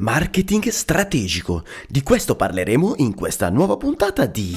Marketing 0.00 0.66
strategico. 0.68 1.62
Di 1.86 2.02
questo 2.02 2.34
parleremo 2.34 2.94
in 2.96 3.14
questa 3.14 3.50
nuova 3.50 3.76
puntata 3.76 4.24
di 4.24 4.56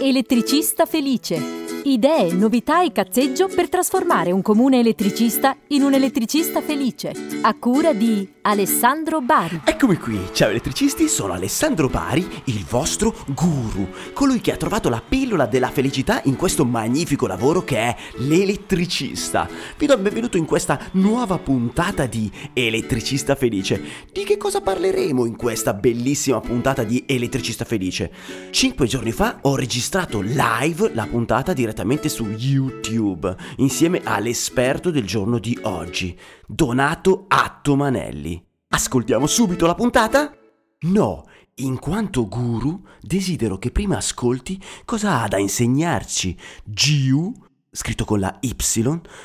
Elettricista 0.00 0.86
felice. 0.86 1.65
Idee, 1.86 2.32
novità 2.32 2.82
e 2.82 2.90
cazzeggio 2.90 3.46
per 3.46 3.68
trasformare 3.68 4.32
un 4.32 4.42
comune 4.42 4.80
elettricista 4.80 5.56
in 5.68 5.82
un 5.82 5.94
elettricista 5.94 6.60
felice. 6.60 7.12
A 7.42 7.54
cura 7.54 7.92
di 7.92 8.28
Alessandro 8.42 9.20
Bari. 9.20 9.60
Eccomi 9.64 9.96
qui, 9.96 10.18
ciao 10.32 10.50
elettricisti, 10.50 11.06
sono 11.06 11.32
Alessandro 11.32 11.88
Bari, 11.88 12.26
il 12.46 12.64
vostro 12.64 13.14
guru, 13.28 13.86
colui 14.14 14.40
che 14.40 14.52
ha 14.52 14.56
trovato 14.56 14.88
la 14.88 15.00
pillola 15.00 15.46
della 15.46 15.68
felicità 15.68 16.22
in 16.24 16.34
questo 16.34 16.64
magnifico 16.64 17.28
lavoro 17.28 17.62
che 17.62 17.76
è 17.76 17.96
l'elettricista. 18.16 19.48
Vi 19.78 19.86
do 19.86 19.94
il 19.94 20.00
benvenuto 20.00 20.36
in 20.36 20.44
questa 20.44 20.90
nuova 20.92 21.38
puntata 21.38 22.06
di 22.06 22.28
Elettricista 22.52 23.36
Felice. 23.36 23.80
Di 24.12 24.24
che 24.24 24.36
cosa 24.36 24.60
parleremo 24.60 25.24
in 25.24 25.36
questa 25.36 25.72
bellissima 25.72 26.40
puntata 26.40 26.82
di 26.82 27.04
Elettricista 27.06 27.64
Felice? 27.64 28.10
Cinque 28.50 28.86
giorni 28.88 29.12
fa 29.12 29.38
ho 29.42 29.54
registrato 29.54 30.20
live 30.20 30.92
la 30.92 31.06
puntata 31.08 31.52
direttamente 31.52 31.74
su 32.08 32.26
YouTube 32.30 33.36
insieme 33.56 34.00
all'esperto 34.04 34.90
del 34.90 35.04
giorno 35.04 35.38
di 35.38 35.58
oggi, 35.62 36.18
Donato 36.46 37.24
Attomanelli. 37.28 38.42
Ascoltiamo 38.68 39.26
subito 39.26 39.66
la 39.66 39.74
puntata? 39.74 40.32
No, 40.80 41.24
in 41.56 41.78
quanto 41.78 42.28
guru 42.28 42.82
desidero 43.00 43.58
che 43.58 43.70
prima 43.70 43.96
ascolti 43.96 44.60
cosa 44.84 45.22
ha 45.22 45.28
da 45.28 45.38
insegnarci 45.38 46.36
Giu, 46.64 47.34
scritto 47.70 48.04
con 48.04 48.20
la 48.20 48.36
Y, 48.40 48.54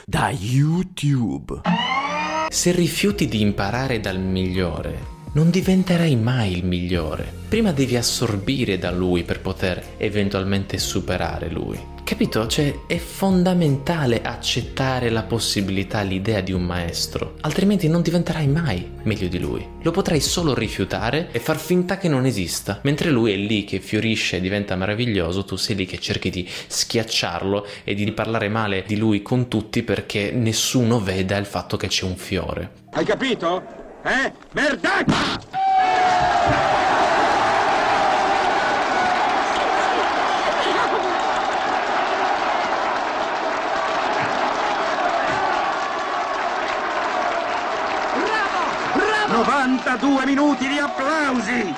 da 0.05 0.29
YouTube. 0.29 1.61
Se 2.49 2.71
rifiuti 2.71 3.27
di 3.27 3.41
imparare 3.41 3.99
dal 3.99 4.19
migliore, 4.19 5.19
non 5.33 5.49
diventerai 5.49 6.15
mai 6.17 6.51
il 6.51 6.65
migliore. 6.65 7.31
Prima 7.47 7.71
devi 7.71 7.95
assorbire 7.95 8.77
da 8.77 8.91
lui 8.91 9.23
per 9.23 9.39
poter 9.39 9.95
eventualmente 9.97 10.77
superare 10.77 11.49
lui. 11.49 11.90
Capito? 12.03 12.45
Cioè 12.47 12.81
è 12.87 12.97
fondamentale 12.97 14.21
accettare 14.21 15.09
la 15.09 15.23
possibilità, 15.23 16.01
l'idea 16.01 16.41
di 16.41 16.51
un 16.51 16.63
maestro, 16.63 17.35
altrimenti 17.41 17.87
non 17.87 18.01
diventerai 18.01 18.47
mai 18.47 18.89
meglio 19.03 19.27
di 19.27 19.39
lui. 19.39 19.65
Lo 19.81 19.91
potrai 19.91 20.19
solo 20.19 20.53
rifiutare 20.53 21.29
e 21.31 21.39
far 21.39 21.57
finta 21.57 21.97
che 21.97 22.09
non 22.09 22.25
esista, 22.25 22.79
mentre 22.83 23.09
lui 23.09 23.33
è 23.33 23.37
lì 23.37 23.63
che 23.63 23.79
fiorisce 23.79 24.37
e 24.37 24.41
diventa 24.41 24.75
meraviglioso, 24.75 25.45
tu 25.45 25.55
sei 25.55 25.75
lì 25.75 25.85
che 25.85 25.99
cerchi 25.99 26.29
di 26.29 26.47
schiacciarlo 26.67 27.65
e 27.83 27.93
di 27.93 28.11
parlare 28.11 28.49
male 28.49 28.83
di 28.85 28.97
lui 28.97 29.21
con 29.21 29.47
tutti 29.47 29.83
perché 29.83 30.31
nessuno 30.31 30.99
veda 30.99 31.37
il 31.37 31.45
fatto 31.45 31.77
che 31.77 31.87
c'è 31.87 32.03
un 32.05 32.17
fiore. 32.17 32.71
Hai 32.91 33.05
capito? 33.05 33.63
Eh? 34.03 34.33
Merdaccia! 34.51 35.39
92 50.01 50.25
minuti 50.25 50.67
di 50.67 50.79
applausi! 50.79 51.75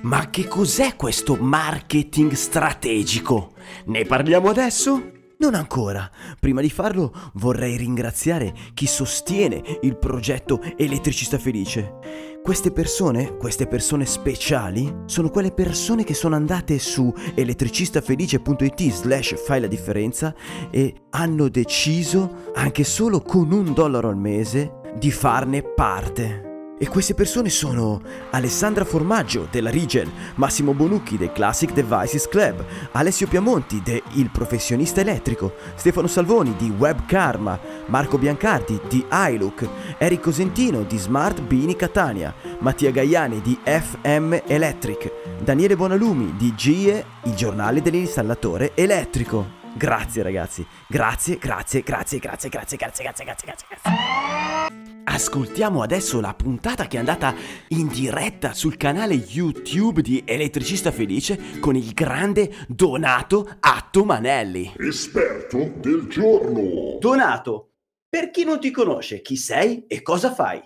Ma 0.00 0.28
che 0.28 0.48
cos'è 0.48 0.96
questo 0.96 1.36
marketing 1.36 2.32
strategico? 2.32 3.52
Ne 3.84 4.04
parliamo 4.04 4.48
adesso? 4.48 5.21
Non 5.42 5.54
ancora. 5.54 6.08
Prima 6.38 6.60
di 6.60 6.70
farlo 6.70 7.12
vorrei 7.32 7.76
ringraziare 7.76 8.54
chi 8.74 8.86
sostiene 8.86 9.60
il 9.80 9.98
progetto 9.98 10.60
Elettricista 10.76 11.36
Felice. 11.36 12.38
Queste 12.40 12.70
persone, 12.70 13.36
queste 13.38 13.66
persone 13.66 14.06
speciali, 14.06 15.02
sono 15.06 15.30
quelle 15.30 15.50
persone 15.50 16.04
che 16.04 16.14
sono 16.14 16.36
andate 16.36 16.78
su 16.78 17.12
elettricistafelice.it 17.34 18.90
slash 18.92 19.34
fai 19.44 19.60
la 19.60 19.66
differenza 19.66 20.32
e 20.70 21.06
hanno 21.10 21.48
deciso, 21.48 22.52
anche 22.54 22.84
solo 22.84 23.20
con 23.20 23.50
un 23.50 23.74
dollaro 23.74 24.10
al 24.10 24.16
mese, 24.16 24.92
di 24.96 25.10
farne 25.10 25.64
parte. 25.64 26.51
E 26.82 26.88
queste 26.88 27.14
persone 27.14 27.48
sono 27.48 28.00
Alessandra 28.32 28.84
Formaggio 28.84 29.46
della 29.48 29.70
Regen, 29.70 30.10
Massimo 30.34 30.74
Bonucchi 30.74 31.16
del 31.16 31.30
Classic 31.30 31.72
Devices 31.72 32.26
Club, 32.26 32.64
Alessio 32.90 33.28
Piamonti 33.28 33.80
de 33.84 34.02
Il 34.14 34.30
Professionista 34.30 35.00
Elettrico, 35.00 35.54
Stefano 35.76 36.08
Salvoni 36.08 36.56
di 36.56 36.72
Web 36.76 37.06
Karma, 37.06 37.56
Marco 37.86 38.18
Biancardi 38.18 38.80
di 38.88 39.06
iLook, 39.08 39.68
Eric 39.96 40.22
Cosentino 40.22 40.82
di 40.82 40.98
Smart 40.98 41.40
Bini 41.42 41.76
Catania, 41.76 42.34
Mattia 42.58 42.90
Gaiani 42.90 43.40
di 43.40 43.56
FM 43.62 44.38
Electric, 44.44 45.12
Daniele 45.40 45.76
Bonalumi 45.76 46.34
di 46.36 46.52
GIE, 46.56 47.04
il 47.22 47.34
giornale 47.34 47.80
dell'installatore 47.80 48.72
elettrico. 48.74 49.61
Grazie 49.74 50.22
ragazzi, 50.22 50.66
grazie, 50.86 51.38
grazie, 51.38 51.80
grazie, 51.82 52.18
grazie, 52.18 52.48
grazie, 52.48 52.76
grazie, 52.76 53.04
grazie, 53.04 53.24
grazie, 53.24 53.46
grazie. 53.46 53.66
grazie. 53.68 54.80
Ascoltiamo 55.04 55.82
adesso 55.82 56.20
la 56.20 56.34
puntata 56.34 56.86
che 56.86 56.96
è 56.96 56.98
andata 57.00 57.34
in 57.68 57.88
diretta 57.88 58.52
sul 58.52 58.76
canale 58.76 59.14
YouTube 59.14 60.00
di 60.00 60.22
Elettricista 60.24 60.90
Felice 60.90 61.58
con 61.60 61.74
il 61.74 61.92
grande 61.92 62.50
Donato 62.68 63.48
Attomanelli. 63.60 64.74
Esperto 64.76 65.72
del 65.76 66.06
giorno. 66.08 66.98
Donato, 67.00 67.70
per 68.08 68.30
chi 68.30 68.44
non 68.44 68.60
ti 68.60 68.70
conosce, 68.70 69.22
chi 69.22 69.36
sei 69.36 69.86
e 69.86 70.02
cosa 70.02 70.32
fai? 70.32 70.62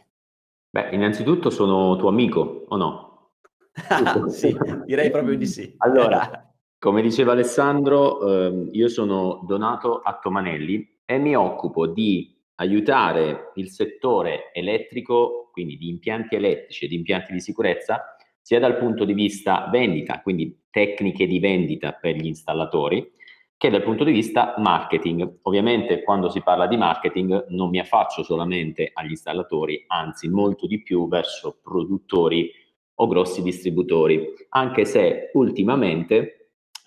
Beh, 0.70 0.90
innanzitutto 0.90 1.48
sono 1.48 1.96
tuo 1.96 2.08
amico, 2.08 2.66
o 2.68 2.76
no? 2.76 3.30
sì, 4.28 4.56
direi 4.84 5.10
proprio 5.10 5.36
di 5.36 5.46
sì. 5.46 5.74
Allora, 5.78 6.28
come 6.78 7.02
diceva 7.02 7.32
Alessandro, 7.32 8.20
ehm, 8.20 8.68
io 8.72 8.88
sono 8.88 9.44
Donato 9.46 10.00
Attomanelli 10.00 11.00
e 11.04 11.18
mi 11.18 11.34
occupo 11.34 11.86
di 11.86 12.34
aiutare 12.56 13.52
il 13.56 13.68
settore 13.68 14.50
elettrico, 14.52 15.50
quindi 15.52 15.76
di 15.76 15.88
impianti 15.88 16.36
elettrici 16.36 16.84
e 16.84 16.88
di 16.88 16.96
impianti 16.96 17.32
di 17.32 17.40
sicurezza, 17.40 18.16
sia 18.40 18.60
dal 18.60 18.78
punto 18.78 19.04
di 19.04 19.12
vista 19.12 19.68
vendita, 19.72 20.20
quindi 20.22 20.64
tecniche 20.70 21.26
di 21.26 21.38
vendita 21.38 21.92
per 21.92 22.14
gli 22.14 22.26
installatori, 22.26 23.10
che 23.56 23.70
dal 23.70 23.82
punto 23.82 24.04
di 24.04 24.12
vista 24.12 24.54
marketing. 24.58 25.38
Ovviamente 25.42 26.02
quando 26.02 26.28
si 26.28 26.42
parla 26.42 26.66
di 26.66 26.76
marketing 26.76 27.46
non 27.48 27.70
mi 27.70 27.78
affaccio 27.78 28.22
solamente 28.22 28.90
agli 28.92 29.10
installatori, 29.10 29.84
anzi 29.88 30.28
molto 30.28 30.66
di 30.66 30.82
più 30.82 31.08
verso 31.08 31.58
produttori 31.62 32.50
o 32.98 33.06
grossi 33.06 33.42
distributori, 33.42 34.32
anche 34.50 34.84
se 34.84 35.30
ultimamente, 35.34 36.35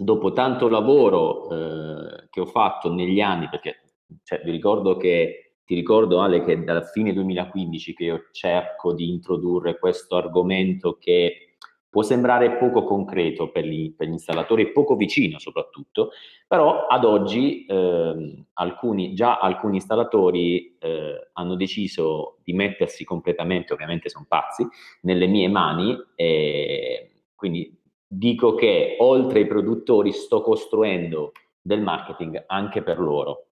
dopo 0.02 0.32
tanto 0.32 0.70
lavoro 0.70 1.50
eh, 1.50 2.28
che 2.30 2.40
ho 2.40 2.46
fatto 2.46 2.94
negli 2.94 3.20
anni, 3.20 3.50
perché 3.50 3.82
cioè, 4.24 4.42
vi 4.46 4.52
ricordo 4.52 4.96
che 4.96 5.56
ti 5.66 5.76
ricordo 5.76 6.22
Ale 6.22 6.44
che 6.46 6.64
dalla 6.64 6.82
fine 6.82 7.12
2015 7.12 7.94
che 7.94 8.04
io 8.06 8.28
cerco 8.32 8.94
di 8.94 9.10
introdurre 9.10 9.78
questo 9.78 10.16
argomento 10.16 10.98
che 10.98 11.56
può 11.90 12.02
sembrare 12.02 12.58
poco 12.58 12.84
concreto 12.84 13.52
per 13.52 13.66
gli, 13.66 13.94
per 13.94 14.08
gli 14.08 14.14
installatori 14.14 14.72
poco 14.72 14.96
vicino 14.96 15.38
soprattutto, 15.38 16.12
però 16.48 16.86
ad 16.88 17.04
oggi 17.04 17.66
eh, 17.66 18.46
alcuni, 18.54 19.14
già 19.14 19.38
alcuni 19.38 19.76
installatori 19.76 20.78
eh, 20.80 21.30
hanno 21.34 21.56
deciso 21.56 22.38
di 22.44 22.54
mettersi 22.54 23.04
completamente, 23.04 23.74
ovviamente 23.74 24.08
sono 24.08 24.26
pazzi, 24.30 24.66
nelle 25.02 25.28
mie 25.28 25.50
mani 25.50 25.98
e 26.16 27.12
quindi 27.36 27.79
dico 28.12 28.56
che 28.56 28.98
oltre 29.00 29.40
ai 29.40 29.48
produttori 29.48 30.12
sto 30.12 30.42
costruendo 30.42 31.32
del 31.62 31.82
marketing 31.82 32.44
anche 32.48 32.82
per 32.82 33.00
loro. 33.00 33.50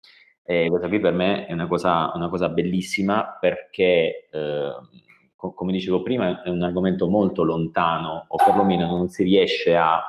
E 0.44 0.68
questa 0.70 0.88
qui 0.88 1.00
per 1.00 1.14
me 1.14 1.48
è 1.48 1.54
una 1.54 1.68
cosa, 1.68 2.12
una 2.14 2.30
cosa 2.30 2.50
bellissima 2.50 3.38
perché, 3.40 4.28
eh, 4.30 4.72
co- 5.36 5.54
come 5.54 5.72
dicevo 5.72 6.04
prima, 6.04 6.44
è 6.44 6.50
un 6.50 6.62
argomento 6.62 7.08
molto 7.08 7.44
lontano 7.44 8.26
o 8.28 8.36
perlomeno 8.36 8.86
non 8.86 9.10
si 9.10 9.24
riesce 9.24 9.76
a, 9.76 10.02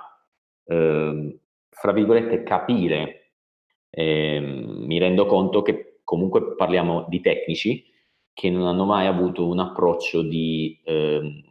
eh, 0.66 1.38
fra 1.70 1.92
virgolette, 1.92 2.42
capire. 2.42 3.20
Eh, 3.88 4.40
mi 4.40 4.98
rendo 4.98 5.24
conto 5.24 5.62
che 5.62 6.00
comunque 6.04 6.54
parliamo 6.56 7.06
di 7.08 7.20
tecnici 7.20 7.84
che 8.32 8.50
non 8.50 8.66
hanno 8.66 8.84
mai 8.84 9.06
avuto 9.06 9.46
un 9.46 9.60
approccio 9.60 10.22
di 10.22 10.80
ehm, 10.84 11.42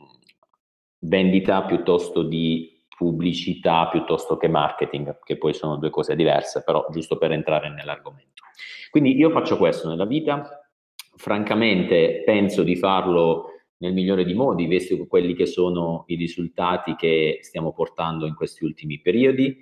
vendita 0.99 1.63
piuttosto 1.63 2.21
di 2.23 2.72
pubblicità 2.95 3.87
piuttosto 3.89 4.37
che 4.37 4.47
marketing, 4.47 5.19
che 5.23 5.37
poi 5.37 5.53
sono 5.53 5.77
due 5.77 5.89
cose 5.89 6.15
diverse, 6.15 6.63
però 6.63 6.85
giusto 6.91 7.17
per 7.17 7.31
entrare 7.31 7.69
nell'argomento. 7.69 8.43
Quindi 8.89 9.15
io 9.15 9.29
faccio 9.31 9.57
questo 9.57 9.89
nella 9.89 10.05
vita, 10.05 10.67
francamente 11.15 12.21
penso 12.25 12.63
di 12.63 12.75
farlo 12.75 13.47
nel 13.77 13.93
migliore 13.93 14.23
di 14.23 14.33
modi, 14.33 14.65
visto 14.65 15.05
quelli 15.07 15.33
che 15.33 15.45
sono 15.45 16.03
i 16.07 16.15
risultati 16.15 16.95
che 16.95 17.39
stiamo 17.41 17.73
portando 17.73 18.25
in 18.25 18.35
questi 18.35 18.63
ultimi 18.63 19.01
periodi. 19.01 19.57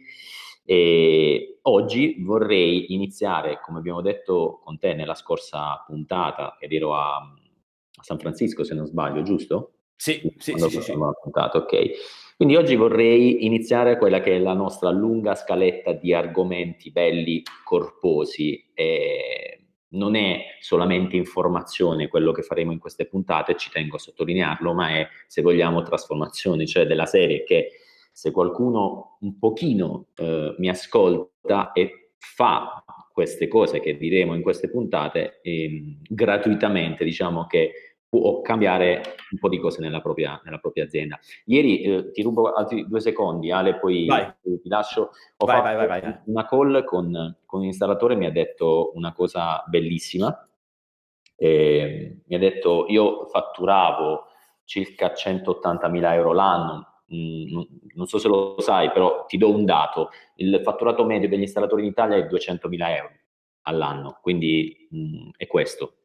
E 0.63 1.59
oggi 1.63 2.17
vorrei 2.19 2.93
iniziare, 2.93 3.59
come 3.61 3.79
abbiamo 3.79 4.01
detto 4.01 4.59
con 4.63 4.77
te 4.77 4.93
nella 4.93 5.15
scorsa 5.15 5.83
puntata, 5.85 6.57
ed 6.59 6.71
ero 6.71 6.93
a, 6.95 7.15
a 7.15 8.03
San 8.03 8.19
Francisco 8.19 8.63
se 8.63 8.75
non 8.75 8.85
sbaglio, 8.85 9.23
giusto? 9.23 9.71
Sì, 9.95 10.33
sì, 10.37 10.51
Quando 10.51 10.69
sì, 10.69 10.81
sì, 10.81 10.91
sì. 10.91 10.97
puntata, 11.21 11.57
ok. 11.57 11.91
Quindi 12.41 12.57
oggi 12.57 12.75
vorrei 12.75 13.45
iniziare 13.45 13.99
quella 13.99 14.19
che 14.19 14.37
è 14.37 14.39
la 14.39 14.55
nostra 14.55 14.89
lunga 14.89 15.35
scaletta 15.35 15.91
di 15.91 16.11
argomenti 16.11 16.89
belli, 16.89 17.43
corposi. 17.63 18.71
E 18.73 19.65
non 19.89 20.15
è 20.15 20.45
solamente 20.59 21.15
informazione 21.17 22.07
quello 22.07 22.31
che 22.31 22.41
faremo 22.41 22.71
in 22.71 22.79
queste 22.79 23.05
puntate, 23.05 23.57
ci 23.57 23.69
tengo 23.69 23.97
a 23.97 23.99
sottolinearlo, 23.99 24.73
ma 24.73 24.89
è, 24.89 25.07
se 25.27 25.43
vogliamo, 25.43 25.83
trasformazione, 25.83 26.65
cioè 26.65 26.87
della 26.87 27.05
serie 27.05 27.43
che 27.43 27.73
se 28.11 28.31
qualcuno 28.31 29.19
un 29.21 29.37
pochino 29.37 30.07
eh, 30.15 30.55
mi 30.57 30.67
ascolta 30.67 31.73
e 31.73 32.13
fa 32.17 32.83
queste 33.13 33.47
cose 33.47 33.79
che 33.79 33.97
diremo 33.97 34.33
in 34.33 34.41
queste 34.41 34.67
puntate 34.67 35.41
eh, 35.43 35.97
gratuitamente, 36.09 37.03
diciamo 37.03 37.45
che 37.45 37.90
può 38.11 38.41
cambiare 38.41 39.15
un 39.31 39.39
po' 39.39 39.47
di 39.47 39.57
cose 39.57 39.79
nella 39.81 40.01
propria, 40.01 40.41
nella 40.43 40.57
propria 40.57 40.83
azienda. 40.83 41.17
Ieri 41.45 41.81
eh, 41.81 42.11
ti 42.11 42.21
rubo 42.21 42.51
altri 42.51 42.85
due 42.85 42.99
secondi, 42.99 43.51
Ale, 43.51 43.79
poi 43.79 44.05
vai. 44.05 44.29
ti 44.41 44.67
lascio. 44.67 45.11
Ho 45.37 45.45
vai, 45.45 45.61
fatto 45.61 45.87
vai, 45.87 46.19
una 46.25 46.45
call 46.45 46.83
con, 46.83 47.37
con 47.45 47.63
installatore, 47.63 48.15
mi 48.15 48.25
ha 48.25 48.31
detto 48.31 48.91
una 48.95 49.13
cosa 49.13 49.63
bellissima. 49.65 50.45
Eh, 51.37 52.17
mi 52.27 52.35
ha 52.35 52.39
detto, 52.39 52.85
io 52.89 53.27
fatturavo 53.27 54.25
circa 54.65 55.13
180.000 55.13 56.13
euro 56.13 56.33
l'anno, 56.33 56.91
Mm, 57.13 57.61
non 57.95 58.07
so 58.07 58.17
se 58.17 58.29
lo 58.29 58.55
sai, 58.59 58.89
però 58.91 59.25
ti 59.25 59.37
do 59.37 59.53
un 59.53 59.65
dato, 59.65 60.11
il 60.35 60.61
fatturato 60.63 61.03
medio 61.03 61.27
degli 61.27 61.41
installatori 61.41 61.81
in 61.81 61.89
Italia 61.89 62.15
è 62.15 62.25
200.000 62.25 62.95
euro 62.95 63.11
all'anno, 63.63 64.19
quindi 64.21 64.87
mh, 64.89 64.97
mm, 64.97 65.29
è 65.35 65.45
questo. 65.47 65.97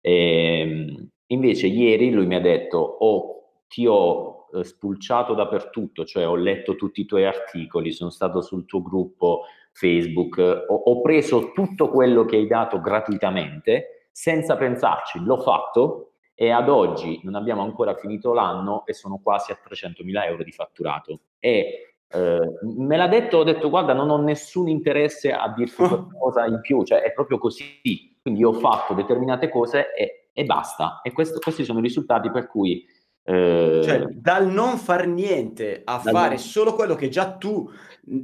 E, 0.00 0.60
ehm, 0.60 1.10
invece 1.26 1.66
ieri 1.66 2.10
lui 2.10 2.26
mi 2.26 2.34
ha 2.34 2.40
detto, 2.40 2.78
oh, 2.78 3.42
ti 3.68 3.86
ho 3.86 4.48
eh, 4.52 4.64
spulciato 4.64 5.34
dappertutto, 5.34 6.04
cioè 6.04 6.28
ho 6.28 6.36
letto 6.36 6.76
tutti 6.76 7.00
i 7.00 7.06
tuoi 7.06 7.24
articoli, 7.24 7.92
sono 7.92 8.10
stato 8.10 8.42
sul 8.42 8.66
tuo 8.66 8.82
gruppo 8.82 9.44
Facebook, 9.72 10.38
ho, 10.68 10.74
ho 10.74 11.00
preso 11.00 11.52
tutto 11.52 11.88
quello 11.88 12.24
che 12.24 12.36
hai 12.36 12.46
dato 12.46 12.80
gratuitamente, 12.80 14.08
senza 14.10 14.56
pensarci, 14.56 15.20
l'ho 15.20 15.38
fatto 15.38 16.12
e 16.34 16.50
ad 16.50 16.68
oggi 16.68 17.20
non 17.22 17.34
abbiamo 17.34 17.62
ancora 17.62 17.94
finito 17.94 18.32
l'anno 18.32 18.84
e 18.86 18.92
sono 18.92 19.20
quasi 19.22 19.52
a 19.52 19.58
300.000 19.62 20.26
euro 20.26 20.42
di 20.42 20.52
fatturato. 20.52 21.20
E 21.38 21.94
eh, 22.08 22.40
me 22.76 22.96
l'ha 22.96 23.08
detto, 23.08 23.38
ho 23.38 23.44
detto 23.44 23.70
guarda 23.70 23.94
non 23.94 24.10
ho 24.10 24.18
nessun 24.18 24.68
interesse 24.68 25.32
a 25.32 25.52
dirti 25.54 25.76
qualcosa 25.86 26.46
in 26.46 26.60
più, 26.60 26.84
cioè 26.84 27.00
è 27.00 27.12
proprio 27.12 27.38
così. 27.38 28.18
Quindi 28.20 28.44
ho 28.44 28.52
fatto 28.52 28.94
determinate 28.94 29.48
cose 29.48 29.94
e, 29.94 30.21
e 30.32 30.44
basta. 30.44 31.00
E 31.02 31.12
questo, 31.12 31.38
questi 31.38 31.64
sono 31.64 31.78
i 31.78 31.82
risultati 31.82 32.30
per 32.30 32.46
cui... 32.46 32.84
Eh, 33.24 33.80
cioè 33.84 34.06
dal 34.10 34.48
non 34.48 34.78
far 34.78 35.06
niente 35.06 35.82
a 35.84 36.00
fare 36.00 36.30
non... 36.30 36.38
solo 36.38 36.74
quello 36.74 36.96
che 36.96 37.08
già 37.08 37.30
tu 37.36 37.70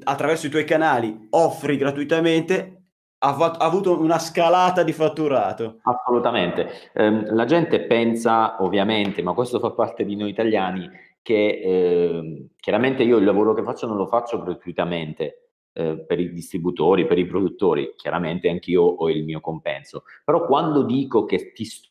attraverso 0.03 0.47
i 0.47 0.51
tuoi 0.51 0.65
canali 0.65 1.29
offri 1.31 1.77
gratuitamente 1.77 2.79
ha, 3.19 3.37
ha, 3.37 3.57
avuto 3.59 4.01
una 4.01 4.19
scalata 4.19 4.83
di 4.83 4.93
fatturato. 4.93 5.79
Assolutamente. 5.83 6.91
Eh, 6.93 7.33
la 7.33 7.45
gente 7.45 7.81
pensa, 7.83 8.63
ovviamente, 8.63 9.23
ma 9.23 9.35
questo 9.35 9.59
fa 9.59 9.71
parte 9.71 10.05
di 10.05 10.17
noi 10.17 10.31
italiani, 10.31 10.89
che 11.23 11.61
eh, 11.63 12.49
chiaramente 12.57 13.03
io 13.03 13.19
il 13.19 13.25
lavoro 13.25 13.55
che 13.55 13.63
faccio 13.63 13.87
non 13.87 13.97
lo 13.97 14.07
faccio 14.07 14.41
gratuitamente 14.43 15.51
eh, 15.73 16.05
per 16.07 16.21
i 16.21 16.33
distributori, 16.33 17.07
per 17.07 17.19
i 17.19 17.27
produttori, 17.27 17.93
chiaramente 17.97 18.49
anch'io 18.49 18.83
ho 18.83 19.11
il 19.11 19.25
mio 19.25 19.41
compenso. 19.41 20.05
Però 20.25 20.47
quando 20.47 20.83
dico 20.85 21.25
che 21.25 21.53
ti 21.53 21.65
sto 21.65 21.88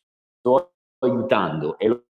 aiutando 1.00 1.78
e 1.78 1.88
lo 1.88 2.02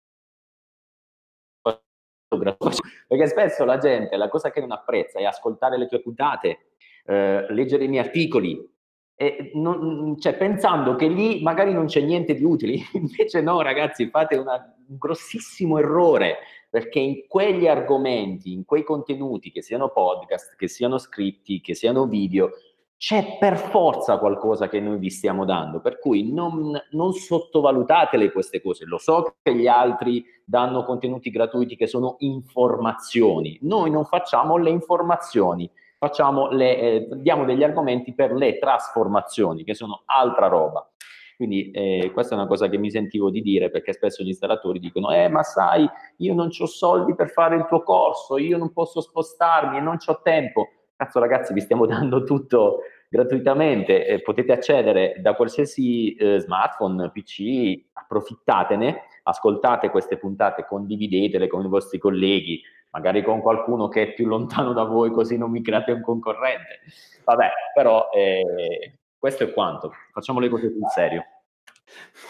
perché 3.09 3.27
spesso 3.29 3.65
la 3.65 3.79
gente 3.79 4.17
la 4.17 4.29
cosa 4.29 4.51
che 4.51 4.61
non 4.61 4.73
apprezza 4.73 5.19
è 5.19 5.25
ascoltare 5.25 5.79
le 5.79 5.87
tue 5.87 6.01
puntate, 6.01 6.73
eh, 7.05 7.47
leggere 7.51 7.85
i 7.85 7.89
miei 7.89 8.05
articoli, 8.05 8.75
e 9.19 9.51
non, 9.55 10.19
cioè, 10.19 10.37
pensando 10.37 10.95
che 10.95 11.09
lì 11.09 11.43
magari 11.43 11.73
non 11.73 11.87
c'è 11.87 12.03
niente 12.03 12.35
di 12.35 12.45
utile, 12.45 12.77
invece 12.93 13.41
no 13.41 13.63
ragazzi, 13.63 14.09
fate 14.09 14.37
una, 14.37 14.77
un 14.89 14.97
grossissimo 14.99 15.79
errore, 15.79 16.39
perché 16.69 16.99
in 16.99 17.27
quegli 17.27 17.67
argomenti, 17.67 18.53
in 18.53 18.67
quei 18.67 18.85
contenuti, 18.85 19.51
che 19.51 19.63
siano 19.63 19.89
podcast, 19.89 20.55
che 20.57 20.69
siano 20.69 20.99
scritti, 20.99 21.63
che 21.63 21.75
siano 21.75 22.07
video, 22.07 22.51
c'è 22.99 23.37
per 23.39 23.59
forza 23.59 24.19
qualcosa 24.19 24.69
che 24.69 24.81
noi 24.81 24.99
vi 24.99 25.11
stiamo 25.11 25.45
dando, 25.45 25.81
per 25.81 25.99
cui 25.99 26.33
non, 26.33 26.73
non 26.91 27.13
sottovalutatele 27.13 28.33
queste 28.33 28.63
cose. 28.63 28.85
Lo 28.87 28.99
so 28.99 29.37
che 29.43 29.55
gli 29.55 29.67
altri 29.67 30.25
danno 30.45 30.85
contenuti 30.85 31.31
gratuiti 31.31 31.77
che 31.77 31.87
sono 31.87 32.17
informazioni, 32.21 33.59
noi 33.63 33.91
non 33.91 34.05
facciamo 34.05 34.57
le 34.57 34.71
informazioni 34.71 35.71
facciamo 35.99 36.51
le, 36.51 36.79
eh, 36.79 37.09
diamo 37.17 37.45
degli 37.45 37.63
argomenti 37.63 38.15
per 38.15 38.33
le 38.33 38.59
trasformazioni, 38.59 39.65
che 39.65 39.75
sono 39.75 40.03
altra 40.05 40.47
roba. 40.47 40.89
Quindi 41.37 41.71
eh, 41.71 42.11
questa 42.15 42.35
è 42.35 42.39
una 42.39 42.47
cosa 42.47 42.67
che 42.69 42.79
mi 42.79 42.91
sentivo 42.91 43.29
di 43.29 43.43
dire 43.43 43.71
perché 43.71 43.93
spesso 43.93 44.23
gli 44.23 44.29
installatori 44.29 44.79
dicono 44.79 45.11
eh 45.11 45.29
ma 45.29 45.43
sai 45.43 45.87
io 46.19 46.33
non 46.33 46.49
ho 46.59 46.67
soldi 46.67 47.15
per 47.15 47.29
fare 47.29 47.57
il 47.57 47.67
tuo 47.67 47.83
corso, 47.83 48.39
io 48.39 48.57
non 48.57 48.73
posso 48.73 49.03
spostarmi 49.03 49.81
non 49.83 49.99
ho 50.05 50.21
tempo. 50.23 50.69
Cazzo 50.97 51.21
ragazzi 51.21 51.53
vi 51.53 51.61
stiamo 51.61 51.85
dando 51.85 52.25
tutto 52.25 52.81
gratuitamente, 53.09 54.07
eh, 54.07 54.23
potete 54.23 54.53
accedere 54.53 55.17
da 55.21 55.35
qualsiasi 55.35 56.15
eh, 56.15 56.39
smartphone, 56.39 57.11
PC, 57.11 57.89
approfittatene, 57.93 59.03
ascoltate 59.25 59.91
queste 59.91 60.17
puntate, 60.17 60.65
condividetele 60.65 61.49
con 61.49 61.65
i 61.65 61.69
vostri 61.69 61.99
colleghi, 61.99 62.63
magari 62.93 63.23
con 63.23 63.43
qualcuno 63.43 63.89
che 63.89 64.03
è 64.03 64.13
più 64.15 64.27
lontano 64.27 64.73
da 64.73 64.85
voi, 64.85 65.11
così 65.11 65.37
non 65.37 65.51
mi 65.51 65.63
create 65.63 65.93
un 65.93 66.01
concorrente. 66.01 66.81
Vabbè, 67.25 67.51
però 67.75 68.09
eh, 68.11 68.99
questo 69.19 69.45
è 69.45 69.53
quanto. 69.53 69.93
Facciamo 70.13 70.41
le 70.41 70.49
cose 70.49 70.71
sul 70.71 70.87
serio. 70.95 71.25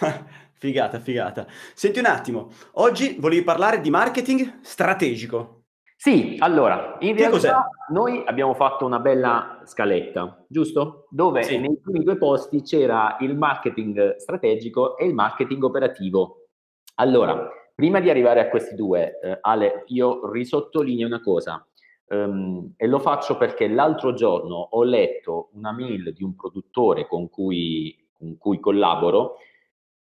figata, 0.58 0.98
figata. 0.98 1.46
Senti 1.72 2.00
un 2.00 2.06
attimo, 2.06 2.50
oggi 2.74 3.16
volevi 3.20 3.44
parlare 3.44 3.80
di 3.80 3.90
marketing 3.90 4.58
strategico. 4.62 5.55
Sì, 5.96 6.36
allora, 6.40 6.96
in 7.00 7.14
che 7.14 7.20
realtà 7.22 7.36
cos'è? 7.36 7.52
noi 7.92 8.22
abbiamo 8.26 8.54
fatto 8.54 8.84
una 8.84 9.00
bella 9.00 9.62
scaletta, 9.64 10.44
giusto? 10.46 11.06
Dove 11.10 11.42
sì. 11.42 11.58
nei 11.58 11.78
primi 11.82 12.04
due 12.04 12.18
posti 12.18 12.62
c'era 12.62 13.16
il 13.20 13.36
marketing 13.36 14.16
strategico 14.16 14.96
e 14.98 15.06
il 15.06 15.14
marketing 15.14 15.62
operativo. 15.64 16.48
Allora, 16.96 17.50
Prima 17.76 18.00
di 18.00 18.08
arrivare 18.08 18.40
a 18.40 18.48
questi 18.48 18.74
due, 18.74 19.20
eh, 19.20 19.38
Ale, 19.42 19.84
io 19.88 20.32
risottolineo 20.32 21.06
una 21.06 21.20
cosa. 21.20 21.62
Um, 22.06 22.72
e 22.74 22.86
lo 22.86 22.98
faccio 22.98 23.36
perché 23.36 23.68
l'altro 23.68 24.14
giorno 24.14 24.54
ho 24.70 24.82
letto 24.82 25.50
una 25.52 25.72
mail 25.72 26.14
di 26.14 26.22
un 26.22 26.34
produttore 26.34 27.06
con 27.06 27.28
cui, 27.28 27.94
con 28.16 28.38
cui 28.38 28.60
collaboro 28.60 29.34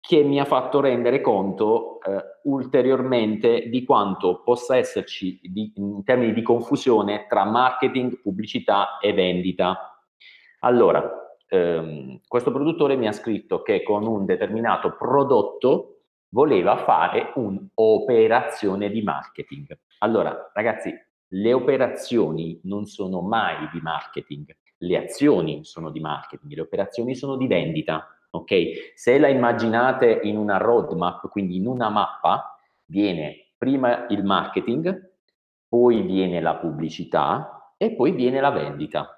che 0.07 0.23
mi 0.23 0.39
ha 0.39 0.45
fatto 0.45 0.81
rendere 0.81 1.21
conto 1.21 2.01
eh, 2.01 2.41
ulteriormente 2.45 3.69
di 3.69 3.85
quanto 3.85 4.43
possa 4.45 4.77
esserci 4.77 5.41
di, 5.43 5.73
in 5.77 6.05
termini 6.05 6.33
di 6.33 6.43
confusione 6.43 7.27
tra 7.29 7.45
marketing, 7.45 8.21
pubblicità 8.21 8.99
e 8.99 9.13
vendita. 9.13 10.01
Allora, 10.61 11.11
ehm, 11.49 12.21
questo 12.27 12.53
produttore 12.53 12.95
mi 12.95 13.09
ha 13.09 13.13
scritto 13.13 13.63
che 13.63 13.83
con 13.83 14.07
un 14.07 14.25
determinato 14.25 14.95
prodotto 14.97 16.03
voleva 16.29 16.77
fare 16.77 17.33
un'operazione 17.35 18.91
di 18.91 19.03
marketing. 19.03 19.77
Allora, 19.99 20.53
ragazzi, 20.55 20.95
le 21.31 21.53
operazioni 21.53 22.61
non 22.65 22.87
sono 22.87 23.23
mai 23.23 23.69
di 23.73 23.81
marketing, 23.81 24.57
le 24.79 24.97
azioni 24.97 25.65
sono 25.65 25.91
di 25.91 25.99
marketing, 25.99 26.53
le 26.53 26.61
operazioni 26.61 27.17
sono 27.17 27.37
di 27.37 27.49
vendita. 27.49 28.16
Ok? 28.37 28.93
Se 28.95 29.19
la 29.19 29.29
immaginate 29.29 30.21
in 30.23 30.37
una 30.37 30.57
roadmap, 30.59 31.29
quindi 31.31 31.57
in 31.57 31.67
una 31.67 31.89
mappa, 31.89 32.59
viene 32.87 33.53
prima 33.57 34.07
il 34.09 34.25
marketing, 34.25 35.13
poi 35.69 36.03
viene 36.03 36.41
la 36.41 36.57
pubblicità 36.57 37.73
e 37.77 37.93
poi 37.93 38.13
viene 38.13 38.41
la 38.41 38.51
vendita. 38.51 39.11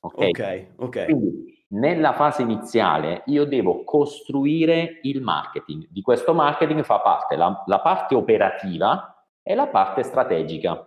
Ok, 0.00 0.16
ok. 0.16 0.66
okay. 0.76 1.04
Quindi 1.06 1.54
nella 1.68 2.12
fase 2.12 2.42
iniziale 2.42 3.22
io 3.26 3.44
devo 3.44 3.84
costruire 3.84 5.00
il 5.02 5.22
marketing. 5.22 5.88
Di 5.88 6.02
questo 6.02 6.34
marketing 6.34 6.82
fa 6.82 7.00
parte 7.00 7.36
la, 7.36 7.62
la 7.66 7.80
parte 7.80 8.14
operativa 8.14 9.26
e 9.42 9.54
la 9.54 9.66
parte 9.66 10.02
strategica. 10.02 10.86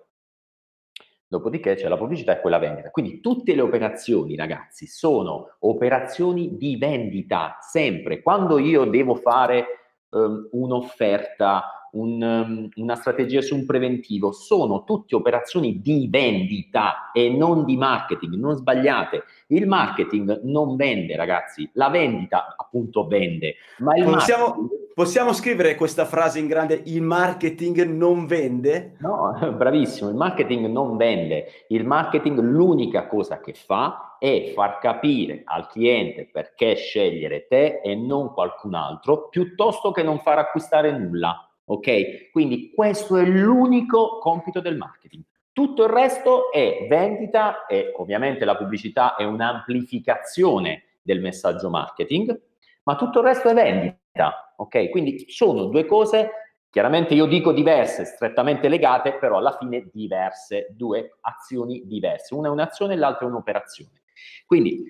Dopodiché 1.29 1.75
c'è 1.75 1.87
la 1.89 1.97
pubblicità 1.97 2.37
e 2.37 2.39
quella 2.39 2.57
vendita. 2.57 2.89
Quindi 2.89 3.19
tutte 3.19 3.53
le 3.53 3.61
operazioni, 3.61 4.35
ragazzi, 4.35 4.87
sono 4.87 5.57
operazioni 5.59 6.55
di 6.57 6.77
vendita, 6.77 7.57
sempre. 7.59 8.21
Quando 8.21 8.59
io 8.59 8.85
devo 8.85 9.15
fare 9.15 9.65
um, 10.09 10.47
un'offerta, 10.51 11.86
un, 11.97 12.21
um, 12.21 12.69
una 12.75 12.95
strategia 12.95 13.41
su 13.41 13.55
un 13.55 13.65
preventivo, 13.65 14.31
sono 14.31 14.83
tutte 14.83 15.15
operazioni 15.15 15.81
di 15.81 16.07
vendita 16.09 17.11
e 17.11 17.29
non 17.29 17.65
di 17.65 17.75
marketing, 17.75 18.35
non 18.35 18.55
sbagliate. 18.55 19.23
Il 19.47 19.67
marketing 19.67 20.41
non 20.43 20.75
vende, 20.75 21.15
ragazzi, 21.15 21.69
la 21.73 21.89
vendita 21.89 22.55
appunto 22.57 23.07
vende, 23.07 23.55
ma 23.79 23.93
possiamo, 23.93 24.47
marketing... 24.47 24.93
possiamo 24.93 25.33
scrivere 25.33 25.75
questa 25.75 26.05
frase 26.05 26.39
in 26.39 26.47
grande, 26.47 26.81
il 26.85 27.01
marketing 27.01 27.83
non 27.85 28.25
vende? 28.25 28.95
No, 28.99 29.37
bravissimo, 29.57 30.09
il 30.09 30.15
marketing 30.15 30.67
non 30.67 30.97
vende, 30.97 31.45
il 31.69 31.85
marketing 31.85 32.39
l'unica 32.39 33.07
cosa 33.07 33.39
che 33.39 33.53
fa 33.53 34.17
è 34.19 34.51
far 34.55 34.79
capire 34.79 35.41
al 35.45 35.67
cliente 35.67 36.27
perché 36.31 36.75
scegliere 36.75 37.47
te 37.47 37.81
e 37.83 37.95
non 37.95 38.33
qualcun 38.33 38.73
altro, 38.73 39.29
piuttosto 39.29 39.91
che 39.91 40.03
non 40.03 40.19
far 40.19 40.39
acquistare 40.39 40.91
nulla. 40.97 41.46
Ok? 41.69 42.31
Quindi 42.31 42.71
questo 42.73 43.17
è 43.17 43.25
l'unico 43.25 44.19
compito 44.19 44.61
del 44.61 44.77
marketing. 44.77 45.23
Tutto 45.51 45.83
il 45.83 45.89
resto 45.89 46.51
è 46.51 46.85
vendita 46.87 47.65
e 47.65 47.91
ovviamente 47.97 48.45
la 48.45 48.55
pubblicità 48.55 49.15
è 49.15 49.23
un'amplificazione 49.23 50.83
del 51.01 51.19
messaggio 51.19 51.69
marketing, 51.69 52.39
ma 52.83 52.95
tutto 52.95 53.19
il 53.19 53.25
resto 53.25 53.49
è 53.49 53.53
vendita. 53.53 54.53
Ok? 54.57 54.89
Quindi 54.89 55.25
sono 55.29 55.65
due 55.65 55.85
cose, 55.85 56.29
chiaramente 56.69 57.13
io 57.13 57.25
dico 57.25 57.51
diverse, 57.51 58.05
strettamente 58.05 58.69
legate, 58.69 59.15
però 59.15 59.37
alla 59.37 59.57
fine 59.57 59.89
diverse, 59.91 60.67
due 60.69 61.17
azioni 61.21 61.81
diverse. 61.85 62.33
Una 62.33 62.47
è 62.47 62.51
un'azione 62.51 62.93
e 62.93 62.97
l'altra 62.97 63.25
è 63.25 63.29
un'operazione. 63.29 64.03
Quindi, 64.45 64.83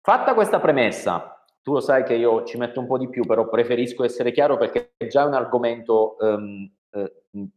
fatta 0.00 0.34
questa 0.34 0.60
premessa, 0.60 1.39
tu 1.62 1.72
lo 1.72 1.80
sai 1.80 2.04
che 2.04 2.14
io 2.14 2.44
ci 2.44 2.56
metto 2.56 2.80
un 2.80 2.86
po' 2.86 2.98
di 2.98 3.08
più, 3.08 3.24
però 3.24 3.48
preferisco 3.48 4.04
essere 4.04 4.32
chiaro 4.32 4.56
perché 4.56 4.92
è 4.96 5.06
già 5.06 5.24
un 5.24 5.34
argomento 5.34 6.16
um, 6.20 6.70
eh, 6.90 7.12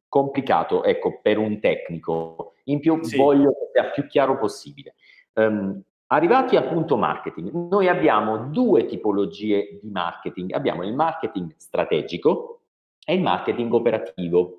complicato, 0.08 0.84
ecco, 0.84 1.20
per 1.22 1.38
un 1.38 1.60
tecnico. 1.60 2.54
In 2.66 2.80
più 2.80 3.02
sì. 3.04 3.18
voglio 3.18 3.52
che 3.52 3.70
sia 3.72 3.90
più 3.92 4.06
chiaro 4.08 4.38
possibile. 4.38 4.96
Um, 5.34 5.82
arrivati 6.08 6.56
al 6.56 6.68
punto 6.68 6.98
marketing, 6.98 7.52
noi 7.70 7.88
abbiamo 7.88 8.50
due 8.50 8.86
tipologie 8.86 9.80
di 9.82 9.90
marketing. 9.90 10.54
Abbiamo 10.54 10.84
il 10.84 10.94
marketing 10.94 11.54
strategico 11.58 12.62
e 13.06 13.16
il 13.16 13.22
marketing 13.22 13.74
operativo. 13.74 14.58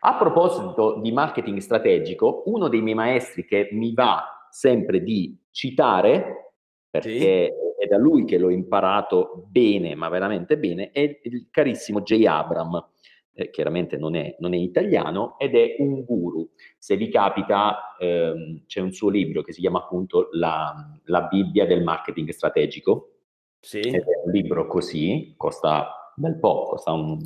A 0.00 0.14
proposito 0.14 1.00
di 1.00 1.10
marketing 1.10 1.58
strategico, 1.58 2.42
uno 2.46 2.68
dei 2.68 2.82
miei 2.82 2.94
maestri 2.94 3.44
che 3.44 3.68
mi 3.72 3.92
va 3.94 4.46
sempre 4.50 5.02
di 5.02 5.36
citare, 5.50 6.47
perché 6.90 7.54
sì 7.60 7.66
è 7.78 7.86
da 7.86 7.96
lui 7.96 8.24
che 8.24 8.38
l'ho 8.38 8.50
imparato 8.50 9.46
bene, 9.48 9.94
ma 9.94 10.08
veramente 10.08 10.58
bene, 10.58 10.90
è 10.90 11.20
il 11.22 11.46
carissimo 11.48 12.00
J. 12.00 12.24
Abram, 12.26 12.88
eh, 13.34 13.50
chiaramente 13.50 13.96
non 13.96 14.16
è, 14.16 14.34
non 14.40 14.52
è, 14.52 14.56
italiano, 14.56 15.38
ed 15.38 15.54
è 15.54 15.76
un 15.78 16.02
guru. 16.02 16.50
Se 16.76 16.96
vi 16.96 17.08
capita, 17.08 17.96
ehm, 18.00 18.64
c'è 18.66 18.80
un 18.80 18.92
suo 18.92 19.10
libro 19.10 19.42
che 19.42 19.52
si 19.52 19.60
chiama 19.60 19.78
appunto 19.78 20.28
La, 20.32 20.74
la 21.04 21.22
Bibbia 21.22 21.66
del 21.66 21.84
marketing 21.84 22.30
strategico. 22.30 23.12
Sì. 23.60 23.78
Ed 23.78 23.94
è 23.94 24.22
un 24.24 24.32
libro 24.32 24.66
così, 24.66 25.34
costa 25.36 26.12
un 26.16 26.30
bel 26.30 26.38
po', 26.40 26.64
costa 26.64 26.90
un, 26.90 27.16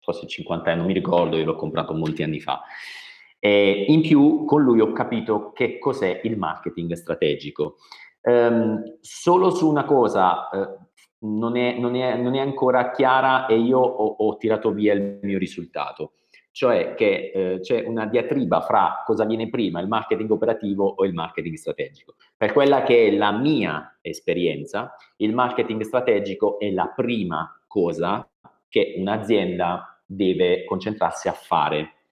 forse 0.00 0.26
50 0.26 0.68
euro, 0.68 0.76
non 0.76 0.86
mi 0.86 0.94
ricordo, 0.94 1.38
io 1.38 1.46
l'ho 1.46 1.56
comprato 1.56 1.94
molti 1.94 2.22
anni 2.22 2.40
fa. 2.40 2.60
E 3.38 3.86
in 3.88 4.02
più, 4.02 4.44
con 4.44 4.62
lui 4.62 4.80
ho 4.80 4.92
capito 4.92 5.52
che 5.52 5.78
cos'è 5.78 6.20
il 6.24 6.36
marketing 6.36 6.92
strategico. 6.92 7.76
Um, 8.26 8.96
solo 9.02 9.50
su 9.50 9.68
una 9.68 9.84
cosa 9.84 10.48
uh, 10.50 11.26
non, 11.28 11.58
è, 11.58 11.78
non, 11.78 11.94
è, 11.94 12.16
non, 12.16 12.34
è, 12.34 12.40
ancora 12.40 12.90
chiara 12.90 13.44
e 13.44 13.58
io 13.58 13.78
ho, 13.78 14.16
ho, 14.18 14.36
tirato 14.38 14.72
via 14.72 14.94
il 14.94 15.18
mio 15.20 15.38
risultato, 15.38 16.12
cioè 16.50 16.94
che 16.94 17.32
uh, 17.34 17.60
c'è 17.60 17.84
una 17.86 18.06
diatriba 18.06 18.62
fra 18.62 19.02
cosa 19.04 19.26
viene 19.26 19.50
prima, 19.50 19.80
il 19.80 19.88
marketing 19.88 20.30
operativo 20.30 20.94
o 20.96 21.04
il 21.04 21.12
marketing 21.12 21.56
strategico. 21.56 22.14
Per 22.34 22.52
quella 22.52 22.82
che 22.82 23.08
è 23.08 23.10
la 23.10 23.30
mia 23.30 23.98
esperienza, 24.00 24.94
il 25.16 25.34
marketing 25.34 25.82
strategico 25.82 26.58
è 26.58 26.70
la 26.70 26.90
prima 26.96 27.62
cosa 27.66 28.26
che 28.70 28.94
un'azienda 28.96 30.02
deve 30.06 30.64
concentrarsi 30.64 31.28
a 31.28 31.32
fare 31.32 32.03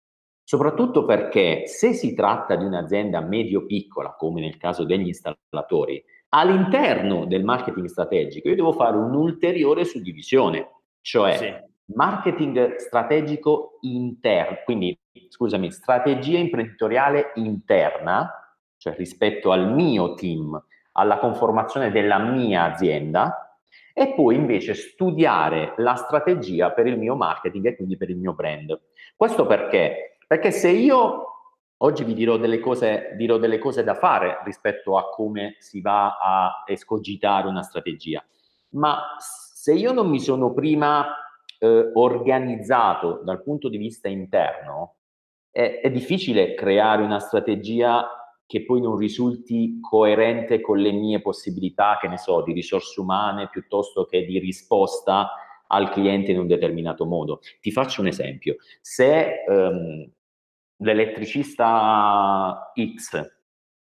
soprattutto 0.44 1.04
perché 1.04 1.66
se 1.66 1.92
si 1.92 2.14
tratta 2.14 2.56
di 2.56 2.64
un'azienda 2.64 3.20
medio-piccola, 3.20 4.14
come 4.14 4.40
nel 4.40 4.56
caso 4.56 4.84
degli 4.84 5.06
installatori, 5.06 6.02
all'interno 6.30 7.26
del 7.26 7.44
marketing 7.44 7.86
strategico 7.86 8.48
io 8.48 8.56
devo 8.56 8.72
fare 8.72 8.96
un'ulteriore 8.96 9.84
suddivisione, 9.84 10.70
cioè 11.00 11.36
sì. 11.36 11.52
marketing 11.94 12.76
strategico 12.76 13.78
interno, 13.82 14.58
quindi 14.64 14.98
scusami, 15.28 15.70
strategia 15.70 16.38
imprenditoriale 16.38 17.32
interna, 17.34 18.30
cioè 18.76 18.94
rispetto 18.96 19.52
al 19.52 19.72
mio 19.72 20.14
team, 20.14 20.60
alla 20.92 21.18
conformazione 21.18 21.90
della 21.90 22.18
mia 22.18 22.72
azienda, 22.72 23.58
e 23.94 24.14
poi 24.14 24.36
invece 24.36 24.74
studiare 24.74 25.74
la 25.76 25.94
strategia 25.94 26.72
per 26.72 26.86
il 26.86 26.98
mio 26.98 27.14
marketing 27.14 27.66
e 27.66 27.76
quindi 27.76 27.96
per 27.96 28.10
il 28.10 28.16
mio 28.16 28.34
brand. 28.34 28.78
Questo 29.16 29.46
perché? 29.46 30.11
Perché 30.32 30.50
se 30.50 30.70
io 30.70 31.26
oggi 31.76 32.04
vi 32.04 32.14
dirò 32.14 32.38
delle, 32.38 32.58
cose, 32.58 33.12
dirò 33.18 33.36
delle 33.36 33.58
cose 33.58 33.84
da 33.84 33.94
fare 33.94 34.40
rispetto 34.46 34.96
a 34.96 35.10
come 35.10 35.56
si 35.58 35.82
va 35.82 36.16
a 36.16 36.64
escogitare 36.64 37.48
una 37.48 37.60
strategia, 37.60 38.24
ma 38.70 39.14
se 39.18 39.74
io 39.74 39.92
non 39.92 40.08
mi 40.08 40.20
sono 40.20 40.54
prima 40.54 41.06
eh, 41.58 41.90
organizzato 41.92 43.20
dal 43.22 43.42
punto 43.42 43.68
di 43.68 43.76
vista 43.76 44.08
interno, 44.08 44.94
è, 45.50 45.80
è 45.82 45.90
difficile 45.90 46.54
creare 46.54 47.02
una 47.02 47.18
strategia 47.18 48.08
che 48.46 48.64
poi 48.64 48.80
non 48.80 48.96
risulti 48.96 49.80
coerente 49.82 50.62
con 50.62 50.78
le 50.78 50.92
mie 50.92 51.20
possibilità, 51.20 51.98
che 52.00 52.08
ne 52.08 52.16
so, 52.16 52.40
di 52.40 52.54
risorse 52.54 52.98
umane 52.98 53.50
piuttosto 53.50 54.06
che 54.06 54.24
di 54.24 54.38
risposta 54.38 55.32
al 55.66 55.90
cliente 55.90 56.30
in 56.30 56.38
un 56.38 56.46
determinato 56.46 57.04
modo. 57.04 57.40
Ti 57.60 57.70
faccio 57.70 58.00
un 58.00 58.06
esempio. 58.06 58.56
Se 58.80 59.44
um, 59.46 60.10
l'elettricista 60.82 62.72
X 62.74 63.40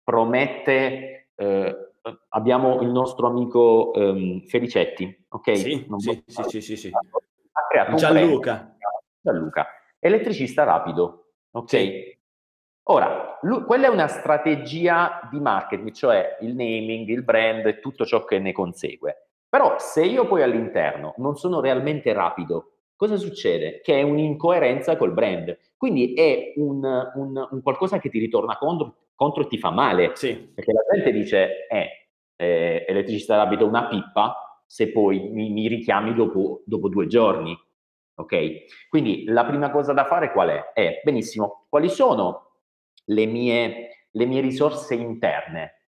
promette, 0.04 1.30
eh, 1.36 1.92
abbiamo 2.30 2.82
il 2.82 2.90
nostro 2.90 3.28
amico 3.28 3.92
um, 3.96 4.42
Felicetti, 4.46 5.26
ok? 5.30 5.58
Sì, 5.58 5.88
sì, 5.98 6.24
sì, 6.26 6.44
sì, 6.44 6.62
sì, 6.62 6.76
sì, 6.78 6.92
Ha 6.92 7.68
creato 7.70 7.96
Gianluca. 7.96 8.76
Gianluca, 9.22 9.68
elettricista 10.00 10.64
rapido, 10.64 11.32
ok? 11.52 11.70
Sì. 11.70 12.18
Ora, 12.88 13.40
lui, 13.42 13.64
quella 13.64 13.88
è 13.88 13.90
una 13.90 14.08
strategia 14.08 15.28
di 15.32 15.40
marketing, 15.40 15.92
cioè 15.92 16.38
il 16.42 16.56
naming, 16.56 17.08
il 17.10 17.24
brand 17.24 17.66
e 17.66 17.80
tutto 17.80 18.06
ciò 18.06 18.24
che 18.24 18.38
ne 18.38 18.52
consegue. 18.52 19.30
Però 19.50 19.80
se 19.80 20.06
io 20.06 20.28
poi 20.28 20.44
all'interno 20.44 21.16
non 21.18 21.36
sono 21.36 21.62
realmente 21.62 22.14
rapido, 22.14 22.74
cosa 22.96 23.16
succede? 23.16 23.82
Che 23.82 23.98
è 23.98 24.04
un'incoerenza 24.04 24.98
col 24.98 25.14
brand. 25.14 25.58
Quindi 25.86 26.16
è 26.16 26.54
un, 26.56 26.84
un, 27.14 27.48
un 27.52 27.62
qualcosa 27.62 28.00
che 28.00 28.10
ti 28.10 28.18
ritorna 28.18 28.58
contro, 28.58 29.10
contro, 29.14 29.44
e 29.44 29.48
ti 29.48 29.60
fa 29.60 29.70
male. 29.70 30.16
Sì. 30.16 30.36
Perché 30.36 30.74
la 30.74 30.82
gente 30.92 31.12
dice, 31.12 31.68
eh, 31.68 32.10
eh 32.36 32.86
elettricista 32.88 33.36
rapido 33.36 33.68
una 33.68 33.88
pippa, 33.88 34.64
se 34.66 34.92
poi 34.92 35.30
mi, 35.30 35.52
mi 35.52 35.68
richiami 35.68 36.16
dopo, 36.16 36.64
dopo, 36.66 36.90
due 36.90 37.06
giorni. 37.06 37.56
Ok? 38.16 38.88
Quindi 38.90 39.26
la 39.26 39.46
prima 39.46 39.70
cosa 39.70 39.94
da 39.94 40.06
fare 40.06 40.32
qual 40.32 40.50
è? 40.50 40.72
È, 40.74 41.02
benissimo, 41.04 41.68
quali 41.70 41.88
sono 41.88 42.62
le 43.06 43.28
mie, 43.28 44.08
le 44.10 44.26
mie 44.26 44.42
risorse 44.42 44.96
interne? 44.96 45.85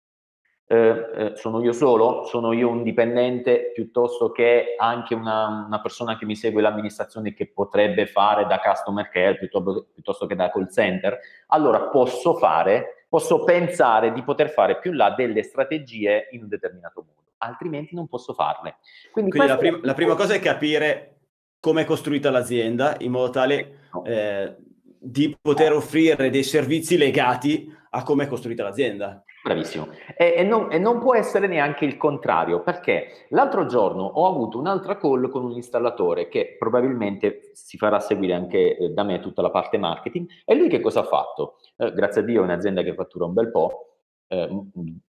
Eh, 0.69 0.77
eh, 1.15 1.33
sono 1.37 1.63
io 1.63 1.73
solo, 1.73 2.25
sono 2.25 2.53
io 2.53 2.69
un 2.69 2.83
dipendente 2.83 3.71
piuttosto 3.73 4.33
che 4.33 4.75
anche 4.77 5.15
una, 5.15 5.65
una, 5.65 5.81
persona 5.81 6.19
che 6.19 6.25
mi 6.25 6.35
segue 6.35 6.61
l'amministrazione 6.61 7.35
che 7.35 7.47
potrebbe 7.47 8.09
fare 8.09 8.47
da 8.47 8.59
customer 8.59 9.09
care 9.09 9.39
piuttosto, 9.39 9.87
piuttosto, 9.95 10.27
che 10.27 10.35
da 10.35 10.51
call 10.51 10.69
center, 10.69 11.21
allora 11.49 11.83
posso 11.83 12.35
fare, 12.35 13.07
posso 13.09 13.45
pensare 13.45 14.13
di 14.13 14.25
poter 14.25 14.51
fare 14.51 14.81
più 14.81 14.91
in 14.91 14.97
là 14.97 15.11
delle 15.11 15.45
strategie 15.45 16.27
in 16.33 16.43
un 16.43 16.49
determinato 16.49 17.01
modo, 17.01 17.29
altrimenti 17.39 17.95
non 17.95 18.09
posso 18.09 18.35
farle. 18.35 18.79
Quindi, 19.13 19.31
Quindi 19.31 19.49
la, 19.49 19.57
prim- 19.57 19.85
la, 19.85 19.95
prima 19.95 20.17
cosa 20.17 20.35
è 20.35 20.41
capire 20.41 21.19
come 21.61 21.83
è 21.83 21.85
costruita 21.85 22.33
l'azienda 22.33 22.97
in 22.99 23.13
modo 23.13 23.31
tale 23.31 23.89
eh, 24.05 24.57
di 24.99 25.37
poter 25.41 25.73
offrire 25.73 26.29
dei 26.29 26.43
servizi 26.43 26.97
legati 26.97 27.73
a 27.91 28.03
come 28.03 28.25
è 28.25 28.27
costruita 28.27 28.65
l'azienda. 28.65 29.23
Bravissimo. 29.47 29.87
E, 30.17 30.35
e, 30.39 30.43
non, 30.43 30.73
e, 30.73 30.79
non, 30.79 30.99
può 30.99 31.15
essere 31.15 31.47
neanche 31.47 31.85
il 31.85 31.97
contrario, 31.97 32.63
perché 32.63 33.27
l'altro 33.29 33.67
giorno 33.67 34.03
ho 34.03 34.27
avuto 34.27 34.59
un'altra 34.59 34.97
call 34.97 35.31
con 35.31 35.45
un 35.45 35.53
installatore 35.53 36.29
che 36.29 36.57
probabilmente 36.59 37.51
si 37.53 37.77
farà 37.77 38.01
seguire 38.01 38.35
anche 38.35 38.77
eh, 38.77 38.89
da 38.89 39.05
me 39.05 39.21
tutta 39.21 39.43
la 39.43 39.51
parte 39.51 39.79
marketing. 39.79 40.27
E 40.45 40.57
lui 40.57 40.67
che 40.67 40.81
cosa 40.81 41.01
ha 41.01 41.05
fatto? 41.05 41.59
Eh, 41.77 41.93
grazie 41.93 42.23
a 42.23 42.25
Dio 42.25 42.41
è 42.41 42.45
un'azienda 42.45 42.83
che 42.83 42.95
fattura 42.95 43.27
un 43.27 43.35
bel 43.35 43.53
po', 43.53 43.99
eh, 44.27 44.49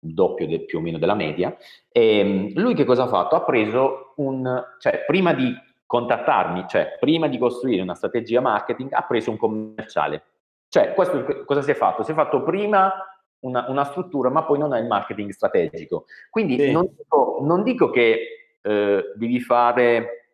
doppio 0.01 0.49
de, 0.49 0.65
più 0.65 0.79
o 0.79 0.81
meno 0.81 0.99
della 0.99 1.15
media. 1.15 1.57
E, 1.93 2.51
lui 2.57 2.75
che 2.75 2.85
cosa 2.85 3.05
ha 3.05 3.09
fatto? 3.09 3.37
Ha 3.37 3.43
preso 3.45 4.15
un, 4.17 4.65
cioè 4.81 5.05
prima 5.07 5.33
di 5.33 5.55
contattarmi, 5.87 6.65
cioè 6.67 6.97
prima 6.99 7.29
di 7.29 7.39
costruire 7.39 7.83
una 7.83 7.95
strategia 7.95 8.41
marketing 8.41 8.95
ha 8.95 9.03
preso 9.03 9.31
un 9.31 9.37
commerciale. 9.37 10.25
Cioè, 10.69 10.93
questo 10.93 11.45
cosa 11.45 11.63
si 11.63 11.71
è 11.71 11.75
fatto? 11.75 12.03
Si 12.03 12.11
è 12.11 12.15
fatto 12.15 12.43
prima 12.43 12.93
una, 13.45 13.67
una 13.69 13.85
struttura, 13.85 14.31
ma 14.31 14.45
poi 14.45 14.59
non 14.59 14.73
ha 14.73 14.79
il 14.79 14.87
marketing 14.87 15.31
strategico. 15.31 16.07
Quindi 16.31 16.59
sì. 16.59 16.71
non, 16.71 16.89
dico, 16.97 17.39
non, 17.43 17.63
dico, 17.63 17.91
che 17.91 18.57
eh, 18.61 19.05
devi 19.15 19.41
fare 19.41 20.29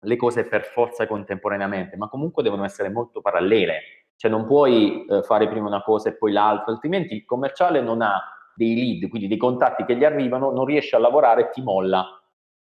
le 0.00 0.16
cose 0.16 0.44
per 0.44 0.64
forza 0.64 1.06
contemporaneamente, 1.06 1.96
ma 1.96 2.08
comunque 2.08 2.42
devono 2.42 2.64
essere 2.64 2.90
molto 2.90 3.20
parallele. 3.20 3.80
Cioè 4.16 4.30
non 4.30 4.46
puoi 4.46 5.04
eh, 5.06 5.22
fare 5.22 5.48
prima 5.48 5.66
una 5.66 5.82
cosa 5.82 6.08
e 6.08 6.16
poi 6.16 6.32
l'altra, 6.32 6.72
altrimenti 6.72 7.14
il 7.14 7.24
commerciale 7.24 7.80
non 7.80 8.00
ha 8.02 8.22
dei 8.54 8.74
lead, 8.74 9.08
quindi 9.08 9.28
dei 9.28 9.36
contatti 9.36 9.84
che 9.84 9.96
gli 9.96 10.04
arrivano, 10.04 10.52
non 10.52 10.64
riesce 10.64 10.96
a 10.96 11.00
lavorare 11.00 11.42
e 11.42 11.50
ti 11.50 11.62
molla. 11.62 12.20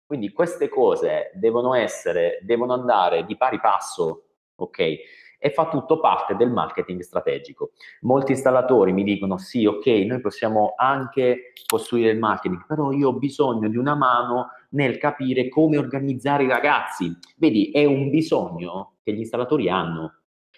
Quindi 0.06 0.32
queste 0.32 0.70
cose 0.70 1.32
devono 1.34 1.74
essere, 1.74 2.39
devono 2.42 2.74
andare 2.74 3.25
di 3.25 3.36
pari 3.36 3.60
passo, 3.60 4.24
ok? 4.56 4.98
E 5.39 5.51
fa 5.51 5.67
tutto 5.67 6.00
parte 6.00 6.36
del 6.36 6.51
marketing 6.51 7.01
strategico. 7.01 7.72
Molti 8.01 8.32
installatori 8.32 8.91
mi 8.91 9.03
dicono 9.03 9.38
sì, 9.38 9.65
ok, 9.65 9.86
noi 9.86 10.20
possiamo 10.20 10.74
anche 10.75 11.53
costruire 11.65 12.12
il 12.12 12.20
marketing, 12.20 12.65
però 12.65 12.91
io 12.91 13.10
ho 13.10 13.13
bisogno 13.13 13.70
di 13.70 13.77
una 13.77 13.96
mano 13.96 14.50
nel 14.70 14.98
capire 14.98 15.48
come 15.50 15.77
organizzare 15.77 16.44
i 16.44 16.48
ragazzi. 16.48 17.15
Vedi, 17.38 17.72
è 17.72 17.86
un 17.86 18.10
bisogno 18.10 18.96
che 19.03 19.13
gli 19.13 19.20
installatori 19.20 19.70
hanno. 19.70 20.13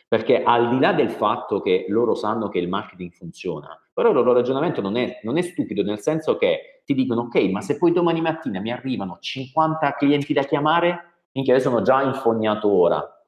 Perché 0.07 0.41
al 0.41 0.69
di 0.69 0.79
là 0.79 0.91
del 0.91 1.12
fatto 1.12 1.62
che 1.62 1.86
loro 1.88 2.15
sanno 2.15 2.50
che 2.50 2.57
il 2.57 2.67
marketing 2.67 3.12
funziona, 3.12 3.79
però 3.93 4.09
il 4.09 4.15
loro 4.15 4.33
ragionamento 4.33 4.81
non 4.81 4.95
è, 4.95 5.19
non 5.21 5.38
è 5.38 5.41
stupido, 5.43 5.83
nel 5.83 6.00
senso 6.00 6.36
che 6.36 6.81
ti 6.83 6.95
dicono, 6.95 7.21
ok, 7.21 7.36
ma 7.51 7.62
se 7.62 7.77
poi 7.77 7.91
domani 7.91 8.19
mattina 8.19 8.59
mi 8.59 8.71
arrivano 8.71 9.17
50 9.19 9.93
clienti 9.93 10.33
da 10.33 10.41
chiamare, 10.41 11.25
minchia, 11.33 11.53
io 11.53 11.59
sono 11.59 11.83
già 11.83 12.01
infognato 12.01 12.71
ora. 12.71 13.18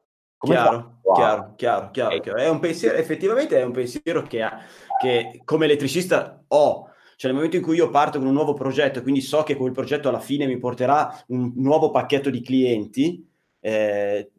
Come 0.41 0.55
chiaro, 0.55 0.97
wow. 1.03 1.15
chiaro, 1.15 1.53
chiaro, 1.55 1.91
chiaro, 1.91 2.19
chiaro. 2.19 2.39
È 2.39 2.49
un 2.49 2.57
pensiero, 2.57 2.97
effettivamente 2.97 3.59
è 3.59 3.63
un 3.63 3.71
pensiero 3.71 4.23
che, 4.23 4.41
ha, 4.41 4.59
che 4.99 5.39
come 5.45 5.65
elettricista 5.65 6.43
ho. 6.47 6.89
Cioè 7.15 7.29
nel 7.29 7.35
momento 7.35 7.57
in 7.57 7.61
cui 7.61 7.75
io 7.75 7.91
parto 7.91 8.17
con 8.17 8.25
un 8.25 8.33
nuovo 8.33 8.53
progetto, 8.53 9.03
quindi 9.03 9.21
so 9.21 9.43
che 9.43 9.55
quel 9.55 9.71
progetto 9.71 10.09
alla 10.09 10.19
fine 10.19 10.47
mi 10.47 10.57
porterà 10.57 11.15
un 11.27 11.53
nuovo 11.57 11.91
pacchetto 11.91 12.31
di 12.31 12.41
clienti, 12.41 13.23
eh, 13.59 14.31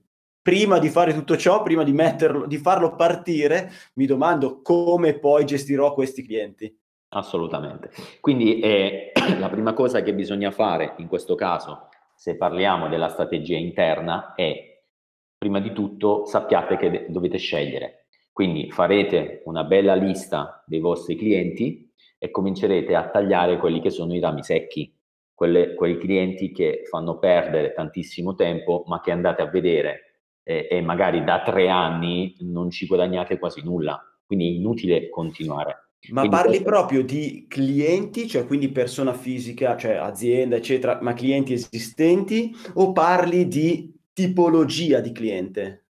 prima 0.42 0.80
di 0.80 0.88
fare 0.88 1.14
tutto 1.14 1.36
ciò, 1.36 1.62
prima 1.62 1.84
di, 1.84 1.92
metterlo, 1.92 2.46
di 2.46 2.58
farlo 2.58 2.96
partire, 2.96 3.70
mi 3.94 4.06
domando 4.06 4.60
come 4.60 5.16
poi 5.20 5.44
gestirò 5.44 5.94
questi 5.94 6.26
clienti. 6.26 6.76
Assolutamente. 7.10 7.90
Quindi 8.20 8.58
eh, 8.58 9.12
la 9.38 9.48
prima 9.48 9.72
cosa 9.72 10.02
che 10.02 10.12
bisogna 10.14 10.50
fare 10.50 10.94
in 10.96 11.06
questo 11.06 11.36
caso, 11.36 11.90
se 12.16 12.34
parliamo 12.34 12.88
della 12.88 13.08
strategia 13.08 13.56
interna, 13.56 14.34
è 14.34 14.71
prima 15.42 15.58
di 15.58 15.72
tutto 15.72 16.24
sappiate 16.24 16.76
che 16.76 17.06
dovete 17.08 17.36
scegliere. 17.36 18.06
Quindi 18.30 18.70
farete 18.70 19.42
una 19.46 19.64
bella 19.64 19.96
lista 19.96 20.62
dei 20.64 20.78
vostri 20.78 21.16
clienti 21.16 21.92
e 22.16 22.30
comincerete 22.30 22.94
a 22.94 23.10
tagliare 23.10 23.58
quelli 23.58 23.80
che 23.80 23.90
sono 23.90 24.14
i 24.14 24.20
rami 24.20 24.44
secchi, 24.44 24.96
quelle, 25.34 25.74
quei 25.74 25.98
clienti 25.98 26.52
che 26.52 26.82
fanno 26.88 27.18
perdere 27.18 27.72
tantissimo 27.72 28.36
tempo, 28.36 28.84
ma 28.86 29.00
che 29.00 29.10
andate 29.10 29.42
a 29.42 29.50
vedere 29.50 30.20
e, 30.44 30.68
e 30.70 30.80
magari 30.80 31.24
da 31.24 31.42
tre 31.42 31.68
anni 31.68 32.36
non 32.42 32.70
ci 32.70 32.86
guadagnate 32.86 33.40
quasi 33.40 33.64
nulla, 33.64 34.00
quindi 34.24 34.46
è 34.46 34.50
inutile 34.50 35.08
continuare. 35.08 35.88
Ma 36.10 36.20
quindi 36.20 36.36
parli 36.36 36.50
questo... 36.50 36.70
proprio 36.70 37.02
di 37.02 37.46
clienti, 37.48 38.28
cioè 38.28 38.46
quindi 38.46 38.68
persona 38.68 39.12
fisica, 39.12 39.76
cioè 39.76 39.94
azienda, 39.94 40.54
eccetera, 40.54 41.00
ma 41.02 41.14
clienti 41.14 41.52
esistenti, 41.52 42.54
o 42.74 42.92
parli 42.92 43.48
di 43.48 43.92
tipologia 44.12 45.00
di 45.00 45.12
cliente? 45.12 45.84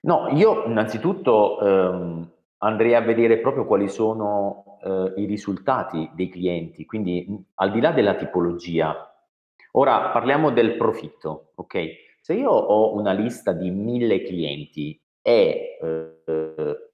No, 0.00 0.28
io 0.28 0.64
innanzitutto 0.64 1.60
ehm, 1.60 2.30
andrei 2.58 2.94
a 2.94 3.00
vedere 3.00 3.38
proprio 3.38 3.66
quali 3.66 3.88
sono 3.88 4.78
eh, 4.82 5.12
i 5.16 5.24
risultati 5.26 6.10
dei 6.14 6.28
clienti, 6.28 6.86
quindi 6.86 7.26
al 7.54 7.70
di 7.70 7.80
là 7.80 7.92
della 7.92 8.14
tipologia. 8.14 9.06
Ora 9.72 10.10
parliamo 10.10 10.50
del 10.50 10.76
profitto, 10.76 11.52
ok? 11.56 12.08
Se 12.20 12.34
io 12.34 12.50
ho 12.50 12.94
una 12.94 13.12
lista 13.12 13.52
di 13.52 13.70
mille 13.70 14.22
clienti 14.22 15.00
e 15.22 15.78
eh, 15.80 16.90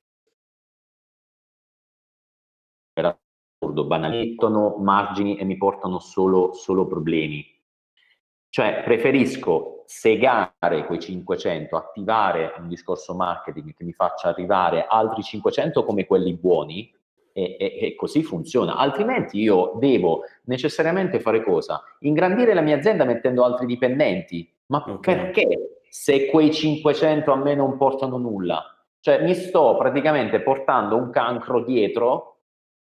per 2.92 3.18
assurdo 3.58 3.86
banalizzano 3.86 4.76
margini 4.78 5.36
e 5.36 5.44
mi 5.44 5.56
portano 5.56 5.98
solo, 5.98 6.52
solo 6.52 6.86
problemi. 6.86 7.44
Cioè 8.56 8.80
preferisco 8.84 9.82
segare 9.84 10.86
quei 10.86 10.98
500, 10.98 11.76
attivare 11.76 12.54
un 12.56 12.68
discorso 12.68 13.14
marketing 13.14 13.74
che 13.74 13.84
mi 13.84 13.92
faccia 13.92 14.28
arrivare 14.28 14.86
altri 14.88 15.22
500 15.22 15.84
come 15.84 16.06
quelli 16.06 16.32
buoni 16.32 16.90
e, 17.34 17.56
e, 17.58 17.78
e, 17.78 17.94
così 17.94 18.22
funziona. 18.22 18.76
Altrimenti 18.76 19.38
io 19.38 19.74
devo 19.78 20.22
necessariamente 20.44 21.20
fare 21.20 21.44
cosa? 21.44 21.82
Ingrandire 21.98 22.54
la 22.54 22.62
mia 22.62 22.78
azienda 22.78 23.04
mettendo 23.04 23.44
altri 23.44 23.66
dipendenti, 23.66 24.50
ma 24.68 24.82
okay. 24.88 25.14
perché 25.14 25.80
se 25.90 26.30
quei 26.30 26.50
500 26.50 27.30
a 27.30 27.36
me 27.36 27.54
non 27.54 27.76
portano 27.76 28.16
nulla? 28.16 28.74
Cioè 29.00 29.22
mi 29.22 29.34
sto 29.34 29.76
praticamente 29.76 30.40
portando 30.40 30.96
un 30.96 31.10
cancro 31.10 31.62
dietro 31.62 32.38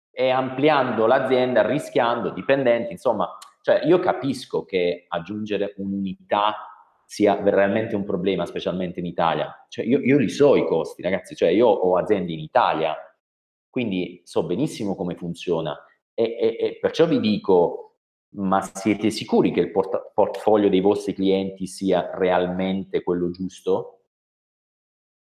e 0.09 0.29
ampliando 0.29 1.05
l'azienda, 1.05 1.67
rischiando 1.67 2.29
dipendenti, 2.29 2.93
insomma, 2.93 3.29
cioè 3.65 3.83
io 3.83 3.97
capisco 3.97 4.63
che 4.63 5.05
aggiungere 5.07 5.73
un'unità 5.77 6.55
sia 7.03 7.35
veramente 7.37 7.95
un 7.95 8.03
problema, 8.03 8.45
specialmente 8.45 8.99
in 8.99 9.07
Italia. 9.07 9.65
Cioè 9.67 9.83
io, 9.83 9.97
io 10.01 10.19
li 10.19 10.29
so 10.29 10.55
i 10.55 10.67
costi, 10.67 11.01
ragazzi, 11.01 11.35
cioè 11.35 11.49
io 11.49 11.65
ho 11.65 11.97
aziende 11.97 12.31
in 12.31 12.41
Italia, 12.41 12.95
quindi 13.67 14.21
so 14.23 14.43
benissimo 14.45 14.95
come 14.95 15.15
funziona 15.15 15.75
e, 16.13 16.23
e, 16.39 16.57
e 16.59 16.77
perciò 16.79 17.07
vi 17.07 17.19
dico, 17.19 18.01
ma 18.35 18.61
siete 18.61 19.09
sicuri 19.09 19.51
che 19.51 19.61
il 19.61 19.71
port- 19.71 20.11
portfolio 20.13 20.69
dei 20.69 20.81
vostri 20.81 21.15
clienti 21.15 21.65
sia 21.65 22.11
realmente 22.13 23.01
quello 23.01 23.31
giusto? 23.31 23.94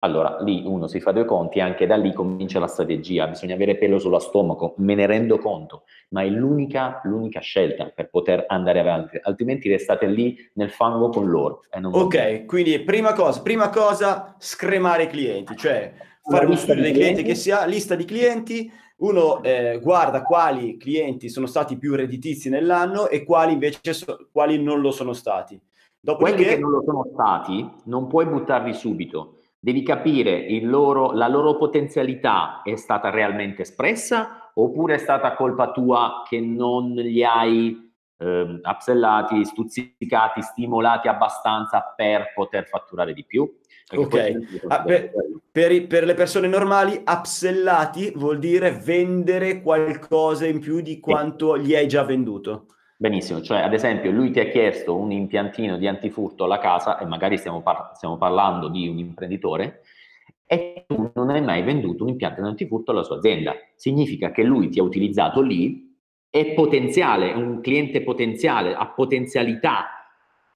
Allora 0.04 0.36
lì 0.42 0.62
uno 0.66 0.86
si 0.86 1.00
fa 1.00 1.12
due 1.12 1.24
conti 1.24 1.58
e 1.58 1.62
anche 1.62 1.86
da 1.86 1.96
lì 1.96 2.12
comincia 2.12 2.60
la 2.60 2.66
strategia, 2.66 3.26
bisogna 3.26 3.54
avere 3.54 3.78
pelo 3.78 3.98
sullo 3.98 4.18
stomaco, 4.18 4.74
me 4.76 4.94
ne 4.94 5.06
rendo 5.06 5.38
conto, 5.38 5.84
ma 6.10 6.22
è 6.22 6.28
l'unica, 6.28 7.00
l'unica 7.04 7.40
scelta 7.40 7.86
per 7.86 8.10
poter 8.10 8.44
andare 8.48 8.80
avanti, 8.80 9.18
altrimenti 9.22 9.70
restate 9.70 10.04
lì 10.04 10.36
nel 10.54 10.70
fango 10.70 11.08
con 11.08 11.30
loro. 11.30 11.62
ok, 11.72 12.44
quindi 12.44 12.78
prima 12.80 13.14
cosa, 13.14 13.40
prima 13.40 13.70
cosa, 13.70 14.36
scremare 14.38 15.04
i 15.04 15.08
clienti, 15.08 15.56
cioè 15.56 15.94
fare 16.22 16.44
uno 16.44 16.56
studio 16.56 16.82
dei 16.82 16.92
clienti 16.92 17.22
che 17.22 17.34
sia 17.34 17.64
lista 17.64 17.94
di 17.94 18.04
clienti, 18.04 18.70
uno 18.96 19.42
eh, 19.42 19.80
guarda 19.82 20.22
quali 20.22 20.76
clienti 20.76 21.30
sono 21.30 21.46
stati 21.46 21.78
più 21.78 21.94
redditizi 21.94 22.50
nell'anno 22.50 23.08
e 23.08 23.24
quali 23.24 23.54
invece 23.54 23.94
so, 23.94 24.28
quali 24.30 24.62
non 24.62 24.82
lo 24.82 24.90
sono 24.90 25.14
stati. 25.14 25.58
Dopodiché... 25.98 26.36
Quelli 26.36 26.54
che 26.56 26.60
non 26.60 26.70
lo 26.70 26.82
sono 26.84 27.08
stati 27.10 27.66
non 27.84 28.06
puoi 28.06 28.26
buttarli 28.26 28.74
subito, 28.74 29.38
devi 29.64 29.82
capire 29.82 30.46
loro, 30.60 31.12
la 31.12 31.26
loro 31.26 31.56
potenzialità 31.56 32.60
è 32.62 32.76
stata 32.76 33.08
realmente 33.08 33.62
espressa 33.62 34.50
oppure 34.52 34.96
è 34.96 34.98
stata 34.98 35.34
colpa 35.34 35.72
tua 35.72 36.22
che 36.28 36.38
non 36.38 36.92
li 36.92 37.24
hai 37.24 37.92
eh, 38.18 38.60
upsellati, 38.62 39.42
stuzzicati, 39.42 40.42
stimolati 40.42 41.08
abbastanza 41.08 41.94
per 41.96 42.34
poter 42.34 42.66
fatturare 42.68 43.14
di 43.14 43.24
più. 43.24 43.50
Ok, 43.96 44.32
ah, 44.68 44.82
per, 44.82 45.10
per, 45.50 45.86
per, 45.86 46.04
le 46.04 46.14
persone 46.14 46.46
normali, 46.46 47.02
upsellati 47.02 48.12
vuol 48.16 48.38
dire 48.38 48.70
vendere 48.70 49.62
qualcosa 49.62 50.46
in 50.46 50.58
più 50.58 50.80
di 50.80 51.00
quanto 51.00 51.56
gli 51.56 51.74
hai 51.74 51.88
già 51.88 52.04
venduto. 52.04 52.66
Benissimo, 52.96 53.40
cioè 53.40 53.58
ad 53.58 53.74
esempio 53.74 54.10
lui 54.12 54.30
ti 54.30 54.38
ha 54.38 54.48
chiesto 54.48 54.96
un 54.96 55.10
impiantino 55.10 55.76
di 55.76 55.88
antifurto 55.88 56.44
alla 56.44 56.58
casa 56.58 56.98
e 56.98 57.04
magari 57.06 57.36
stiamo, 57.36 57.60
par- 57.60 57.90
stiamo 57.94 58.16
parlando 58.16 58.68
di 58.68 58.86
un 58.88 58.98
imprenditore 58.98 59.80
e 60.46 60.84
tu 60.86 61.10
non 61.14 61.30
hai 61.30 61.42
mai 61.42 61.62
venduto 61.62 62.04
un 62.04 62.10
impianto 62.10 62.40
di 62.40 62.46
antifurto 62.46 62.92
alla 62.92 63.02
sua 63.02 63.16
azienda. 63.16 63.54
Significa 63.74 64.30
che 64.30 64.44
lui 64.44 64.68
ti 64.68 64.78
ha 64.78 64.84
utilizzato 64.84 65.40
lì 65.40 65.92
è 66.30 66.54
potenziale, 66.54 67.32
è 67.32 67.34
un 67.34 67.60
cliente 67.60 68.02
potenziale, 68.02 68.74
ha 68.74 68.86
potenzialità, 68.88 69.86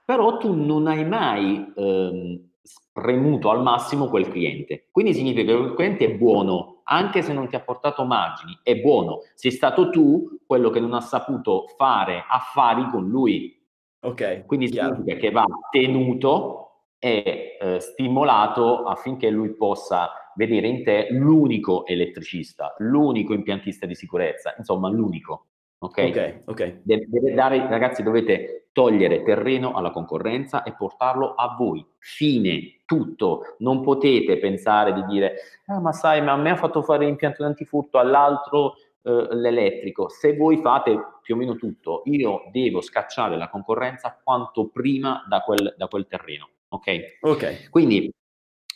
però 0.04 0.36
tu 0.38 0.54
non 0.54 0.86
hai 0.86 1.04
mai 1.04 1.72
ehm, 1.76 2.47
spremuto 2.68 3.48
al 3.48 3.62
massimo 3.62 4.08
quel 4.08 4.28
cliente. 4.28 4.88
Quindi 4.90 5.14
significa 5.14 5.52
che 5.52 5.58
quel 5.58 5.74
cliente 5.74 6.04
è 6.04 6.14
buono, 6.14 6.82
anche 6.84 7.22
se 7.22 7.32
non 7.32 7.48
ti 7.48 7.56
ha 7.56 7.60
portato 7.60 8.04
margini, 8.04 8.58
è 8.62 8.76
buono. 8.76 9.20
Sei 9.34 9.50
stato 9.50 9.88
tu 9.88 10.38
quello 10.46 10.68
che 10.68 10.80
non 10.80 10.92
ha 10.92 11.00
saputo 11.00 11.66
fare 11.76 12.24
affari 12.28 12.88
con 12.90 13.08
lui. 13.08 13.56
Ok. 14.00 14.44
Quindi 14.46 14.68
chiaro. 14.68 14.94
significa 14.94 15.16
che 15.16 15.30
va 15.30 15.44
tenuto 15.70 16.64
e 16.98 17.56
eh, 17.60 17.80
stimolato 17.80 18.84
affinché 18.84 19.30
lui 19.30 19.54
possa 19.54 20.10
vedere 20.34 20.68
in 20.68 20.84
te 20.84 21.08
l'unico 21.10 21.86
elettricista, 21.86 22.74
l'unico 22.78 23.32
impiantista 23.32 23.86
di 23.86 23.94
sicurezza, 23.94 24.54
insomma 24.56 24.88
l'unico. 24.88 25.47
Ok, 25.80 26.42
ok. 26.46 26.80
Deve, 26.82 27.06
deve 27.08 27.34
dare, 27.34 27.68
ragazzi, 27.68 28.02
dovete 28.02 28.68
togliere 28.72 29.22
terreno 29.22 29.74
alla 29.74 29.90
concorrenza 29.90 30.62
e 30.64 30.74
portarlo 30.74 31.34
a 31.34 31.54
voi. 31.56 31.84
Fine, 31.98 32.80
tutto. 32.84 33.56
Non 33.58 33.82
potete 33.82 34.38
pensare 34.38 34.92
di 34.92 35.04
dire, 35.04 35.34
ah, 35.66 35.80
ma 35.80 35.92
sai, 35.92 36.20
ma 36.22 36.32
a 36.32 36.36
me 36.36 36.50
ha 36.50 36.56
fatto 36.56 36.82
fare 36.82 37.04
l'impianto 37.04 37.44
antifurto, 37.44 37.98
all'altro 37.98 38.74
eh, 39.02 39.28
l'elettrico. 39.34 40.08
Se 40.08 40.36
voi 40.36 40.58
fate 40.58 40.98
più 41.22 41.34
o 41.34 41.38
meno 41.38 41.54
tutto, 41.56 42.02
io 42.06 42.42
devo 42.50 42.80
scacciare 42.80 43.36
la 43.36 43.48
concorrenza 43.48 44.18
quanto 44.22 44.68
prima 44.68 45.24
da 45.28 45.40
quel, 45.40 45.74
da 45.76 45.86
quel 45.86 46.06
terreno. 46.06 46.48
Ok? 46.68 47.18
Ok. 47.20 47.70
Quindi 47.70 48.12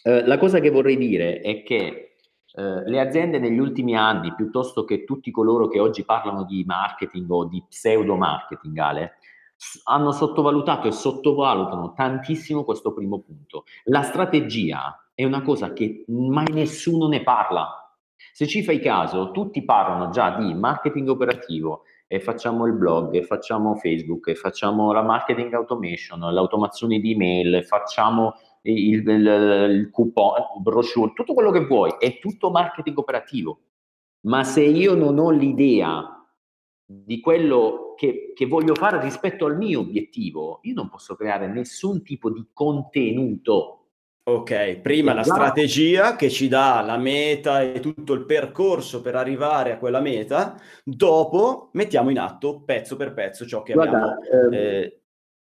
eh, 0.04 0.26
la 0.26 0.38
cosa 0.38 0.60
che 0.60 0.70
vorrei 0.70 0.96
dire 0.96 1.40
è 1.40 1.62
che 1.62 2.11
eh, 2.54 2.88
le 2.88 3.00
aziende 3.00 3.38
negli 3.38 3.58
ultimi 3.58 3.96
anni, 3.96 4.34
piuttosto 4.34 4.84
che 4.84 5.04
tutti 5.04 5.30
coloro 5.30 5.68
che 5.68 5.80
oggi 5.80 6.04
parlano 6.04 6.44
di 6.44 6.64
marketing 6.66 7.30
o 7.30 7.44
di 7.46 7.64
pseudo 7.68 8.16
marketing, 8.16 8.76
Ale, 8.78 9.12
hanno 9.84 10.12
sottovalutato 10.12 10.88
e 10.88 10.92
sottovalutano 10.92 11.92
tantissimo 11.94 12.64
questo 12.64 12.92
primo 12.92 13.20
punto. 13.20 13.64
La 13.84 14.02
strategia 14.02 15.08
è 15.14 15.24
una 15.24 15.42
cosa 15.42 15.72
che 15.72 16.04
mai 16.08 16.52
nessuno 16.52 17.08
ne 17.08 17.22
parla. 17.22 17.76
Se 18.32 18.46
ci 18.46 18.62
fai 18.62 18.80
caso, 18.80 19.30
tutti 19.30 19.64
parlano 19.64 20.10
già 20.10 20.36
di 20.36 20.52
marketing 20.54 21.08
operativo 21.08 21.82
e 22.06 22.20
facciamo 22.20 22.66
il 22.66 22.74
blog, 22.74 23.14
e 23.14 23.22
facciamo 23.22 23.74
Facebook, 23.76 24.28
e 24.28 24.34
facciamo 24.34 24.92
la 24.92 25.02
marketing 25.02 25.54
automation, 25.54 26.20
l'automazione 26.20 26.98
di 26.98 27.12
email, 27.12 27.64
facciamo 27.64 28.34
il, 28.62 29.08
il, 29.08 29.68
il 29.70 29.90
coupon, 29.90 30.34
il 30.56 30.62
brochure, 30.62 31.12
tutto 31.14 31.34
quello 31.34 31.50
che 31.50 31.64
vuoi, 31.64 31.94
è 31.98 32.18
tutto 32.18 32.50
marketing 32.50 32.98
operativo. 32.98 33.60
Ma 34.26 34.44
se 34.44 34.62
io 34.62 34.94
non 34.94 35.18
ho 35.18 35.30
l'idea 35.30 36.22
di 36.84 37.20
quello 37.20 37.94
che, 37.96 38.32
che, 38.34 38.46
voglio 38.46 38.74
fare 38.74 39.00
rispetto 39.00 39.46
al 39.46 39.56
mio 39.56 39.80
obiettivo, 39.80 40.60
io 40.62 40.74
non 40.74 40.88
posso 40.88 41.16
creare 41.16 41.48
nessun 41.48 42.02
tipo 42.02 42.30
di 42.30 42.46
contenuto. 42.52 43.78
Ok, 44.24 44.76
prima 44.76 45.14
la 45.14 45.24
strategia 45.24 46.14
che 46.14 46.30
ci 46.30 46.46
dà 46.46 46.80
la 46.82 46.96
meta 46.96 47.60
e 47.60 47.80
tutto 47.80 48.12
il 48.12 48.24
percorso 48.24 49.00
per 49.00 49.16
arrivare 49.16 49.72
a 49.72 49.78
quella 49.78 50.00
meta, 50.00 50.56
dopo 50.84 51.70
mettiamo 51.72 52.10
in 52.10 52.20
atto 52.20 52.62
pezzo 52.62 52.94
per 52.94 53.14
pezzo 53.14 53.44
ciò 53.46 53.64
che 53.64 53.72
Guarda, 53.72 54.16
abbiamo. 54.16 54.52
Eh, 54.52 54.56
eh, 54.56 55.01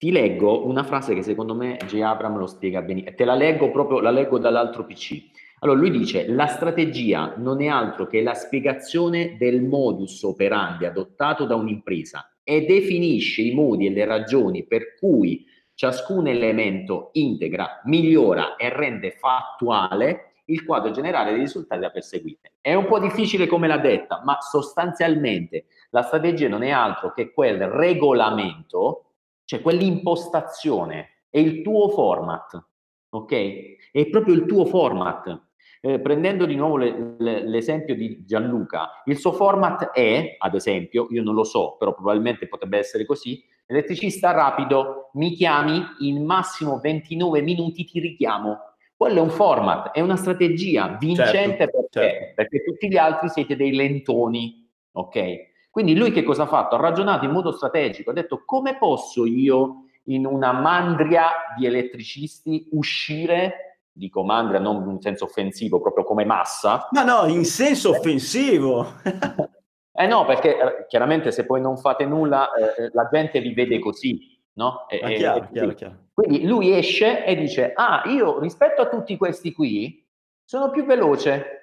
ti 0.01 0.09
leggo 0.09 0.65
una 0.65 0.81
frase 0.81 1.13
che 1.13 1.21
secondo 1.21 1.53
me 1.53 1.77
J. 1.85 2.01
Abram 2.01 2.35
lo 2.35 2.47
spiega 2.47 2.81
bene, 2.81 3.13
te 3.13 3.23
la 3.23 3.35
leggo 3.35 3.69
proprio, 3.69 3.99
la 3.99 4.09
leggo 4.09 4.39
dall'altro 4.39 4.83
PC. 4.83 5.29
Allora 5.59 5.77
lui 5.77 5.91
dice, 5.91 6.27
la 6.27 6.47
strategia 6.47 7.35
non 7.37 7.61
è 7.61 7.67
altro 7.67 8.07
che 8.07 8.23
la 8.23 8.33
spiegazione 8.33 9.37
del 9.37 9.61
modus 9.61 10.23
operandi 10.23 10.85
adottato 10.85 11.45
da 11.45 11.53
un'impresa 11.53 12.33
e 12.43 12.65
definisce 12.65 13.43
i 13.43 13.53
modi 13.53 13.85
e 13.85 13.91
le 13.91 14.05
ragioni 14.05 14.65
per 14.65 14.95
cui 14.97 15.45
ciascun 15.75 16.25
elemento 16.25 17.11
integra, 17.13 17.81
migliora 17.83 18.55
e 18.55 18.75
rende 18.75 19.11
fattuale 19.11 20.31
il 20.45 20.65
quadro 20.65 20.89
generale 20.89 21.29
dei 21.29 21.41
risultati 21.41 21.79
da 21.79 21.91
perseguire. 21.91 22.53
È 22.59 22.73
un 22.73 22.87
po' 22.87 22.97
difficile 22.97 23.45
come 23.45 23.67
l'ha 23.67 23.77
detta, 23.77 24.23
ma 24.25 24.39
sostanzialmente 24.39 25.65
la 25.91 26.01
strategia 26.01 26.47
non 26.47 26.63
è 26.63 26.71
altro 26.71 27.13
che 27.13 27.31
quel 27.31 27.67
regolamento 27.67 29.10
cioè 29.51 29.59
quell'impostazione 29.59 31.25
è 31.29 31.37
il 31.37 31.61
tuo 31.61 31.89
format, 31.89 32.67
ok? 33.09 33.91
È 33.91 34.07
proprio 34.07 34.33
il 34.33 34.45
tuo 34.45 34.63
format. 34.63 35.47
Eh, 35.81 35.99
prendendo 35.99 36.45
di 36.45 36.55
nuovo 36.55 36.77
le, 36.77 37.15
le, 37.19 37.45
l'esempio 37.45 37.93
di 37.93 38.23
Gianluca, 38.25 39.01
il 39.03 39.17
suo 39.17 39.33
format 39.33 39.91
è, 39.91 40.37
ad 40.37 40.55
esempio, 40.55 41.07
io 41.09 41.21
non 41.21 41.33
lo 41.33 41.43
so, 41.43 41.75
però 41.77 41.93
probabilmente 41.93 42.47
potrebbe 42.47 42.77
essere 42.77 43.05
così, 43.05 43.43
elettricista 43.65 44.31
rapido, 44.31 45.09
mi 45.15 45.33
chiami, 45.33 45.83
in 45.99 46.23
massimo 46.23 46.79
29 46.79 47.41
minuti 47.41 47.83
ti 47.83 47.99
richiamo. 47.99 48.57
Quello 48.95 49.17
è 49.17 49.21
un 49.21 49.31
format, 49.31 49.91
è 49.91 49.99
una 49.99 50.15
strategia 50.15 50.95
vincente 50.97 51.57
certo, 51.57 51.89
perché? 51.89 52.09
Certo. 52.09 52.33
perché 52.35 52.63
tutti 52.63 52.87
gli 52.87 52.97
altri 52.97 53.27
siete 53.27 53.57
dei 53.57 53.73
lentoni, 53.73 54.65
ok? 54.93 55.50
Quindi 55.71 55.95
lui 55.95 56.11
che 56.11 56.23
cosa 56.23 56.43
ha 56.43 56.47
fatto? 56.47 56.75
Ha 56.75 56.79
ragionato 56.79 57.23
in 57.23 57.31
modo 57.31 57.53
strategico, 57.53 58.11
ha 58.11 58.13
detto 58.13 58.43
come 58.45 58.77
posso 58.77 59.25
io 59.25 59.85
in 60.05 60.25
una 60.25 60.51
mandria 60.51 61.29
di 61.57 61.65
elettricisti 61.65 62.67
uscire, 62.71 63.79
dico 63.89 64.21
mandria 64.23 64.59
non 64.59 64.89
in 64.89 64.99
senso 64.99 65.25
offensivo, 65.25 65.79
proprio 65.79 66.03
come 66.03 66.25
massa. 66.25 66.89
Ma 66.91 67.03
no, 67.03 67.25
in 67.27 67.45
senso 67.45 67.91
offensivo. 67.91 68.95
eh 69.93 70.07
no, 70.07 70.25
perché 70.25 70.57
eh, 70.57 70.85
chiaramente 70.89 71.31
se 71.31 71.45
poi 71.45 71.61
non 71.61 71.77
fate 71.77 72.05
nulla 72.05 72.51
eh, 72.53 72.89
la 72.91 73.07
gente 73.09 73.39
vi 73.39 73.53
vede 73.53 73.79
così, 73.79 74.19
no? 74.55 74.89
E, 74.89 74.99
chiaro, 75.15 75.47
chiaro, 75.53 75.73
chiaro. 75.73 75.95
Quindi 76.13 76.45
lui 76.45 76.75
esce 76.75 77.23
e 77.23 77.33
dice, 77.35 77.71
ah, 77.73 78.03
io 78.07 78.39
rispetto 78.39 78.81
a 78.81 78.89
tutti 78.89 79.15
questi 79.15 79.53
qui 79.53 80.05
sono 80.43 80.69
più 80.69 80.83
veloce, 80.83 81.60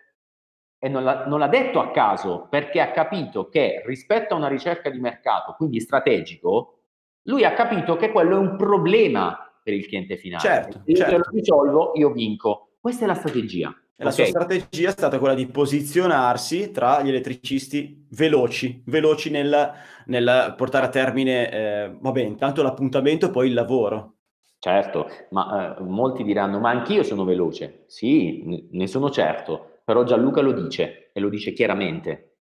e 0.78 0.88
non 0.88 1.02
l'ha, 1.02 1.26
non 1.26 1.38
l'ha, 1.38 1.48
detto 1.48 1.80
a 1.80 1.90
caso 1.90 2.46
perché 2.48 2.80
ha 2.80 2.90
capito 2.92 3.48
che 3.48 3.82
rispetto 3.84 4.34
a 4.34 4.36
una 4.36 4.48
ricerca 4.48 4.90
di 4.90 5.00
mercato, 5.00 5.54
quindi 5.56 5.80
strategico, 5.80 6.82
lui 7.22 7.44
ha 7.44 7.52
capito 7.52 7.96
che 7.96 8.10
quello 8.10 8.36
è 8.36 8.38
un 8.38 8.56
problema 8.56 9.36
per 9.62 9.74
il 9.74 9.86
cliente 9.86 10.16
finale. 10.16 10.42
Certo, 10.42 10.82
io 10.84 10.96
certo. 10.96 11.16
lo 11.16 11.24
risolvo, 11.30 11.92
io 11.94 12.10
vinco. 12.12 12.70
Questa 12.80 13.04
è 13.04 13.06
la 13.06 13.14
strategia. 13.14 13.68
E 14.00 14.04
la 14.04 14.10
okay. 14.10 14.30
sua 14.30 14.40
strategia 14.40 14.88
è 14.88 14.92
stata 14.92 15.18
quella 15.18 15.34
di 15.34 15.46
posizionarsi 15.46 16.70
tra 16.70 17.02
gli 17.02 17.08
elettricisti 17.08 18.06
veloci, 18.10 18.82
veloci 18.86 19.28
nel, 19.28 19.72
nel 20.06 20.54
portare 20.56 20.86
a 20.86 20.88
termine, 20.88 21.50
eh, 21.50 21.96
vabbè, 22.00 22.20
intanto 22.20 22.62
l'appuntamento 22.62 23.26
e 23.26 23.30
poi 23.30 23.48
il 23.48 23.54
lavoro. 23.54 24.14
Certo, 24.60 25.08
ma 25.30 25.76
eh, 25.76 25.82
molti 25.82 26.22
diranno, 26.22 26.60
ma 26.60 26.70
anch'io 26.70 27.02
sono 27.02 27.24
veloce. 27.24 27.84
Sì, 27.88 28.68
ne 28.70 28.86
sono 28.86 29.10
certo, 29.10 29.77
però 29.88 30.04
Gianluca 30.04 30.42
lo 30.42 30.52
dice 30.52 31.08
e 31.14 31.18
lo 31.18 31.30
dice 31.30 31.54
chiaramente. 31.54 32.40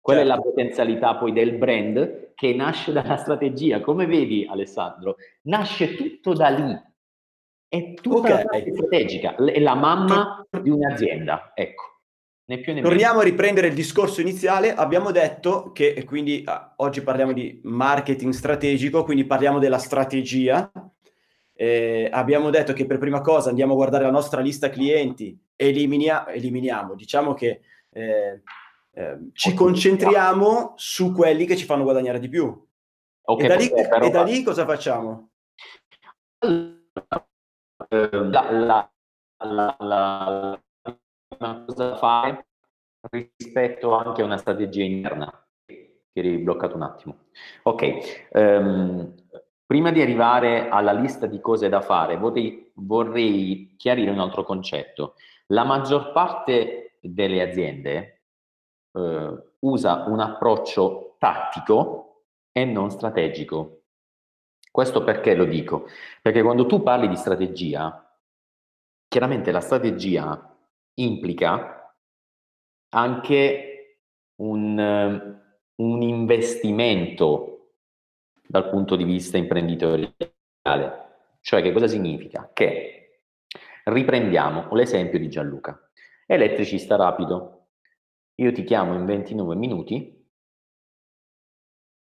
Quella 0.00 0.20
certo. 0.20 0.32
è 0.32 0.36
la 0.36 0.42
certo. 0.42 0.48
potenzialità 0.48 1.16
poi 1.16 1.32
del 1.34 1.58
brand 1.58 2.32
che 2.34 2.54
nasce 2.54 2.92
dalla 2.92 3.18
strategia. 3.18 3.82
Come 3.82 4.06
vedi 4.06 4.46
Alessandro, 4.48 5.16
nasce 5.42 5.96
tutto 5.96 6.32
da 6.32 6.48
lì. 6.48 6.82
È 7.68 7.92
tutta 7.92 8.16
okay. 8.16 8.30
la 8.30 8.44
parte 8.44 8.72
strategica, 8.72 9.34
è 9.36 9.60
la 9.60 9.74
mamma 9.74 10.46
di 10.62 10.70
un'azienda, 10.70 11.52
ecco. 11.54 11.82
Né 12.46 12.58
più 12.60 12.72
né 12.72 12.80
Torniamo 12.80 13.20
a 13.20 13.24
riprendere 13.24 13.66
il 13.66 13.74
discorso 13.74 14.22
iniziale. 14.22 14.72
Abbiamo 14.72 15.10
detto 15.10 15.72
che 15.72 16.02
quindi 16.06 16.42
ah, 16.46 16.72
oggi 16.76 17.02
parliamo 17.02 17.34
di 17.34 17.60
marketing 17.64 18.32
strategico, 18.32 19.04
quindi 19.04 19.26
parliamo 19.26 19.58
della 19.58 19.76
strategia. 19.76 20.72
Eh, 21.52 22.08
abbiamo 22.10 22.48
detto 22.48 22.72
che 22.72 22.86
per 22.86 22.96
prima 22.96 23.20
cosa 23.20 23.50
andiamo 23.50 23.74
a 23.74 23.76
guardare 23.76 24.04
la 24.04 24.10
nostra 24.10 24.40
lista 24.40 24.70
clienti 24.70 25.38
eliminia- 25.58 26.28
eliminiamo, 26.28 26.94
diciamo 26.94 27.34
che 27.34 27.60
eh, 27.90 28.42
eh, 28.92 29.18
ci 29.32 29.54
concentriamo 29.54 30.74
su 30.76 31.12
quelli 31.12 31.46
che 31.46 31.56
ci 31.56 31.64
fanno 31.64 31.82
guadagnare 31.82 32.20
di 32.20 32.28
più. 32.28 32.66
Okay, 33.22 33.44
e, 33.44 33.48
da 33.48 33.56
lì, 33.56 33.68
e 34.06 34.10
da 34.10 34.22
lì 34.22 34.42
cosa 34.42 34.64
facciamo? 34.64 35.30
La, 37.90 38.50
la, 38.50 38.90
la, 39.38 39.76
la, 39.78 40.62
cosa 41.36 41.88
da 41.88 41.96
fare 41.96 42.46
rispetto 43.10 43.94
anche 43.94 44.22
a 44.22 44.24
una 44.24 44.36
strategia 44.36 44.84
interna 44.84 45.46
che 45.66 46.02
eri 46.12 46.38
bloccato 46.38 46.76
un 46.76 46.82
attimo. 46.82 47.26
Ok, 47.64 48.28
um, 48.32 49.14
prima 49.66 49.90
di 49.90 50.00
arrivare 50.00 50.68
alla 50.68 50.92
lista 50.92 51.26
di 51.26 51.40
cose 51.40 51.68
da 51.68 51.80
fare, 51.80 52.16
vorrei, 52.16 52.70
vorrei 52.74 53.74
chiarire 53.76 54.10
un 54.10 54.20
altro 54.20 54.42
concetto. 54.44 55.14
La 55.50 55.64
maggior 55.64 56.12
parte 56.12 56.98
delle 57.00 57.42
aziende 57.42 58.24
eh, 58.92 59.42
usa 59.60 60.04
un 60.06 60.20
approccio 60.20 61.16
tattico 61.18 62.24
e 62.52 62.64
non 62.64 62.90
strategico. 62.90 63.82
Questo 64.70 65.02
perché 65.02 65.34
lo 65.34 65.44
dico? 65.44 65.86
Perché 66.20 66.42
quando 66.42 66.66
tu 66.66 66.82
parli 66.82 67.08
di 67.08 67.16
strategia, 67.16 68.16
chiaramente 69.08 69.50
la 69.50 69.60
strategia 69.60 70.56
implica 70.94 71.94
anche 72.90 74.00
un, 74.36 75.40
un 75.74 76.02
investimento 76.02 77.72
dal 78.46 78.68
punto 78.68 78.96
di 78.96 79.04
vista 79.04 79.36
imprenditoriale. 79.36 81.06
Cioè 81.40 81.62
che 81.62 81.72
cosa 81.72 81.86
significa? 81.86 82.50
Che 82.52 82.97
Riprendiamo 83.88 84.68
l'esempio 84.74 85.18
di 85.18 85.30
Gianluca. 85.30 85.78
Elettricista 86.26 86.96
rapido. 86.96 87.68
Io 88.36 88.52
ti 88.52 88.62
chiamo 88.62 88.94
in 88.94 89.06
29 89.06 89.56
minuti, 89.56 90.26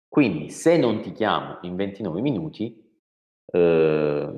quindi 0.07 0.49
se 0.49 0.77
non 0.77 1.01
ti 1.01 1.11
chiamo 1.11 1.59
in 1.61 1.75
29 1.75 2.21
minuti, 2.21 2.83
eh, 3.45 4.33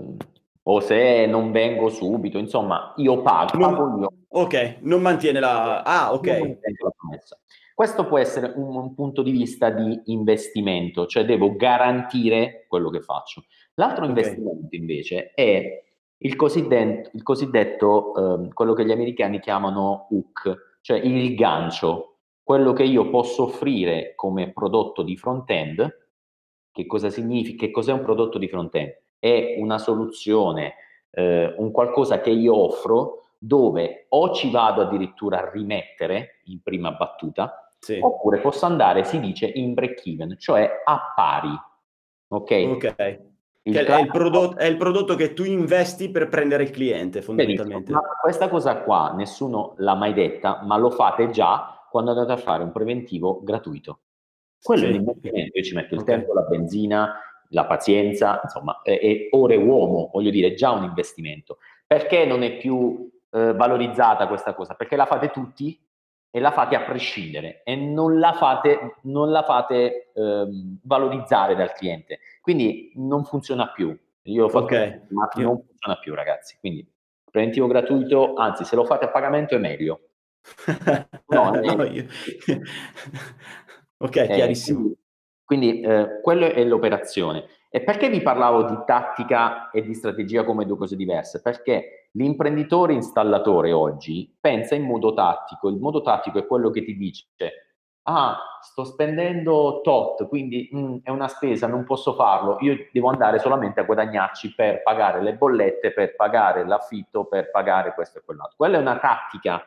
o 0.61 0.79
se 0.81 1.25
non 1.27 1.51
vengo 1.51 1.87
subito, 1.87 2.37
insomma, 2.37 2.93
io 2.97 3.21
pago. 3.21 3.57
Non, 3.57 3.99
io. 4.01 4.11
Ok, 4.27 4.79
non 4.81 5.01
mantiene 5.01 5.39
la... 5.39 5.81
Ah, 5.83 6.13
ok. 6.13 6.27
la 6.27 6.91
promessa. 6.95 7.39
Questo 7.73 8.05
può 8.05 8.17
essere 8.17 8.51
un, 8.57 8.75
un, 8.75 8.93
punto 8.93 9.23
di 9.23 9.31
vista 9.31 9.69
di 9.69 10.01
investimento, 10.07 11.05
cioè 11.05 11.23
devo 11.23 11.55
garantire 11.55 12.65
quello 12.67 12.89
che 12.89 12.99
faccio. 12.99 13.45
L'altro 13.75 14.03
okay. 14.03 14.09
investimento 14.09 14.75
invece 14.75 15.31
è 15.33 15.88
il 16.21 16.35
cosiddetto, 16.35 17.09
il 17.13 17.23
cosiddetto 17.23 18.43
eh, 18.43 18.53
quello 18.53 18.73
che 18.73 18.85
gli 18.85 18.91
americani 18.91 19.39
chiamano 19.39 20.07
hook, 20.09 20.77
cioè 20.81 20.97
il 20.99 21.35
gancio, 21.35 22.17
quello 22.43 22.73
che 22.73 22.83
io 22.83 23.09
posso 23.09 23.43
offrire 23.43 24.13
come 24.15 24.51
prodotto 24.51 25.03
di 25.03 25.15
front-end. 25.15 26.07
Che 26.71 26.85
cosa 26.85 27.09
significa? 27.09 27.65
Che 27.65 27.71
cos'è 27.71 27.93
un 27.93 28.01
prodotto 28.01 28.37
di 28.37 28.47
front-end? 28.47 29.01
È 29.17 29.55
una 29.59 29.77
soluzione, 29.77 30.75
eh, 31.11 31.53
un 31.57 31.71
qualcosa 31.71 32.21
che 32.21 32.31
io 32.31 32.55
offro 32.55 33.25
dove 33.37 34.05
o 34.09 34.33
ci 34.33 34.51
vado 34.51 34.81
addirittura 34.81 35.39
a 35.39 35.49
rimettere 35.49 36.41
in 36.45 36.61
prima 36.61 36.91
battuta, 36.91 37.73
sì. 37.79 37.97
oppure 38.01 38.39
posso 38.39 38.65
andare, 38.65 39.05
si 39.05 39.19
dice, 39.19 39.45
in 39.45 39.73
break-even, 39.73 40.35
cioè 40.37 40.69
a 40.83 41.13
pari. 41.15 41.57
Ok? 42.27 42.51
Ok. 42.51 43.28
Il 43.69 43.85
è, 43.85 43.99
il 43.99 44.07
prodotto, 44.07 44.57
è, 44.57 44.65
il 44.65 44.77
prodotto, 44.77 45.15
che 45.15 45.33
tu 45.33 45.43
investi 45.43 46.09
per 46.09 46.29
prendere 46.29 46.63
il 46.63 46.71
cliente, 46.71 47.21
fondamentalmente. 47.21 47.91
Ma 47.91 48.01
questa 48.21 48.49
cosa 48.49 48.77
qua 48.81 49.13
nessuno 49.15 49.73
l'ha 49.77 49.95
mai 49.95 50.13
detta, 50.13 50.61
ma 50.63 50.77
lo 50.77 50.89
fate 50.89 51.29
già 51.29 51.85
quando 51.89 52.11
andate 52.11 52.31
a 52.31 52.37
fare 52.37 52.63
un 52.63 52.71
preventivo 52.71 53.41
gratuito. 53.43 54.01
Quello 54.61 54.83
sì. 54.83 54.87
è 54.87 54.91
l'investimento, 54.91 55.57
io 55.57 55.63
ci 55.63 55.75
metto 55.75 55.93
il 55.95 56.01
okay. 56.01 56.15
tempo, 56.17 56.33
la 56.33 56.41
benzina, 56.41 57.19
la 57.49 57.65
pazienza, 57.65 58.39
insomma, 58.43 58.81
è, 58.83 58.99
è 58.99 59.27
ore 59.31 59.55
uomo, 59.55 60.09
voglio 60.11 60.29
dire, 60.29 60.49
è 60.49 60.53
già 60.53 60.71
un 60.71 60.83
investimento. 60.83 61.57
Perché 61.87 62.25
non 62.25 62.43
è 62.43 62.57
più 62.57 63.09
eh, 63.31 63.53
valorizzata 63.53 64.27
questa 64.27 64.53
cosa? 64.53 64.75
Perché 64.75 64.95
la 64.95 65.05
fate 65.05 65.29
tutti 65.29 65.79
e 66.31 66.39
la 66.39 66.51
fate 66.51 66.75
a 66.75 66.83
prescindere 66.83 67.63
e 67.63 67.75
non 67.75 68.19
la 68.19 68.33
fate, 68.33 68.97
non 69.03 69.31
la 69.31 69.43
fate 69.43 70.11
ehm, 70.13 70.79
valorizzare 70.83 71.55
dal 71.55 71.73
cliente. 71.73 72.19
Quindi 72.41 72.91
non 72.95 73.23
funziona 73.23 73.71
più. 73.71 73.97
Io 74.23 74.45
ho 74.45 74.49
fatto, 74.49 74.65
okay. 74.65 75.01
ma 75.09 75.27
non 75.35 75.63
funziona 75.65 75.97
più, 75.99 76.13
ragazzi. 76.13 76.57
Quindi 76.59 76.87
preventivo 77.29 77.67
gratuito, 77.67 78.35
anzi, 78.35 78.63
se 78.63 78.75
lo 78.75 78.85
fate 78.85 79.05
a 79.05 79.09
pagamento 79.09 79.55
è 79.55 79.59
meglio. 79.59 80.01
no, 81.27 81.51
no, 81.51 81.83
io... 81.85 82.05
ok, 83.97 84.15
eh, 84.15 84.27
chiarissimo. 84.27 84.79
Quindi, 85.43 85.79
quindi 85.79 85.81
eh, 85.81 86.21
quello 86.21 86.45
è 86.45 86.63
l'operazione. 86.63 87.45
E 87.71 87.81
perché 87.81 88.09
vi 88.09 88.21
parlavo 88.21 88.63
di 88.63 88.77
tattica 88.85 89.69
e 89.69 89.81
di 89.83 89.93
strategia 89.93 90.43
come 90.43 90.65
due 90.65 90.77
cose 90.77 90.95
diverse? 90.95 91.41
Perché 91.41 91.98
l'imprenditore 92.11 92.93
installatore 92.93 93.71
oggi 93.71 94.35
pensa 94.39 94.75
in 94.75 94.83
modo 94.83 95.13
tattico. 95.13 95.69
Il 95.69 95.77
modo 95.77 96.01
tattico 96.01 96.39
è 96.39 96.45
quello 96.45 96.69
che 96.69 96.83
ti 96.83 96.95
dice 96.95 97.27
ah, 98.09 98.37
sto 98.61 98.83
spendendo 98.83 99.81
tot, 99.83 100.27
quindi 100.27 100.67
mh, 100.71 100.79
mm, 100.79 100.97
è 101.03 101.09
una 101.09 101.27
spesa, 101.27 101.67
non 101.67 101.83
posso 101.83 102.13
farlo, 102.13 102.57
io 102.61 102.87
devo 102.91 103.09
andare 103.09 103.39
solamente 103.39 103.79
a 103.79 103.83
guadagnarci 103.83 104.55
per 104.55 104.81
pagare 104.81 105.21
le 105.21 105.35
bollette, 105.35 105.93
per 105.93 106.15
pagare 106.15 106.65
l'affitto, 106.65 107.25
per 107.25 107.51
pagare 107.51 107.93
questo 107.93 108.19
e 108.19 108.21
quell'altro. 108.25 108.55
Quella 108.57 108.77
è 108.77 108.81
una 108.81 108.97
tattica, 108.97 109.65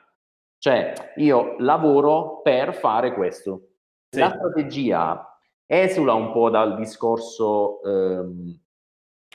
cioè 0.59 0.93
io 1.17 1.57
lavoro 1.59 2.41
per 2.43 2.75
fare 2.75 3.15
questo. 3.15 3.69
Sì. 4.09 4.19
La 4.19 4.31
strategia 4.31 5.39
esula 5.65 6.13
un 6.15 6.33
po' 6.33 6.51
dal 6.51 6.77
discorso, 6.77 7.81
ehm, 7.83 8.61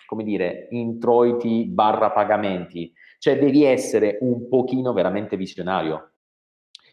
come 0.07 0.23
dire, 0.23 0.67
introiti 0.71 1.65
barra 1.65 2.09
pagamenti, 2.09 2.91
cioè 3.19 3.37
devi 3.37 3.63
essere 3.63 4.17
un 4.21 4.47
pochino 4.47 4.93
veramente 4.93 5.37
visionario, 5.37 6.13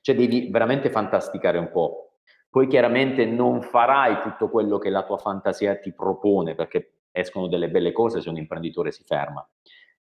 cioè 0.02 0.14
devi 0.14 0.50
veramente 0.50 0.90
fantasticare 0.90 1.56
un 1.56 1.70
po'. 1.70 2.18
Poi 2.50 2.66
chiaramente 2.66 3.24
non 3.24 3.62
farai 3.62 4.20
tutto 4.20 4.50
quello 4.50 4.78
che 4.78 4.90
la 4.90 5.04
tua 5.04 5.16
fantasia 5.16 5.78
ti 5.78 5.94
propone, 5.94 6.54
perché 6.54 6.98
escono 7.10 7.48
delle 7.48 7.70
belle 7.70 7.92
cose 7.92 8.20
se 8.20 8.28
un 8.28 8.36
imprenditore 8.36 8.92
si 8.92 9.02
ferma, 9.04 9.48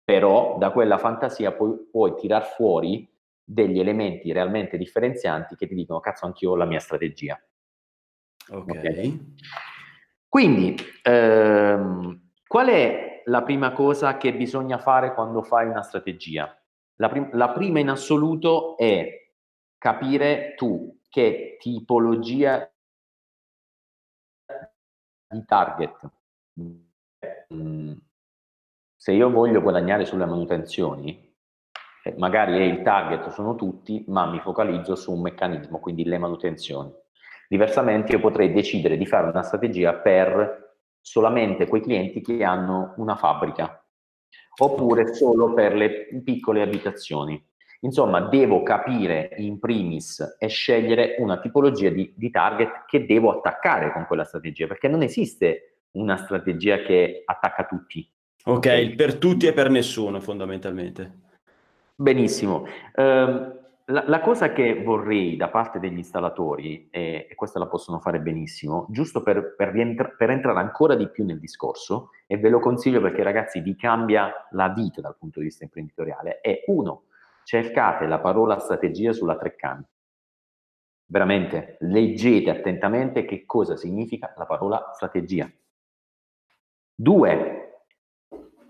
però 0.03 0.57
da 0.59 0.70
quella 0.70 0.96
fantasia 0.96 1.53
puoi, 1.53 1.88
puoi 1.90 2.14
tirar 2.14 2.44
fuori 2.44 3.07
degli 3.44 3.79
elementi 3.79 4.33
realmente 4.33 4.79
differenzianti 4.79 5.57
che 5.57 5.66
ti 5.66 5.75
dicono 5.75 5.99
cazzo 5.99 6.25
anch'io 6.25 6.53
ho 6.53 6.57
la 6.57 6.64
mia 6.64 6.79
strategia 6.79 7.40
Ok. 8.51 8.68
okay. 8.68 9.35
Quindi, 10.29 10.77
ehm, 11.03 12.30
qual 12.51 12.67
è 12.67 13.23
la 13.27 13.45
prima 13.45 13.71
cosa 13.71 14.17
che 14.17 14.35
bisogna 14.35 14.77
fare 14.79 15.15
quando 15.15 15.41
fai 15.41 15.69
una 15.69 15.83
strategia? 15.83 16.53
La, 16.97 17.09
prim- 17.09 17.33
la 17.35 17.51
prima 17.51 17.79
in 17.79 17.91
assoluto 17.91 18.77
è 18.77 19.31
capire 19.79 20.57
tu 20.57 20.99
che 21.09 21.57
tipologia 21.61 22.69
di 25.29 25.45
target. 25.45 26.11
Mm, 27.55 27.93
se 28.97 29.13
io 29.13 29.31
voglio 29.31 29.61
guadagnare 29.61 30.05
sulle 30.05 30.27
manutenzioni, 30.27 31.33
eh, 32.03 32.15
magari 32.19 32.67
il 32.67 32.83
target 32.83 33.29
sono 33.29 33.55
tutti, 33.55 34.05
ma 34.09 34.27
mi 34.27 34.41
focalizzo 34.41 34.97
su 34.97 35.13
un 35.13 35.21
meccanismo, 35.21 35.79
quindi 35.79 36.03
le 36.03 36.19
manutenzioni. 36.19 36.93
Diversamente 37.49 38.11
io 38.11 38.19
potrei 38.19 38.53
decidere 38.53 38.97
di 38.97 39.07
fare 39.07 39.29
una 39.29 39.43
strategia 39.43 39.95
per 39.95 40.70
solamente 41.01 41.67
quei 41.67 41.81
clienti 41.81 42.21
che 42.21 42.45
hanno 42.45 42.95
una 42.97 43.17
fabbrica 43.17 43.83
oppure 44.61 45.15
solo 45.15 45.55
per 45.55 45.75
le 45.75 46.09
piccole 46.23 46.63
abitazioni. 46.63 47.43
Insomma, 47.83 48.21
devo 48.21 48.63
capire 48.63 49.35
in 49.39 49.59
primis 49.59 50.37
e 50.39 50.49
scegliere 50.49 51.17
una 51.19 51.41
tipologia 51.41 51.89
di, 51.89 52.13
di 52.15 52.31
target 52.31 52.85
che 52.87 53.07
devo 53.07 53.31
attaccare 53.31 53.91
con 53.93 54.05
quella 54.07 54.25
strategia, 54.25 54.67
perché 54.67 54.87
non 54.87 55.03
esiste 55.03 55.85
una 55.93 56.17
strategia 56.19 56.83
che 56.83 57.23
attacca 57.25 57.65
tutti. 57.65 58.07
Ok, 58.45 58.95
per 58.95 59.17
tutti 59.17 59.47
e 59.47 59.53
per 59.55 59.71
nessuno 59.71 60.21
fondamentalmente. 60.21 61.19
Benissimo. 61.95 62.67
Um, 62.97 63.60
la, 63.90 64.05
la, 64.07 64.20
cosa 64.20 64.53
che 64.53 64.83
vorrei 64.83 65.37
da 65.37 65.48
parte 65.48 65.79
degli 65.79 65.96
installatori, 65.96 66.88
e, 66.90 67.26
e 67.29 67.35
questa 67.35 67.59
la 67.59 67.66
possono 67.66 67.98
fare 67.98 68.20
benissimo, 68.20 68.87
giusto 68.88 69.22
per, 69.22 69.55
per, 69.57 69.68
rientra, 69.68 70.09
per, 70.09 70.31
entrare 70.31 70.59
ancora 70.61 70.94
di 70.94 71.09
più 71.09 71.24
nel 71.24 71.38
discorso, 71.38 72.11
e 72.26 72.38
ve 72.38 72.48
lo 72.48 72.61
consiglio 72.61 73.00
perché 73.00 73.22
ragazzi 73.22 73.61
vi 73.61 73.76
cambia 73.76 74.33
la 74.50 74.68
vita 74.68 75.00
dal 75.00 75.16
punto 75.18 75.40
di 75.40 75.46
vista 75.46 75.64
imprenditoriale, 75.64 76.40
è 76.40 76.64
uno, 76.66 77.05
cercate 77.44 78.07
la 78.07 78.20
parola 78.20 78.59
strategia 78.59 79.12
sulla 79.12 79.37
Treccani. 79.37 79.85
Veramente, 81.07 81.76
leggete 81.81 82.50
attentamente 82.50 83.24
che 83.24 83.44
cosa 83.44 83.76
significa 83.76 84.33
la 84.37 84.46
parola 84.46 84.92
strategia. 84.94 85.50
Due, 86.94 87.85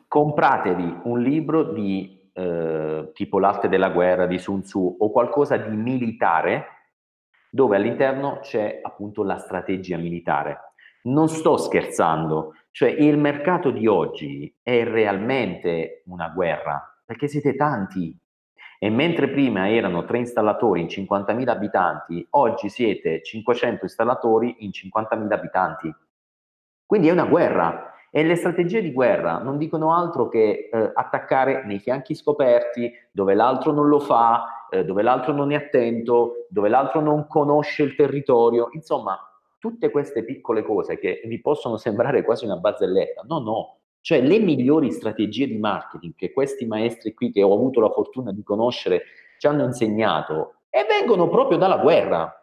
compratevi 0.09 1.01
un 1.05 1.21
libro 1.21 1.73
di 1.73 2.20
eh, 2.33 3.11
tipo 3.15 3.39
l'arte 3.39 3.69
della 3.69 3.91
guerra 3.91 4.27
di 4.27 4.39
Sun 4.39 4.63
Tzu 4.63 4.97
o 4.99 5.11
qualcosa 5.11 5.57
di 5.57 5.75
militare 5.77 6.67
dove 7.51 7.77
all'interno 7.77 8.39
c'è 8.41 8.81
appunto 8.83 9.23
la 9.25 9.37
strategia 9.37 9.97
militare. 9.97 10.75
Non 11.03 11.29
sto 11.29 11.57
scherzando, 11.57 12.55
cioè 12.71 12.91
il 12.91 13.19
mercato 13.19 13.71
di 13.71 13.87
oggi 13.87 14.55
è 14.63 14.85
realmente 14.85 16.03
una 16.07 16.29
guerra 16.29 17.03
perché 17.05 17.27
siete 17.27 17.57
tanti 17.57 18.17
e 18.83 18.89
mentre 18.89 19.29
prima 19.29 19.69
erano 19.69 20.05
tre 20.05 20.19
installatori 20.19 20.81
in 20.81 20.87
50.000 20.87 21.49
abitanti, 21.49 22.27
oggi 22.31 22.71
siete 22.71 23.23
500 23.23 23.85
installatori 23.85 24.57
in 24.61 24.71
50.000 24.71 25.33
abitanti. 25.33 25.95
Quindi 26.87 27.09
è 27.09 27.13
una 27.13 27.27
guerra 27.27 27.90
e 28.11 28.25
le 28.25 28.35
strategie 28.35 28.83
di 28.83 28.93
guerra 28.93 29.39
non 29.39 29.57
dicono 29.57 29.95
altro 29.95 30.29
che 30.29 30.69
eh, 30.71 30.91
attaccare 30.95 31.65
nei 31.65 31.79
fianchi 31.79 32.15
scoperti, 32.15 32.93
dove 33.13 33.35
l'altro 33.35 33.71
non 33.71 33.89
lo 33.89 34.01
fa, 34.01 34.67
eh, 34.69 34.85
dove 34.85 35.03
l'altro 35.03 35.33
non 35.33 35.53
è 35.53 35.55
attento, 35.55 36.47
dove 36.49 36.69
l'altro 36.69 37.01
non 37.01 37.29
conosce 37.29 37.85
il 37.85 37.95
territorio. 37.95 38.71
Insomma, 38.73 39.17
tutte 39.59 39.91
queste 39.91 40.25
piccole 40.25 40.65
cose 40.65 40.99
che 40.99 41.23
vi 41.25 41.41
possono 41.41 41.77
sembrare 41.77 42.25
quasi 42.25 42.45
una 42.45 42.57
barzelletta. 42.57 43.23
No, 43.29 43.39
no. 43.39 43.77
Cioè 44.01 44.21
le 44.23 44.39
migliori 44.39 44.91
strategie 44.91 45.47
di 45.47 45.59
marketing 45.59 46.15
che 46.17 46.33
questi 46.33 46.67
maestri 46.67 47.13
qui 47.13 47.31
che 47.31 47.43
ho 47.43 47.53
avuto 47.53 47.81
la 47.81 47.91
fortuna 47.91 48.33
di 48.33 48.43
conoscere 48.43 49.03
ci 49.39 49.47
hanno 49.47 49.65
insegnato 49.65 50.55
e 50.71 50.87
vengono 50.89 51.29
proprio 51.29 51.59
dalla 51.59 51.77
guerra. 51.77 52.35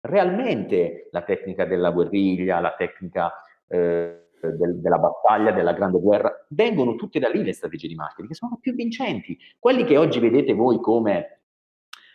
Realmente 0.00 1.08
la 1.10 1.22
tecnica 1.22 1.64
della 1.64 1.90
guerriglia, 1.90 2.60
la 2.60 2.74
tecnica 2.76 3.32
eh, 3.66 4.28
del, 4.50 4.80
della 4.80 4.98
battaglia, 4.98 5.52
della 5.52 5.72
grande 5.72 6.00
guerra, 6.00 6.44
vengono 6.48 6.96
tutte 6.96 7.18
da 7.18 7.28
lì 7.28 7.42
le 7.44 7.52
strategie 7.52 7.88
di 7.88 7.94
marketing, 7.94 8.28
che 8.28 8.34
sono 8.34 8.58
più 8.60 8.74
vincenti. 8.74 9.38
Quelli 9.58 9.84
che 9.84 9.96
oggi 9.96 10.18
vedete 10.18 10.52
voi 10.52 10.80
come 10.80 11.40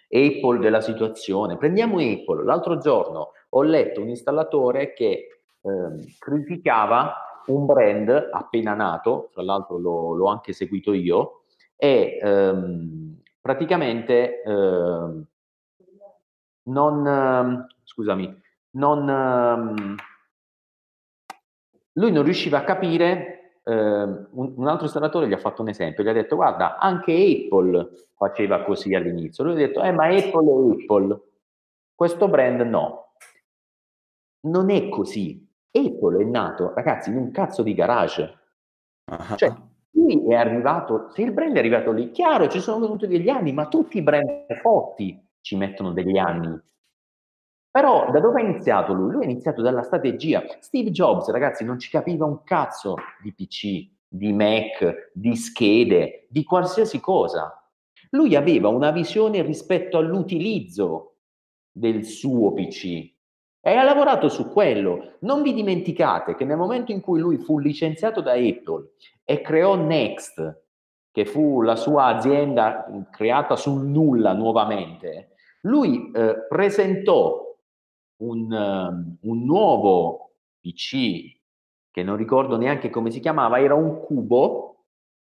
Apple 0.10 0.60
della 0.60 0.82
situazione. 0.82 1.58
Prendiamo 1.58 2.00
Apple. 2.00 2.44
L'altro 2.44 2.78
giorno 2.78 3.32
ho 3.50 3.62
letto 3.62 4.02
un 4.02 4.10
installatore 4.10 4.94
che 4.94 5.28
eh, 5.62 6.16
criticava 6.20 7.42
un 7.48 7.66
brand 7.66 8.30
appena 8.32 8.74
nato, 8.74 9.30
tra 9.32 9.42
l'altro 9.42 9.78
l'ho, 9.78 10.14
l'ho 10.14 10.28
anche 10.28 10.54
seguito 10.54 10.94
io, 10.94 11.44
e 11.76 12.20
ehm, 12.22 13.22
praticamente 13.40 14.42
ehm, 14.42 15.26
non, 16.64 17.08
ehm, 17.08 17.68
scusami, 17.84 18.42
non, 18.72 19.10
ehm, 19.10 19.96
lui 21.98 22.12
non 22.12 22.24
riusciva 22.24 22.60
a 22.60 22.64
capire, 22.64 23.60
eh, 23.64 23.74
un, 23.74 24.54
un, 24.56 24.68
altro 24.68 24.88
senatore 24.88 25.28
gli 25.28 25.34
ha 25.34 25.38
fatto 25.38 25.62
un 25.62 25.70
esempio, 25.70 26.04
gli 26.04 26.10
ha 26.10 26.14
detto 26.14 26.36
guarda, 26.36 26.78
anche 26.78 27.12
Apple 27.14 27.90
faceva 28.16 28.64
così 28.64 28.96
all'inizio, 28.96 29.44
lui 29.44 29.54
ha 29.54 29.68
detto 29.68 29.82
eh 29.82 29.92
ma 29.92 30.06
Apple 30.06 30.16
è 30.18 30.84
Apple, 30.84 31.22
questo 31.98 32.28
brand 32.28 32.62
no. 32.62 33.14
Non 34.42 34.70
è 34.70 34.88
così. 34.88 35.46
Apple 35.72 36.22
è 36.22 36.26
nato, 36.26 36.72
ragazzi, 36.76 37.10
in 37.10 37.18
un 37.18 37.32
cazzo 37.32 37.64
di 37.64 37.74
garage. 37.74 38.40
Uh-huh. 39.12 39.36
Cioè, 39.36 39.52
lui 39.92 40.24
è 40.28 40.36
arrivato, 40.36 41.10
se 41.10 41.24
il 41.24 41.32
brand 41.32 41.56
è 41.56 41.60
arrivato 41.60 41.92
lì, 41.92 42.12
chiaro, 42.12 42.48
ci 42.48 42.60
sono 42.60 42.80
venuti 42.80 43.08
degli 43.08 43.30
anni, 43.30 43.52
ma 43.52 43.68
tutti 43.68 43.98
i 43.98 44.04
brand 44.04 44.46
forti 44.62 45.20
ci 45.42 45.58
mettono 45.58 45.92
degli 45.92 46.18
anni. 46.18 46.56
Però 47.78 48.10
da 48.10 48.20
dove 48.20 48.42
ha 48.42 48.44
iniziato 48.44 48.92
lui? 48.92 49.12
Lui 49.12 49.22
ha 49.22 49.30
iniziato 49.30 49.62
dalla 49.62 49.84
strategia. 49.84 50.44
Steve 50.62 50.90
Jobs, 50.90 51.30
ragazzi, 51.30 51.64
non 51.64 51.78
ci 51.78 51.92
capiva 51.92 52.26
un 52.26 52.42
cazzo 52.44 52.96
di 53.22 53.32
PC, 53.32 53.88
di 54.08 54.34
Mac, 54.34 55.12
di 55.14 55.36
schede, 55.36 56.26
di 56.28 56.44
qualsiasi 56.44 57.00
cosa. 57.00 57.54
Lui 58.10 58.36
aveva 58.36 58.68
una 58.70 58.90
visione 58.90 59.44
rispetto 59.44 60.00
all'utilizzo 60.00 61.18
del 61.72 62.04
suo 62.04 62.52
PC 62.54 63.12
e 63.62 63.76
ha 63.76 63.84
lavorato 63.84 64.28
su 64.28 64.50
quello. 64.50 65.18
Non 65.20 65.44
vi 65.44 65.54
dimenticate 65.54 66.34
che 66.34 66.46
nel 66.46 66.58
momento 66.58 66.92
in 66.92 67.00
cui 67.00 67.20
lui 67.20 67.38
fu 67.38 67.60
licenziato 67.60 68.22
da 68.22 68.32
Apple 68.32 68.94
e 69.24 69.42
creò 69.42 69.76
Next, 69.76 70.64
che 71.12 71.26
fu 71.26 71.62
la 71.62 71.76
sua 71.76 72.06
azienda 72.06 72.88
creata 73.12 73.56
sul 73.56 73.86
nulla 73.86 74.34
nuovamente, 74.34 75.34
lui 75.62 76.10
eh, 76.12 76.48
presentò 76.48 77.47
un, 78.18 78.52
uh, 78.52 79.28
un 79.30 79.44
nuovo 79.44 80.32
PC 80.60 81.36
che 81.92 82.04
non 82.04 82.16
ricordo 82.16 82.58
neanche 82.58 82.90
come 82.90 83.12
si 83.12 83.20
chiamava, 83.20 83.60
era 83.60 83.76
un 83.76 84.00
cubo 84.02 84.86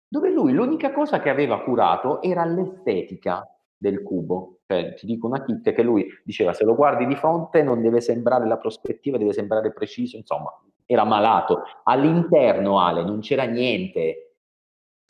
dove 0.07 0.31
lui 0.31 0.53
l'unica 0.53 0.91
cosa 0.91 1.19
che 1.19 1.29
aveva 1.29 1.61
curato 1.61 2.21
era 2.21 2.45
l'estetica 2.45 3.47
del 3.75 4.01
cubo. 4.01 4.59
Cioè, 4.65 4.93
ti 4.95 5.05
dico 5.05 5.27
una 5.27 5.43
chicca 5.43 5.71
che 5.71 5.83
lui 5.83 6.07
diceva 6.23 6.53
se 6.53 6.63
lo 6.63 6.75
guardi 6.75 7.05
di 7.05 7.15
fronte 7.15 7.61
non 7.61 7.81
deve 7.81 8.01
sembrare 8.01 8.47
la 8.47 8.57
prospettiva, 8.57 9.17
deve 9.17 9.33
sembrare 9.33 9.71
preciso, 9.73 10.17
insomma, 10.17 10.51
era 10.85 11.03
malato. 11.03 11.63
All'interno, 11.83 12.79
Ale, 12.79 13.03
non 13.03 13.19
c'era 13.19 13.43
niente. 13.43 14.35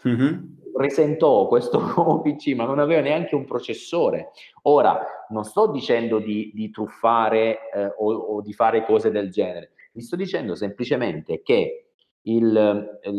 Mm-hmm 0.06 0.64
presentò 0.76 1.48
questo 1.48 1.80
nuovo 1.96 2.20
PC, 2.20 2.54
ma 2.54 2.66
non 2.66 2.80
aveva 2.80 3.00
neanche 3.00 3.34
un 3.34 3.46
processore. 3.46 4.32
Ora, 4.64 5.00
non 5.30 5.46
sto 5.46 5.72
dicendo 5.72 6.20
di, 6.20 6.52
di 6.54 6.70
truffare 6.70 7.72
eh, 7.72 7.94
o, 7.98 8.14
o, 8.14 8.42
di 8.42 8.52
fare 8.52 8.84
cose 8.86 9.10
del 9.10 9.32
genere, 9.32 9.72
vi 9.94 10.02
sto 10.02 10.18
dicendo 10.18 10.54
semplicemente 10.56 11.42
che 11.42 11.92
il, 12.24 13.00
il, 13.04 13.18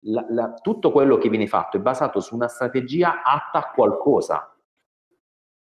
la, 0.00 0.26
la, 0.28 0.54
tutto 0.60 0.92
quello 0.92 1.16
che 1.16 1.30
viene 1.30 1.46
fatto 1.46 1.78
è 1.78 1.80
basato 1.80 2.20
su 2.20 2.34
una 2.34 2.48
strategia 2.48 3.22
atta 3.22 3.58
a 3.58 3.70
qualcosa, 3.70 4.54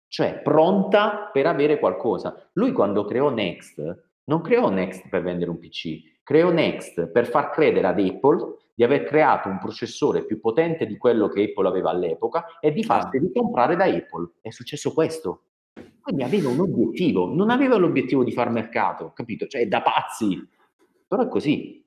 cioè 0.07 0.41
pronta 0.43 1.31
per 1.33 1.47
avere 1.47 1.81
qualcosa. 1.81 2.51
Lui 2.53 2.71
quando 2.71 3.05
creò 3.05 3.31
Next, 3.31 4.11
non 4.25 4.41
creò 4.43 4.69
Next 4.69 5.09
per 5.09 5.23
vendere 5.23 5.51
un 5.51 5.59
PC, 5.59 6.12
creò 6.23 6.51
Next 6.51 7.09
per 7.09 7.27
far 7.27 7.51
credere 7.51 7.87
ad 7.87 7.99
Apple 7.99 8.57
di 8.75 8.85
aver 8.85 9.05
creato 9.05 9.49
un 9.49 9.59
processore 9.59 10.25
più 10.25 10.41
potente 10.41 10.87
di 10.87 10.97
quello 10.97 11.29
che 11.29 11.43
Apple 11.43 11.69
aveva 11.69 11.91
all'epoca 11.91 12.59
e 12.61 12.73
di 12.73 12.83
farsi 12.83 13.19
ricomprare 13.19 13.77
da 13.77 13.85
Apple. 13.85 14.33
È 14.41 14.51
successo 14.51 14.93
questo. 14.93 15.45
Quindi 16.01 16.23
aveva 16.23 16.49
un 16.49 16.61
obiettivo, 16.61 17.33
non 17.33 17.51
aveva 17.51 17.77
l'obiettivo 17.77 18.25
di 18.25 18.33
far 18.33 18.51
mercato, 18.51 19.13
capito? 19.13 19.47
Cioè, 19.47 19.69
da 19.69 19.83
pazzi. 19.83 20.37
Però 21.07 21.23
è 21.23 21.29
così. 21.29 21.85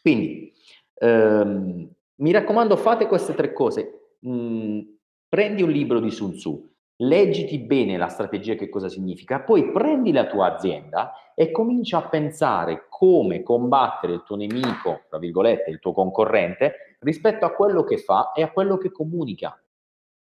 Quindi, 0.00 0.52
ehm, 0.94 1.90
mi 2.16 2.32
raccomando, 2.32 2.76
fate 2.76 3.06
queste 3.06 3.34
tre 3.34 3.52
cose. 3.52 4.14
Mm, 4.26 4.80
prendi 5.28 5.62
un 5.62 5.70
libro 5.70 6.00
di 6.00 6.10
Sun 6.10 6.32
Tzu, 6.32 6.70
leggiti 7.02 7.58
bene 7.58 7.96
la 7.96 8.08
strategia, 8.08 8.54
che 8.54 8.68
cosa 8.68 8.88
significa, 8.88 9.40
poi 9.40 9.70
prendi 9.70 10.12
la 10.12 10.26
tua 10.26 10.54
azienda 10.54 11.12
e 11.34 11.50
comincia 11.50 11.98
a 11.98 12.08
pensare 12.08 12.86
come 12.88 13.42
combattere 13.42 14.14
il 14.14 14.22
tuo 14.24 14.36
nemico, 14.36 15.02
tra 15.08 15.18
virgolette, 15.18 15.70
il 15.70 15.78
tuo 15.78 15.92
concorrente, 15.92 16.96
rispetto 17.00 17.46
a 17.46 17.52
quello 17.52 17.84
che 17.84 17.98
fa 17.98 18.32
e 18.32 18.42
a 18.42 18.50
quello 18.50 18.76
che 18.76 18.90
comunica. 18.90 19.58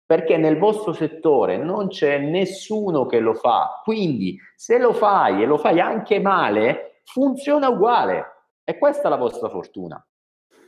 Perché 0.05 0.37
nel 0.37 0.57
vostro 0.57 0.93
settore 0.93 1.57
non 1.57 1.87
c'è 1.87 2.17
nessuno 2.17 3.05
che 3.05 3.19
lo 3.19 3.33
fa, 3.35 3.81
quindi 3.83 4.37
se 4.55 4.79
lo 4.79 4.91
fai 4.93 5.43
e 5.43 5.45
lo 5.45 5.57
fai 5.57 5.79
anche 5.79 6.19
male, 6.19 7.01
funziona 7.03 7.69
uguale. 7.69 8.25
E 8.63 8.77
questa 8.77 9.07
è 9.07 9.09
la 9.09 9.17
vostra 9.17 9.49
fortuna. 9.49 10.03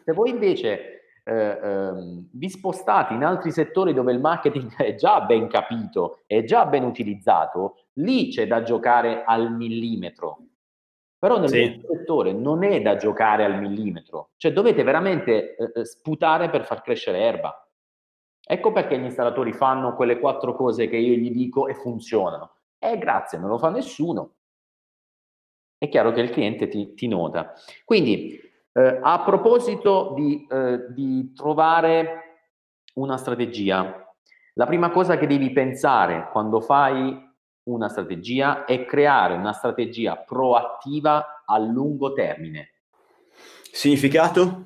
Se 0.04 0.14
voi 0.14 0.32
invece 0.32 1.01
ehm, 1.24 2.30
vi 2.32 2.50
spostate 2.50 3.14
in 3.14 3.24
altri 3.24 3.52
settori 3.52 3.94
dove 3.94 4.12
il 4.12 4.20
marketing 4.20 4.76
è 4.82 4.96
già 4.96 5.22
ben 5.22 5.48
capito, 5.48 6.22
è 6.26 6.44
già 6.44 6.66
ben 6.66 6.84
utilizzato, 6.84 7.86
lì 7.94 8.30
c'è 8.30 8.48
da 8.48 8.64
giocare 8.64 9.24
al 9.24 9.54
millimetro. 9.54 10.46
Però 11.18 11.38
nel 11.38 11.50
sì. 11.50 11.82
settore 11.88 12.34
non 12.34 12.64
è 12.64 12.82
da 12.82 12.96
giocare 12.96 13.46
al 13.46 13.60
millimetro, 13.60 14.32
cioè 14.38 14.52
dovete 14.52 14.82
veramente 14.82 15.56
eh, 15.56 15.72
eh, 15.76 15.86
sputare 15.86 16.50
per 16.50 16.66
far 16.66 16.82
crescere 16.82 17.20
erba. 17.20 17.64
Ecco 18.44 18.72
perché 18.72 18.98
gli 18.98 19.04
installatori 19.04 19.54
fanno 19.54 19.96
quelle 19.96 20.20
quattro 20.20 20.56
cose 20.56 20.88
che 20.88 20.98
io 20.98 21.16
gli 21.16 21.30
dico 21.30 21.68
e 21.68 21.76
funzionano. 21.76 22.56
E 22.80 22.94
eh, 22.94 22.98
grazie, 22.98 23.38
non 23.38 23.50
lo 23.50 23.60
fa 23.60 23.70
nessuno. 23.70 24.34
È 25.78 25.88
chiaro 25.88 26.12
che 26.12 26.22
il 26.22 26.32
cliente 26.32 26.68
ti, 26.68 26.96
ti 26.96 27.08
nota. 27.08 27.54
Quindi 27.86 28.40
eh, 28.74 29.00
a 29.02 29.22
proposito 29.24 30.14
di, 30.16 30.46
eh, 30.50 30.86
di 30.90 31.34
trovare 31.34 32.40
una 32.96 33.18
strategia, 33.18 34.14
la 34.56 34.66
prima 34.66 34.92
cosa 34.92 35.18
che 35.18 35.28
devi 35.28 35.52
pensare 35.52 36.30
quando 36.32 36.60
fai 36.60 37.30
una 37.64 37.90
strategia 37.90 38.66
è 38.66 38.86
creare 38.86 39.36
una 39.36 39.54
strategia 39.54 40.18
proattiva 40.18 41.44
a 41.46 41.58
lungo 41.58 42.14
termine. 42.14 42.72
Significato? 43.72 44.66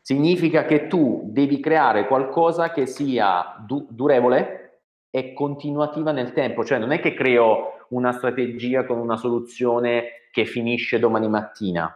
Significa 0.00 0.64
che 0.64 0.86
tu 0.86 1.22
devi 1.26 1.60
creare 1.60 2.06
qualcosa 2.06 2.70
che 2.70 2.86
sia 2.86 3.56
du- 3.66 3.86
durevole 3.90 4.82
e 5.10 5.32
continuativa 5.32 6.12
nel 6.12 6.32
tempo, 6.32 6.64
cioè 6.64 6.78
non 6.78 6.92
è 6.92 7.00
che 7.00 7.14
creo 7.14 7.86
una 7.90 8.12
strategia 8.12 8.84
con 8.84 8.98
una 8.98 9.16
soluzione 9.16 10.28
che 10.30 10.44
finisce 10.44 10.98
domani 10.98 11.28
mattina. 11.28 11.94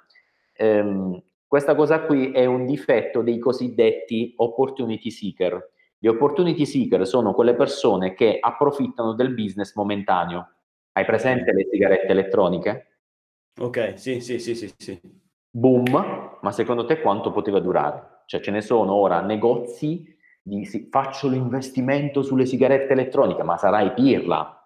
Ehm, 0.54 1.22
questa 1.52 1.74
cosa 1.74 2.00
qui 2.00 2.30
è 2.30 2.46
un 2.46 2.64
difetto 2.64 3.20
dei 3.20 3.38
cosiddetti 3.38 4.32
opportunity 4.38 5.10
seeker. 5.10 5.72
Gli 5.98 6.06
opportunity 6.06 6.64
seeker 6.64 7.06
sono 7.06 7.34
quelle 7.34 7.54
persone 7.54 8.14
che 8.14 8.38
approfittano 8.40 9.12
del 9.12 9.34
business 9.34 9.74
momentaneo. 9.74 10.48
Hai 10.92 11.04
presente 11.04 11.52
le 11.52 11.68
sigarette 11.70 12.06
elettroniche? 12.06 13.00
Ok, 13.60 13.98
sì, 13.98 14.22
sì, 14.22 14.38
sì, 14.38 14.54
sì, 14.54 14.72
sì. 14.74 14.98
Boom, 15.50 16.38
ma 16.40 16.52
secondo 16.52 16.86
te 16.86 17.02
quanto 17.02 17.32
poteva 17.32 17.60
durare? 17.60 18.22
Cioè 18.24 18.40
ce 18.40 18.50
ne 18.50 18.62
sono 18.62 18.94
ora 18.94 19.20
negozi 19.20 20.16
di 20.40 20.64
sì, 20.64 20.88
faccio 20.90 21.28
l'investimento 21.28 22.22
sulle 22.22 22.46
sigarette 22.46 22.94
elettroniche, 22.94 23.42
ma 23.42 23.58
sarai 23.58 23.92
pirla. 23.92 24.58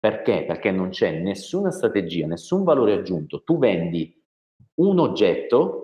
Perché? 0.00 0.44
Perché 0.44 0.72
non 0.72 0.88
c'è 0.88 1.12
nessuna 1.12 1.70
strategia, 1.70 2.26
nessun 2.26 2.64
valore 2.64 2.94
aggiunto. 2.94 3.44
Tu 3.44 3.56
vendi 3.56 4.20
un 4.80 4.98
oggetto 4.98 5.83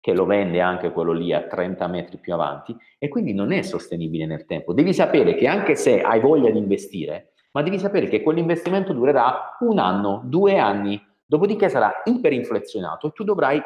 che 0.00 0.14
lo 0.14 0.24
vende 0.24 0.60
anche 0.60 0.90
quello 0.90 1.12
lì 1.12 1.32
a 1.32 1.42
30 1.42 1.86
metri 1.86 2.16
più 2.16 2.32
avanti 2.32 2.74
e 2.98 3.08
quindi 3.08 3.34
non 3.34 3.52
è 3.52 3.62
sostenibile 3.62 4.24
nel 4.26 4.46
tempo. 4.46 4.72
Devi 4.72 4.94
sapere 4.94 5.34
che 5.34 5.46
anche 5.46 5.76
se 5.76 6.00
hai 6.00 6.20
voglia 6.20 6.50
di 6.50 6.58
investire, 6.58 7.32
ma 7.52 7.62
devi 7.62 7.78
sapere 7.78 8.08
che 8.08 8.22
quell'investimento 8.22 8.92
durerà 8.92 9.56
un 9.60 9.78
anno, 9.78 10.22
due 10.24 10.58
anni, 10.58 11.00
dopodiché 11.26 11.68
sarà 11.68 12.02
iperinflazionato 12.04 13.08
e 13.08 13.12
tu 13.12 13.24
dovrai 13.24 13.60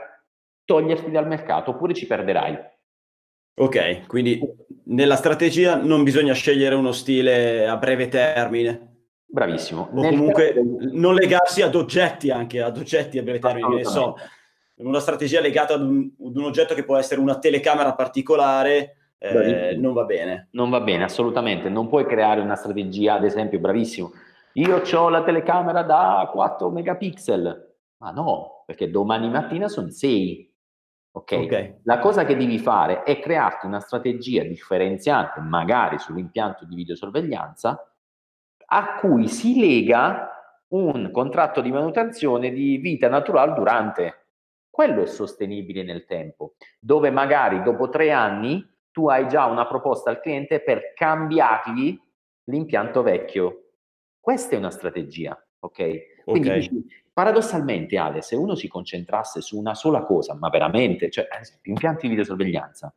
toglierti 0.65 1.11
dal 1.11 1.27
mercato 1.27 1.71
oppure 1.71 1.95
ci 1.95 2.07
perderai. 2.07 2.59
Ok, 3.57 4.07
quindi 4.09 4.41
nella 4.87 5.15
strategia 5.15 5.77
non 5.77 6.03
bisogna 6.03 6.33
scegliere 6.33 6.75
uno 6.75 6.91
stile 6.91 7.67
a 7.69 7.77
breve 7.77 8.09
termine. 8.09 8.91
Bravissimo. 9.25 9.91
O 9.93 10.01
Nel 10.01 10.11
comunque 10.11 10.53
tempo... 10.53 10.79
non 10.93 11.15
legarsi 11.15 11.63
ad 11.63 11.75
oggetti 11.77 12.31
anche, 12.31 12.61
ad 12.61 12.77
oggetti 12.77 13.19
a 13.19 13.23
breve 13.23 13.39
termine, 13.39 13.77
ne 13.77 13.85
so 13.85 14.17
una 14.77 15.01
strategia 15.01 15.41
legata 15.41 15.75
ad 15.75 15.83
un, 15.83 16.11
ad 16.21 16.37
un, 16.37 16.45
oggetto 16.45 16.75
che 16.75 16.85
può 16.85 16.97
essere 16.97 17.21
una 17.21 17.39
telecamera 17.39 17.95
particolare, 17.95 18.97
eh, 19.19 19.77
non 19.77 19.93
va 19.93 20.05
bene. 20.05 20.49
Non 20.53 20.69
va 20.69 20.81
bene, 20.81 21.05
assolutamente. 21.05 21.69
Non 21.69 21.89
puoi 21.89 22.05
creare 22.07 22.41
una 22.41 22.57
strategia, 22.57 23.15
ad 23.15 23.25
esempio, 23.25 23.59
bravissimo. 23.59 24.13
Io 24.55 24.83
ho 24.83 25.09
la 25.09 25.23
telecamera 25.23 25.83
da 25.83 26.29
4 26.31 26.71
megapixel. 26.71 27.73
Ma 27.99 28.11
no, 28.11 28.65
perché 28.67 28.91
domani 28.91 29.31
mattina 29.31 29.69
sono 29.69 29.89
6. 29.89 30.53
Okay? 31.17 31.45
ok? 31.45 31.75
La 31.85 32.01
cosa 32.01 32.25
che 32.25 32.37
devi 32.37 32.59
fare 32.59 33.05
è 33.05 33.21
crearti 33.21 33.67
una 33.67 33.81
strategia 33.81 34.43
differenziante, 34.43 35.41
magari 35.41 35.99
sull'impianto 35.99 36.65
di 36.65 36.75
videosorveglianza, 36.75 37.95
a 38.67 38.97
cui 38.97 39.29
si 39.29 39.59
lega 39.59 40.29
un 40.69 41.11
contratto 41.13 41.61
di 41.61 41.71
manutenzione 41.71 42.51
di 42.51 42.79
vita 42.79 43.09
naturale 43.09 43.55
durante. 43.55 44.24
Quello 44.75 45.03
è 45.03 45.07
sostenibile 45.07 45.85
nel 45.85 46.05
tempo, 46.05 46.55
dove 46.81 47.13
magari 47.13 47.63
dopo 47.63 47.89
tre 47.91 48.11
anni 48.11 48.61
tu 48.91 49.07
hai 49.07 49.29
già 49.29 49.45
una 49.45 49.69
proposta 49.69 50.11
al 50.11 50.19
cliente 50.19 50.59
per 50.59 50.95
cambiargli 50.95 51.97
l'impianto 52.47 53.05
vecchio. 53.05 53.69
Questa 54.19 54.57
è 54.57 54.59
una 54.59 54.73
strategia, 54.73 55.41
ok? 55.61 56.23
Quindi 56.25 56.49
okay. 56.49 56.59
Dici, 56.59 56.85
paradossalmente, 57.13 57.97
Ale, 57.97 58.21
se 58.21 58.35
uno 58.35 58.57
si 58.57 58.67
concentrasse 58.67 59.41
su 59.43 59.57
una 59.57 59.77
sola 59.77 60.03
cosa, 60.03 60.35
ma 60.35 60.49
veramente, 60.49 61.09
cioè, 61.09 61.29
ad 61.31 61.43
esempio, 61.43 61.71
impianti 61.71 62.09
di 62.09 62.17
videosorveglianza, 62.17 62.93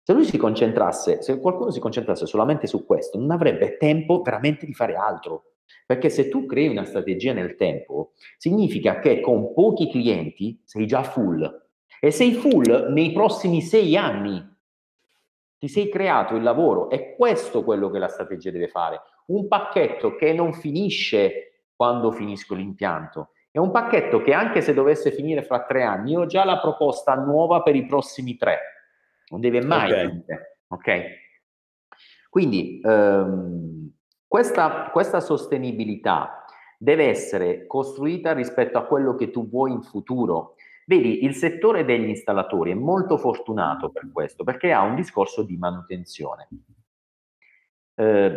se 0.00 0.12
lui 0.12 0.24
si 0.24 0.36
concentrasse, 0.36 1.22
se 1.22 1.40
qualcuno 1.40 1.72
si 1.72 1.80
concentrasse 1.80 2.24
solamente 2.26 2.68
su 2.68 2.86
questo, 2.86 3.18
non 3.18 3.32
avrebbe 3.32 3.78
tempo 3.78 4.22
veramente 4.22 4.64
di 4.64 4.74
fare 4.74 4.94
altro. 4.94 5.53
Perché 5.86 6.08
se 6.08 6.28
tu 6.28 6.46
crei 6.46 6.68
una 6.68 6.84
strategia 6.84 7.32
nel 7.32 7.56
tempo, 7.56 8.12
significa 8.38 8.98
che 9.00 9.20
con 9.20 9.52
pochi 9.52 9.90
clienti 9.90 10.60
sei 10.64 10.86
già 10.86 11.02
full. 11.02 11.62
E 12.00 12.10
sei 12.10 12.34
full 12.34 12.92
nei 12.92 13.12
prossimi 13.12 13.60
sei 13.60 13.96
anni. 13.96 14.52
Ti 15.58 15.68
sei 15.68 15.88
creato 15.88 16.36
il 16.36 16.42
lavoro. 16.42 16.90
È 16.90 17.14
questo 17.16 17.64
quello 17.64 17.90
che 17.90 17.98
la 17.98 18.08
strategia 18.08 18.50
deve 18.50 18.68
fare. 18.68 19.00
Un 19.26 19.48
pacchetto 19.48 20.14
che 20.16 20.32
non 20.32 20.52
finisce 20.52 21.62
quando 21.74 22.12
finisco 22.12 22.54
l'impianto. 22.54 23.30
È 23.50 23.58
un 23.58 23.70
pacchetto 23.70 24.20
che 24.20 24.32
anche 24.32 24.60
se 24.60 24.74
dovesse 24.74 25.12
finire 25.12 25.42
fra 25.42 25.62
tre 25.64 25.84
anni, 25.84 26.16
ho 26.16 26.26
già 26.26 26.44
la 26.44 26.58
proposta 26.58 27.14
nuova 27.14 27.62
per 27.62 27.76
i 27.76 27.86
prossimi 27.86 28.36
tre. 28.36 28.58
Non 29.28 29.40
deve 29.40 29.62
mai 29.62 29.92
okay. 29.92 30.24
ok? 30.68 31.02
Quindi 32.28 32.80
ehm, 32.82 33.92
questa, 34.34 34.90
questa 34.90 35.20
sostenibilità 35.20 36.44
deve 36.76 37.08
essere 37.08 37.68
costruita 37.68 38.32
rispetto 38.32 38.78
a 38.78 38.84
quello 38.84 39.14
che 39.14 39.30
tu 39.30 39.48
vuoi 39.48 39.70
in 39.70 39.82
futuro. 39.82 40.56
Vedi, 40.86 41.22
il 41.24 41.36
settore 41.36 41.84
degli 41.84 42.08
installatori 42.08 42.72
è 42.72 42.74
molto 42.74 43.16
fortunato 43.16 43.90
per 43.90 44.10
questo, 44.12 44.42
perché 44.42 44.72
ha 44.72 44.82
un 44.82 44.96
discorso 44.96 45.44
di 45.44 45.56
manutenzione. 45.56 46.48
Eh, 47.94 48.32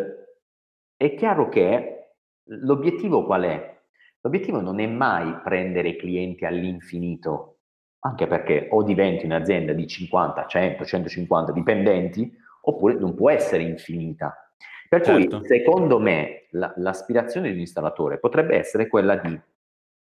è 0.95 1.16
chiaro 1.16 1.50
che 1.50 2.12
l'obiettivo 2.43 3.26
qual 3.26 3.41
è? 3.45 3.82
L'obiettivo 4.22 4.62
non 4.62 4.80
è 4.80 4.86
mai 4.86 5.39
prendere 5.43 5.95
clienti 5.95 6.45
all'infinito, 6.45 7.62
anche 8.02 8.28
perché 8.28 8.68
o 8.70 8.84
diventi 8.84 9.26
un'azienda 9.26 9.74
di 9.74 9.88
50, 9.88 10.45
100, 10.45 10.86
150 10.86 11.52
dipendenti, 11.54 12.32
oppure 12.62 12.93
non 12.93 13.16
può 13.16 13.32
essere 13.32 13.64
infinita. 13.64 14.47
Per 14.90 15.02
certo. 15.02 15.40
cui, 15.40 15.48
secondo 15.48 16.00
me, 16.00 16.48
la, 16.52 16.74
l'aspirazione 16.78 17.48
di 17.48 17.54
un 17.56 17.60
installatore 17.62 18.20
potrebbe 18.20 18.58
essere 18.58 18.88
quella 18.88 19.16
di 19.16 19.40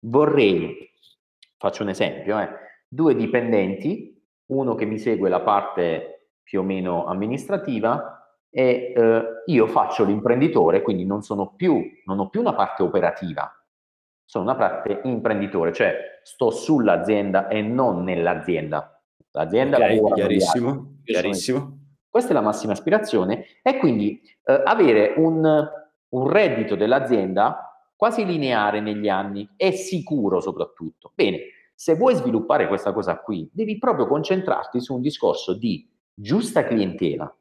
vorrei, 0.02 0.90
faccio 1.58 1.84
un 1.84 1.90
esempio, 1.90 2.40
eh, 2.40 2.50
due 2.88 3.16
dipendenti, 3.16 4.20
uno 4.48 4.76
che 4.76 4.86
mi 4.86 4.98
segue 4.98 5.30
la 5.30 5.42
parte 5.42 6.30
più 6.44 6.60
o 6.60 6.64
meno 6.64 7.06
amministrativa 7.06 8.36
e 8.50 8.94
eh, 8.96 9.24
io 9.46 9.68
faccio 9.68 10.04
l'imprenditore, 10.04 10.82
quindi 10.82 11.06
non 11.06 11.22
sono 11.22 11.54
più, 11.56 11.82
non 12.06 12.20
ho 12.20 12.30
più 12.30 12.42
una 12.42 12.54
parte 12.54 12.84
operativa, 12.84 13.50
sono 14.26 14.44
una 14.44 14.56
parte 14.56 15.02
imprenditore, 15.06 15.72
cioè 15.72 16.20
sto 16.24 16.52
sull'azienda 16.52 17.48
e 17.48 17.62
non 17.62 18.04
nell'azienda. 18.04 19.02
L'azienda 19.32 19.78
okay, 19.78 19.96
lavora 19.96 20.16
chiarissimo, 20.16 20.96
chiarissimo. 21.04 21.81
Questa 22.12 22.32
è 22.32 22.34
la 22.34 22.42
massima 22.42 22.74
aspirazione 22.74 23.46
e 23.62 23.78
quindi 23.78 24.22
eh, 24.44 24.62
avere 24.66 25.14
un, 25.16 25.70
un 26.10 26.30
reddito 26.30 26.76
dell'azienda 26.76 27.86
quasi 27.96 28.26
lineare 28.26 28.82
negli 28.82 29.08
anni 29.08 29.50
e 29.56 29.72
sicuro 29.72 30.42
soprattutto. 30.42 31.14
Bene, 31.16 31.40
se 31.74 31.96
vuoi 31.96 32.16
sviluppare 32.16 32.68
questa 32.68 32.92
cosa 32.92 33.18
qui, 33.20 33.50
devi 33.54 33.78
proprio 33.78 34.08
concentrarti 34.08 34.82
su 34.82 34.96
un 34.96 35.02
discorso 35.02 35.54
di 35.54 35.90
giusta 36.14 36.66
clientela, 36.66 37.34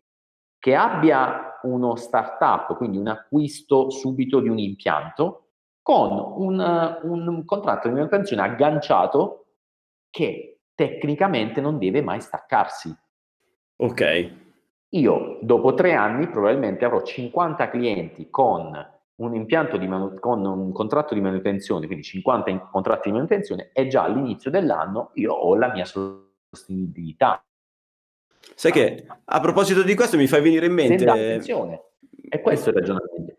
che 0.56 0.74
abbia 0.76 1.58
uno 1.62 1.96
startup, 1.96 2.76
quindi 2.76 2.98
un 2.98 3.08
acquisto 3.08 3.90
subito 3.90 4.38
di 4.38 4.48
un 4.48 4.58
impianto, 4.58 5.48
con 5.82 6.12
un, 6.36 6.98
un 7.02 7.44
contratto 7.44 7.88
di 7.88 7.94
manutenzione 7.94 8.42
agganciato 8.42 9.46
che 10.10 10.60
tecnicamente 10.76 11.60
non 11.60 11.78
deve 11.78 12.02
mai 12.02 12.20
staccarsi. 12.20 12.94
Ok. 13.76 14.49
Io 14.91 15.38
dopo 15.41 15.74
tre 15.74 15.95
anni 15.95 16.28
probabilmente 16.28 16.84
avrò 16.84 17.03
50 17.03 17.70
clienti 17.70 18.28
con 18.28 18.72
un 19.20 19.34
impianto 19.34 19.76
di 19.76 19.86
manu- 19.86 20.18
con 20.18 20.45
un 20.45 20.72
contratto 20.72 21.14
di 21.14 21.20
manutenzione, 21.20 21.86
quindi 21.86 22.05
50 22.05 22.51
in- 22.51 22.66
contratti 22.70 23.09
di 23.09 23.14
manutenzione, 23.14 23.70
e 23.72 23.86
già 23.86 24.03
all'inizio 24.03 24.51
dell'anno 24.51 25.11
io 25.14 25.32
ho 25.32 25.55
la 25.55 25.70
mia 25.70 25.84
sostenibilità. 25.84 27.45
Sai 28.55 28.72
che 28.72 29.07
a 29.24 29.41
proposito 29.41 29.82
di 29.82 29.95
questo 29.95 30.16
mi 30.16 30.26
fai 30.26 30.43
venire 30.43 30.66
in 30.66 30.72
mente. 30.72 31.05
Attenzione, 31.05 31.82
è 32.28 32.41
questo 32.41 32.70
il 32.70 32.76
ragionamento. 32.76 33.36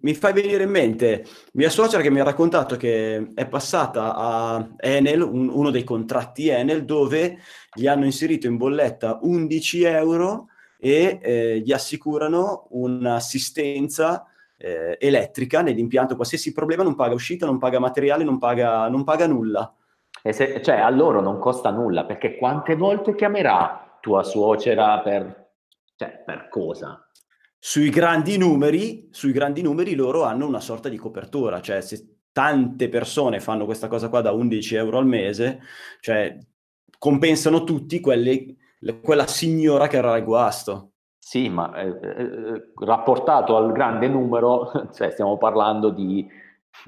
Mi 0.00 0.14
fai 0.14 0.32
venire 0.32 0.62
in 0.62 0.70
mente 0.70 1.24
mia 1.52 1.68
suocera 1.68 2.02
che 2.02 2.10
mi 2.10 2.20
ha 2.20 2.24
raccontato 2.24 2.76
che 2.76 3.32
è 3.34 3.46
passata 3.46 4.14
a 4.14 4.68
Enel, 4.78 5.20
un, 5.20 5.48
uno 5.48 5.70
dei 5.70 5.84
contratti 5.84 6.48
Enel, 6.48 6.84
dove 6.84 7.38
gli 7.72 7.86
hanno 7.86 8.04
inserito 8.04 8.46
in 8.46 8.56
bolletta 8.56 9.18
11 9.20 9.82
euro 9.82 10.46
e 10.78 11.18
eh, 11.20 11.58
gli 11.58 11.72
assicurano 11.72 12.68
un'assistenza 12.70 14.24
eh, 14.56 14.96
elettrica 15.00 15.60
nell'impianto. 15.60 16.14
Qualsiasi 16.14 16.52
problema 16.52 16.82
non 16.82 16.94
paga 16.94 17.14
uscita, 17.14 17.46
non 17.46 17.58
paga 17.58 17.78
materiale, 17.78 18.24
non 18.24 18.38
paga, 18.38 18.88
non 18.88 19.04
paga 19.04 19.26
nulla. 19.26 19.72
Se, 20.22 20.60
cioè 20.62 20.76
a 20.76 20.90
loro 20.90 21.20
non 21.20 21.38
costa 21.38 21.70
nulla 21.70 22.04
perché 22.04 22.36
quante 22.36 22.74
volte 22.74 23.14
chiamerà 23.14 23.98
tua 24.00 24.22
suocera 24.24 25.00
per, 25.00 25.50
cioè, 25.96 26.22
per 26.24 26.48
cosa? 26.48 27.08
Sui 27.58 27.88
grandi 27.90 28.36
numeri, 28.36 29.08
sui 29.10 29.32
grandi 29.32 29.62
numeri 29.62 29.94
loro 29.94 30.24
hanno 30.24 30.46
una 30.46 30.60
sorta 30.60 30.88
di 30.88 30.96
copertura, 30.96 31.60
cioè 31.60 31.80
se 31.80 32.18
tante 32.32 32.88
persone 32.88 33.40
fanno 33.40 33.64
questa 33.64 33.88
cosa 33.88 34.08
qua 34.08 34.20
da 34.20 34.32
11 34.32 34.74
euro 34.76 34.98
al 34.98 35.06
mese, 35.06 35.60
cioè 36.00 36.36
compensano 36.98 37.64
tutti 37.64 38.00
quelli 38.00 38.56
quella 39.02 39.26
signora 39.26 39.86
che 39.86 39.96
era 39.96 40.12
al 40.12 40.24
guasto. 40.24 40.92
Sì, 41.18 41.48
ma 41.48 41.74
eh, 41.74 41.88
eh, 41.88 42.72
rapportato 42.76 43.56
al 43.56 43.72
grande 43.72 44.08
numero, 44.08 44.70
cioè 44.94 45.10
stiamo 45.10 45.36
parlando 45.36 45.90
di, 45.90 46.26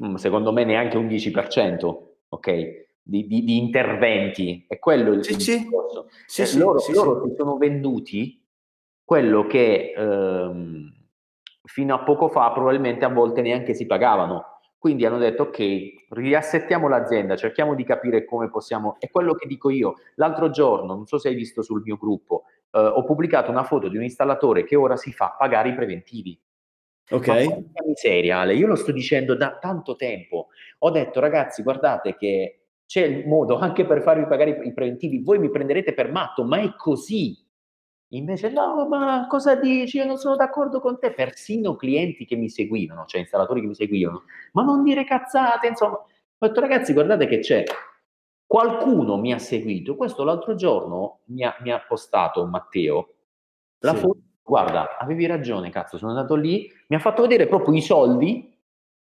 mm, 0.02 0.14
secondo 0.14 0.52
me, 0.52 0.64
neanche 0.64 0.96
un 0.96 1.06
10%, 1.06 1.96
ok? 2.28 2.88
Di, 3.02 3.26
di, 3.26 3.44
di 3.44 3.58
interventi. 3.58 4.64
È 4.66 4.78
quello 4.78 5.12
il, 5.12 5.24
sì, 5.24 5.32
il 5.32 5.40
sì. 5.40 5.58
discorso. 5.58 6.08
Sì, 6.26 6.58
loro, 6.58 6.78
sì, 6.78 6.92
loro 6.92 7.26
si 7.26 7.34
sono 7.36 7.56
venduti 7.56 8.42
quello 9.04 9.46
che 9.46 9.92
ehm, 9.96 10.92
fino 11.64 11.94
a 11.94 12.02
poco 12.04 12.28
fa 12.28 12.52
probabilmente 12.52 13.04
a 13.04 13.08
volte 13.08 13.42
neanche 13.42 13.74
si 13.74 13.86
pagavano 13.86 14.59
quindi 14.80 15.04
hanno 15.04 15.18
detto 15.18 15.42
ok, 15.42 16.06
riassettiamo 16.08 16.88
l'azienda, 16.88 17.36
cerchiamo 17.36 17.74
di 17.74 17.84
capire 17.84 18.24
come 18.24 18.48
possiamo, 18.48 18.96
è 18.98 19.10
quello 19.10 19.34
che 19.34 19.46
dico 19.46 19.68
io. 19.68 19.96
L'altro 20.14 20.48
giorno, 20.48 20.94
non 20.94 21.04
so 21.04 21.18
se 21.18 21.28
hai 21.28 21.34
visto 21.34 21.60
sul 21.60 21.82
mio 21.84 21.98
gruppo, 21.98 22.44
eh, 22.70 22.78
ho 22.78 23.04
pubblicato 23.04 23.50
una 23.50 23.62
foto 23.62 23.88
di 23.88 23.98
un 23.98 24.04
installatore 24.04 24.64
che 24.64 24.76
ora 24.76 24.96
si 24.96 25.12
fa 25.12 25.36
pagare 25.38 25.68
i 25.68 25.74
preventivi. 25.74 26.40
Ok. 27.10 27.26
Ma 27.26 27.84
miseria, 27.84 28.38
Ale, 28.38 28.54
io 28.54 28.66
lo 28.66 28.74
sto 28.74 28.90
dicendo 28.90 29.34
da 29.34 29.58
tanto 29.60 29.96
tempo. 29.96 30.46
Ho 30.78 30.90
detto 30.90 31.20
ragazzi, 31.20 31.62
guardate 31.62 32.16
che 32.16 32.60
c'è 32.86 33.04
il 33.04 33.28
modo 33.28 33.58
anche 33.58 33.84
per 33.84 34.00
farvi 34.00 34.26
pagare 34.26 34.62
i 34.64 34.72
preventivi, 34.72 35.22
voi 35.22 35.38
mi 35.38 35.50
prenderete 35.50 35.92
per 35.92 36.10
matto, 36.10 36.42
ma 36.42 36.58
è 36.58 36.74
così. 36.74 37.36
Invece 38.12 38.50
no, 38.50 38.86
ma 38.88 39.26
cosa 39.28 39.54
dici? 39.54 39.98
Io 39.98 40.04
non 40.04 40.16
sono 40.16 40.34
d'accordo 40.34 40.80
con 40.80 40.98
te. 40.98 41.12
Persino 41.12 41.76
clienti 41.76 42.24
che 42.24 42.34
mi 42.36 42.48
seguivano, 42.48 43.04
cioè 43.06 43.20
installatori 43.20 43.60
che 43.60 43.66
mi 43.68 43.74
seguivano, 43.74 44.24
ma 44.52 44.62
non 44.62 44.82
dire 44.82 45.04
cazzate, 45.04 45.68
insomma. 45.68 45.94
Ho 45.96 46.46
detto 46.46 46.60
ragazzi, 46.60 46.92
guardate 46.92 47.26
che 47.26 47.38
c'è. 47.38 47.64
Qualcuno 48.46 49.16
mi 49.16 49.32
ha 49.32 49.38
seguito. 49.38 49.94
Questo 49.94 50.24
l'altro 50.24 50.54
giorno 50.56 51.20
mi 51.26 51.44
ha, 51.44 51.56
mi 51.60 51.70
ha 51.70 51.80
postato 51.86 52.44
Matteo 52.46 53.14
la 53.80 53.94
sì. 53.94 54.00
foto. 54.00 54.18
Guarda, 54.42 54.98
avevi 54.98 55.26
ragione, 55.26 55.70
cazzo, 55.70 55.96
sono 55.96 56.10
andato 56.10 56.34
lì, 56.34 56.68
mi 56.88 56.96
ha 56.96 56.98
fatto 56.98 57.22
vedere 57.22 57.46
proprio 57.46 57.72
i 57.76 57.80
soldi 57.80 58.52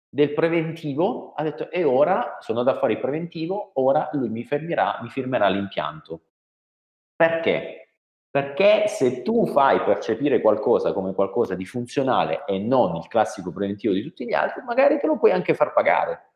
del 0.10 0.34
preventivo, 0.34 1.32
ha 1.36 1.44
detto 1.44 1.72
e 1.72 1.86
ora 1.86 2.38
sono 2.42 2.64
da 2.64 2.78
fare 2.78 2.94
il 2.94 3.00
preventivo, 3.00 3.72
ora 3.76 4.10
lui 4.12 4.28
mi 4.28 4.44
fermerà, 4.44 5.00
mi 5.02 5.10
firmerà 5.10 5.48
l'impianto. 5.48 6.22
Perché? 7.16 7.87
Perché 8.38 8.88
se 8.88 9.24
tu 9.24 9.48
fai 9.48 9.82
percepire 9.82 10.42
qualcosa 10.42 10.94
come 10.94 11.16
qualcosa 11.16 11.56
di 11.56 11.66
funzionale 11.66 12.46
e 12.46 12.60
non 12.60 12.96
il 12.98 13.08
classico 13.08 13.52
preventivo 13.52 13.96
di 13.96 14.04
tutti 14.04 14.28
gli 14.28 14.34
altri, 14.34 14.62
magari 14.62 15.00
te 15.00 15.08
lo 15.08 15.18
puoi 15.18 15.32
anche 15.32 15.56
far 15.56 15.74
pagare. 15.74 16.34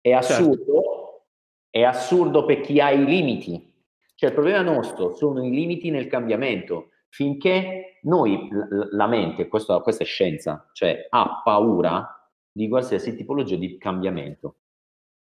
È 0.00 0.08
certo. 0.08 0.32
assurdo, 0.32 0.72
certo. 0.72 1.26
è 1.68 1.82
assurdo 1.82 2.46
per 2.46 2.60
chi 2.62 2.80
ha 2.80 2.92
i 2.92 3.04
limiti. 3.04 3.84
Cioè 4.14 4.30
il 4.30 4.34
problema 4.34 4.62
nostro 4.62 5.12
sono 5.12 5.44
i 5.44 5.50
limiti 5.50 5.90
nel 5.90 6.06
cambiamento. 6.06 6.92
finché 7.10 7.98
noi, 8.04 8.48
la 8.92 9.06
mente, 9.06 9.48
questo, 9.48 9.78
questa 9.82 10.04
è 10.04 10.06
scienza, 10.06 10.70
cioè 10.72 11.08
ha 11.10 11.42
paura 11.44 12.30
di 12.50 12.70
qualsiasi 12.70 13.14
tipologia 13.14 13.56
di 13.56 13.76
cambiamento. 13.76 14.60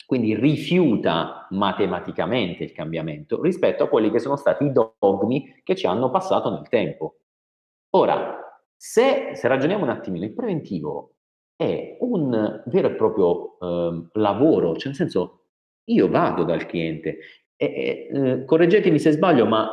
Quindi 0.06 0.36
rifiuta 0.36 1.48
matematicamente 1.50 2.64
il 2.64 2.72
cambiamento 2.72 3.42
rispetto 3.42 3.84
a 3.84 3.88
quelli 3.88 4.12
che 4.12 4.20
sono 4.20 4.36
stati 4.36 4.66
i 4.66 4.72
dogmi 4.72 5.62
che 5.64 5.76
ci 5.76 5.88
hanno 5.88 6.12
passato 6.12 6.52
nel 6.52 6.68
tempo. 6.70 7.18
Ora, 7.92 8.38
se, 8.76 9.32
se 9.34 9.48
ragioniamo 9.48 9.84
un 9.84 9.90
attimino, 9.90 10.26
il 10.26 10.34
preventivo 10.34 11.16
è 11.56 11.98
un 12.02 12.64
vero 12.66 12.88
e 12.90 12.96
proprio 12.96 13.58
eh, 13.60 14.10
lavoro, 14.14 14.76
cioè 14.76 14.88
nel 14.88 14.96
senso 14.96 15.46
io 15.86 16.10
vado 16.10 16.44
dal 16.44 16.66
cliente 16.66 17.18
e, 17.56 18.10
eh, 18.12 18.46
correggetemi 18.46 19.00
se 19.00 19.12
sbaglio, 19.12 19.46
ma 19.46 19.70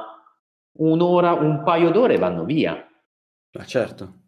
un'ora, 0.79 1.33
un 1.33 1.63
paio 1.63 1.91
d'ore 1.91 2.17
vanno 2.19 2.45
via. 2.45 2.87
Ma 3.53 3.65
certo. 3.65 4.21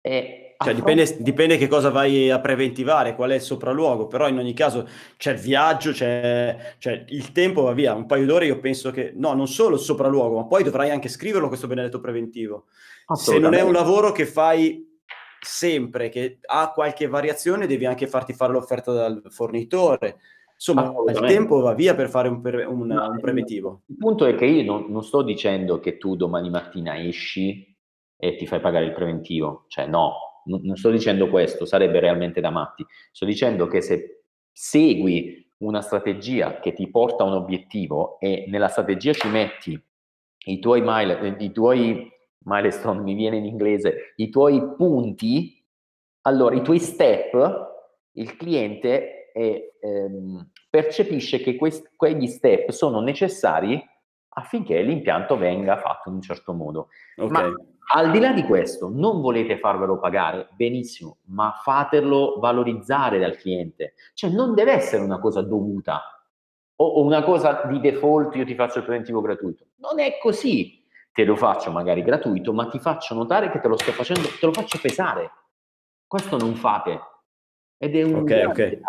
E 0.00 0.45
cioè, 0.58 0.74
dipende, 0.74 1.16
dipende, 1.20 1.56
che 1.56 1.68
cosa 1.68 1.90
vai 1.90 2.30
a 2.30 2.40
preventivare, 2.40 3.14
qual 3.14 3.30
è 3.30 3.34
il 3.34 3.40
sopralluogo, 3.40 4.06
però 4.06 4.28
in 4.28 4.38
ogni 4.38 4.54
caso 4.54 4.88
c'è 5.16 5.32
il 5.32 5.38
viaggio, 5.38 5.92
c'è, 5.92 6.74
c'è, 6.78 7.04
il 7.08 7.32
tempo, 7.32 7.62
va 7.62 7.72
via, 7.72 7.94
un 7.94 8.06
paio 8.06 8.26
d'ore 8.26 8.46
io 8.46 8.58
penso 8.58 8.90
che, 8.90 9.12
no, 9.14 9.34
non 9.34 9.48
solo 9.48 9.74
il 9.74 9.80
sopralluogo, 9.80 10.36
ma 10.36 10.46
poi 10.46 10.62
dovrai 10.62 10.90
anche 10.90 11.08
scriverlo 11.08 11.48
questo 11.48 11.66
benedetto 11.66 12.00
preventivo. 12.00 12.66
Se 13.14 13.38
non 13.38 13.54
è 13.54 13.60
un 13.60 13.72
lavoro 13.72 14.12
che 14.12 14.26
fai 14.26 14.84
sempre, 15.38 16.08
che 16.08 16.38
ha 16.44 16.72
qualche 16.72 17.06
variazione, 17.06 17.66
devi 17.66 17.86
anche 17.86 18.06
farti 18.06 18.32
fare 18.32 18.52
l'offerta 18.52 18.92
dal 18.92 19.22
fornitore, 19.28 20.18
Insomma, 20.56 20.90
il 21.08 21.20
tempo 21.26 21.60
va 21.60 21.74
via 21.74 21.94
per 21.94 22.08
fare 22.08 22.28
un, 22.28 22.40
pre- 22.40 22.64
un, 22.64 22.86
no, 22.86 23.10
un 23.10 23.20
preventivo. 23.20 23.82
Il 23.86 23.96
punto 23.98 24.24
è 24.24 24.34
che 24.34 24.46
io 24.46 24.64
non, 24.64 24.86
non, 24.88 25.02
sto 25.02 25.20
dicendo 25.20 25.78
che 25.80 25.98
tu 25.98 26.16
domani 26.16 26.48
mattina 26.48 26.98
esci 26.98 27.76
e 28.16 28.36
ti 28.36 28.46
fai 28.46 28.60
pagare 28.60 28.86
il 28.86 28.94
preventivo, 28.94 29.66
cioè 29.68 29.86
no, 29.86 30.14
non, 30.46 30.76
sto 30.76 30.90
dicendo 30.90 31.28
questo, 31.28 31.64
sarebbe 31.64 32.00
realmente 32.00 32.40
da 32.40 32.50
matti. 32.50 32.84
Sto 33.12 33.24
dicendo 33.24 33.66
che 33.66 33.80
se 33.80 34.22
segui 34.52 35.44
una 35.58 35.80
strategia 35.80 36.60
che 36.60 36.72
ti 36.72 36.88
porta 36.88 37.24
a 37.24 37.26
un 37.26 37.34
obiettivo 37.34 38.18
e 38.20 38.46
nella 38.48 38.68
strategia 38.68 39.12
ci 39.12 39.28
metti 39.28 39.80
i 40.48 40.58
tuoi, 40.58 40.82
mile, 40.84 41.36
i 41.38 41.52
tuoi 41.52 42.10
milestone, 42.44 43.00
mi 43.00 43.14
viene 43.14 43.36
in 43.36 43.44
inglese, 43.44 44.12
i 44.16 44.28
tuoi 44.28 44.74
punti, 44.76 45.64
allora 46.22 46.54
i 46.54 46.62
tuoi 46.62 46.78
step, 46.78 47.74
il 48.12 48.36
cliente 48.36 49.32
e 49.32 49.76
ehm, 49.80 50.50
percepisce 50.70 51.38
che 51.40 51.56
quest- 51.56 51.92
quegli 51.96 52.26
step 52.26 52.70
sono 52.70 53.00
necessari 53.00 53.82
affinché 54.28 54.80
l'impianto 54.82 55.36
venga 55.36 55.78
fatto 55.78 56.08
in 56.08 56.16
un 56.16 56.20
certo 56.22 56.52
modo. 56.52 56.88
Okay. 57.16 57.30
Ma 57.30 57.54
al 57.94 58.10
di 58.10 58.18
là 58.18 58.32
di 58.32 58.42
questo, 58.42 58.90
non 58.92 59.20
volete 59.20 59.58
farvelo 59.58 59.98
pagare, 59.98 60.48
benissimo, 60.56 61.18
ma 61.26 61.52
fatelo 61.62 62.38
valorizzare 62.40 63.18
dal 63.18 63.36
cliente. 63.36 63.94
Cioè 64.14 64.30
non 64.30 64.54
deve 64.54 64.72
essere 64.72 65.02
una 65.02 65.20
cosa 65.20 65.42
dovuta 65.42 66.02
o, 66.76 67.02
una 67.02 67.22
cosa 67.22 67.62
di 67.68 67.80
default, 67.80 68.34
io 68.34 68.44
ti 68.44 68.54
faccio 68.54 68.78
il 68.78 68.84
preventivo 68.84 69.20
gratuito. 69.20 69.66
Non 69.76 70.00
è 70.00 70.18
così. 70.20 70.84
Te 71.12 71.24
lo 71.24 71.36
faccio 71.36 71.70
magari 71.70 72.02
gratuito, 72.02 72.52
ma 72.52 72.68
ti 72.68 72.78
faccio 72.78 73.14
notare 73.14 73.50
che 73.50 73.60
te 73.60 73.68
lo 73.68 73.78
sto 73.78 73.92
facendo, 73.92 74.28
te 74.38 74.44
lo 74.44 74.52
faccio 74.52 74.78
pesare. 74.80 75.30
Questo 76.06 76.36
non 76.36 76.54
fate. 76.54 77.00
Ed 77.78 77.96
è 77.96 78.02
un 78.02 78.16
okay, 78.16 78.44
okay. 78.44 78.80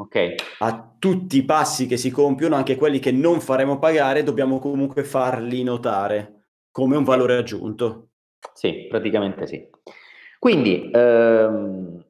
Okay. 0.00 0.36
A 0.60 0.94
tutti 0.96 1.38
i 1.38 1.44
passi 1.44 1.86
che 1.86 1.96
si 1.96 2.12
compiono, 2.12 2.54
anche 2.54 2.76
quelli 2.76 3.00
che 3.00 3.10
non 3.10 3.40
faremo 3.40 3.80
pagare, 3.80 4.22
dobbiamo 4.22 4.60
comunque 4.60 5.02
farli 5.02 5.64
notare 5.64 6.44
come 6.70 6.96
un 6.96 7.02
valore 7.02 7.36
aggiunto. 7.36 8.07
Sì, 8.52 8.86
praticamente 8.88 9.46
sì. 9.46 9.68
Quindi, 10.38 10.90
ehm, 10.92 12.04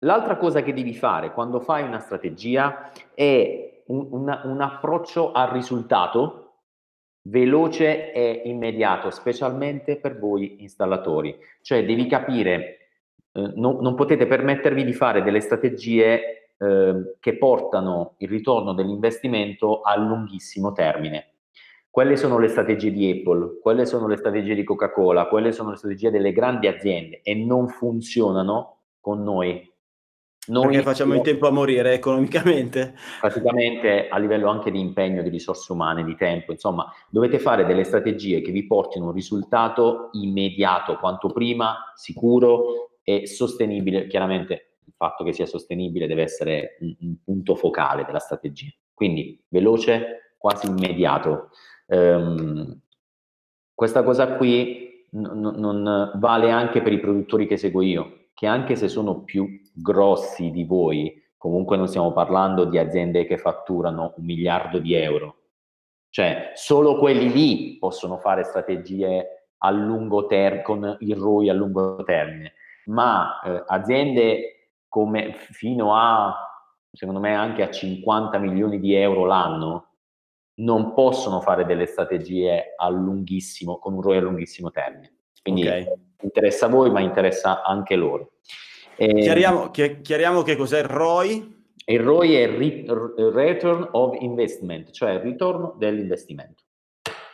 l'altra 0.00 0.36
cosa 0.36 0.62
che 0.62 0.72
devi 0.72 0.94
fare 0.94 1.32
quando 1.32 1.60
fai 1.60 1.84
una 1.84 2.00
strategia 2.00 2.90
è 3.14 3.82
un, 3.86 4.08
una, 4.10 4.42
un 4.44 4.60
approccio 4.60 5.32
al 5.32 5.48
risultato 5.50 6.46
veloce 7.22 8.12
e 8.12 8.42
immediato, 8.44 9.10
specialmente 9.10 9.96
per 9.96 10.18
voi 10.18 10.62
installatori. 10.62 11.36
Cioè 11.60 11.84
devi 11.84 12.06
capire 12.06 12.78
eh, 13.32 13.52
non, 13.54 13.78
non, 13.80 13.94
potete 13.94 14.26
permettervi 14.26 14.84
di 14.84 14.92
fare 14.92 15.22
delle 15.22 15.40
strategie 15.40 16.52
eh, 16.56 17.16
che 17.20 17.36
portano 17.36 18.14
il 18.18 18.28
ritorno 18.28 18.72
dell'investimento 18.72 19.82
a 19.82 19.96
lunghissimo 19.96 20.72
termine. 20.72 21.26
Quelle 21.90 22.16
sono 22.16 22.38
le 22.38 22.46
strategie 22.46 22.92
di 22.92 23.10
Apple, 23.10 23.58
quelle 23.60 23.84
sono 23.84 24.06
le 24.06 24.16
strategie 24.16 24.54
di 24.54 24.62
Coca-Cola, 24.62 25.26
quelle 25.26 25.50
sono 25.50 25.70
le 25.70 25.76
strategie 25.76 26.10
delle 26.10 26.32
grandi 26.32 26.68
aziende 26.68 27.20
e 27.22 27.34
non 27.34 27.66
funzionano 27.66 28.82
con 29.00 29.24
noi. 29.24 29.68
Noi 30.46 30.66
Perché 30.66 30.82
facciamo 30.82 31.14
in 31.14 31.22
tempo 31.22 31.48
a 31.48 31.50
morire 31.50 31.94
economicamente. 31.94 32.94
Praticamente 33.20 34.08
a 34.08 34.18
livello 34.18 34.48
anche 34.48 34.70
di 34.70 34.80
impegno, 34.80 35.22
di 35.22 35.28
risorse 35.28 35.72
umane, 35.72 36.04
di 36.04 36.14
tempo, 36.14 36.52
insomma, 36.52 36.86
dovete 37.08 37.40
fare 37.40 37.66
delle 37.66 37.84
strategie 37.84 38.40
che 38.40 38.52
vi 38.52 38.66
portino 38.66 39.06
un 39.06 39.12
risultato 39.12 40.10
immediato, 40.12 40.96
quanto 40.96 41.30
prima, 41.30 41.92
sicuro, 41.94 42.90
e 43.02 43.26
sostenibile, 43.26 44.06
chiaramente 44.06 44.76
il 44.86 44.92
fatto 44.96 45.24
che 45.24 45.32
sia 45.32 45.46
sostenibile 45.46 46.06
deve 46.06 46.22
essere 46.22 46.76
un, 46.80 46.94
un 47.00 47.16
punto 47.24 47.56
focale 47.56 48.04
della 48.04 48.18
strategia. 48.18 48.70
Quindi 48.94 49.42
veloce, 49.48 50.34
quasi 50.40 50.68
immediato. 50.68 51.50
Um, 51.90 52.80
questa 53.74 54.02
cosa 54.02 54.36
qui 54.36 55.06
n- 55.12 55.54
non 55.56 56.12
vale 56.14 56.50
anche 56.50 56.82
per 56.82 56.92
i 56.92 57.00
produttori 57.00 57.46
che 57.46 57.56
seguo 57.56 57.82
io, 57.82 58.28
che 58.34 58.46
anche 58.46 58.76
se 58.76 58.88
sono 58.88 59.22
più 59.22 59.46
grossi 59.74 60.50
di 60.50 60.64
voi, 60.64 61.20
comunque 61.36 61.76
non 61.76 61.88
stiamo 61.88 62.12
parlando 62.12 62.64
di 62.64 62.78
aziende 62.78 63.26
che 63.26 63.38
fatturano 63.38 64.14
un 64.16 64.24
miliardo 64.24 64.78
di 64.78 64.94
euro. 64.94 65.36
Cioè, 66.10 66.52
solo 66.54 66.98
quelli 66.98 67.30
lì 67.32 67.76
possono 67.78 68.18
fare 68.18 68.44
strategie 68.44 69.48
a 69.58 69.70
lungo 69.70 70.26
termine, 70.26 70.62
con 70.62 70.96
il 71.00 71.16
ROI 71.16 71.48
a 71.48 71.54
lungo 71.54 72.02
termine 72.04 72.54
ma 72.90 73.40
eh, 73.40 73.64
aziende 73.66 74.70
come 74.88 75.32
fino 75.34 75.94
a, 75.96 76.34
secondo 76.92 77.20
me, 77.20 77.34
anche 77.34 77.62
a 77.62 77.70
50 77.70 78.38
milioni 78.38 78.80
di 78.80 78.94
euro 78.94 79.24
l'anno 79.24 79.89
non 80.60 80.94
possono 80.94 81.40
fare 81.40 81.64
delle 81.64 81.86
strategie 81.86 82.74
a 82.76 82.88
lunghissimo, 82.88 83.78
con 83.78 83.94
un 83.94 84.00
ROI 84.00 84.16
a 84.18 84.20
lunghissimo 84.20 84.70
termine. 84.70 85.14
Quindi 85.42 85.66
okay. 85.66 85.86
interessa 86.22 86.66
a 86.66 86.68
voi, 86.68 86.90
ma 86.90 87.00
interessa 87.00 87.62
anche 87.62 87.96
loro. 87.96 88.32
E, 88.96 89.14
chiariamo, 89.14 89.70
chiariamo 89.70 90.42
che 90.42 90.56
cos'è 90.56 90.80
il 90.80 90.84
ROI? 90.84 91.58
Il 91.86 92.00
ROI 92.00 92.34
è 92.34 92.46
Return 92.46 93.88
of 93.92 94.16
Investment, 94.20 94.90
cioè 94.90 95.12
il 95.12 95.20
ritorno 95.20 95.74
dell'investimento. 95.78 96.64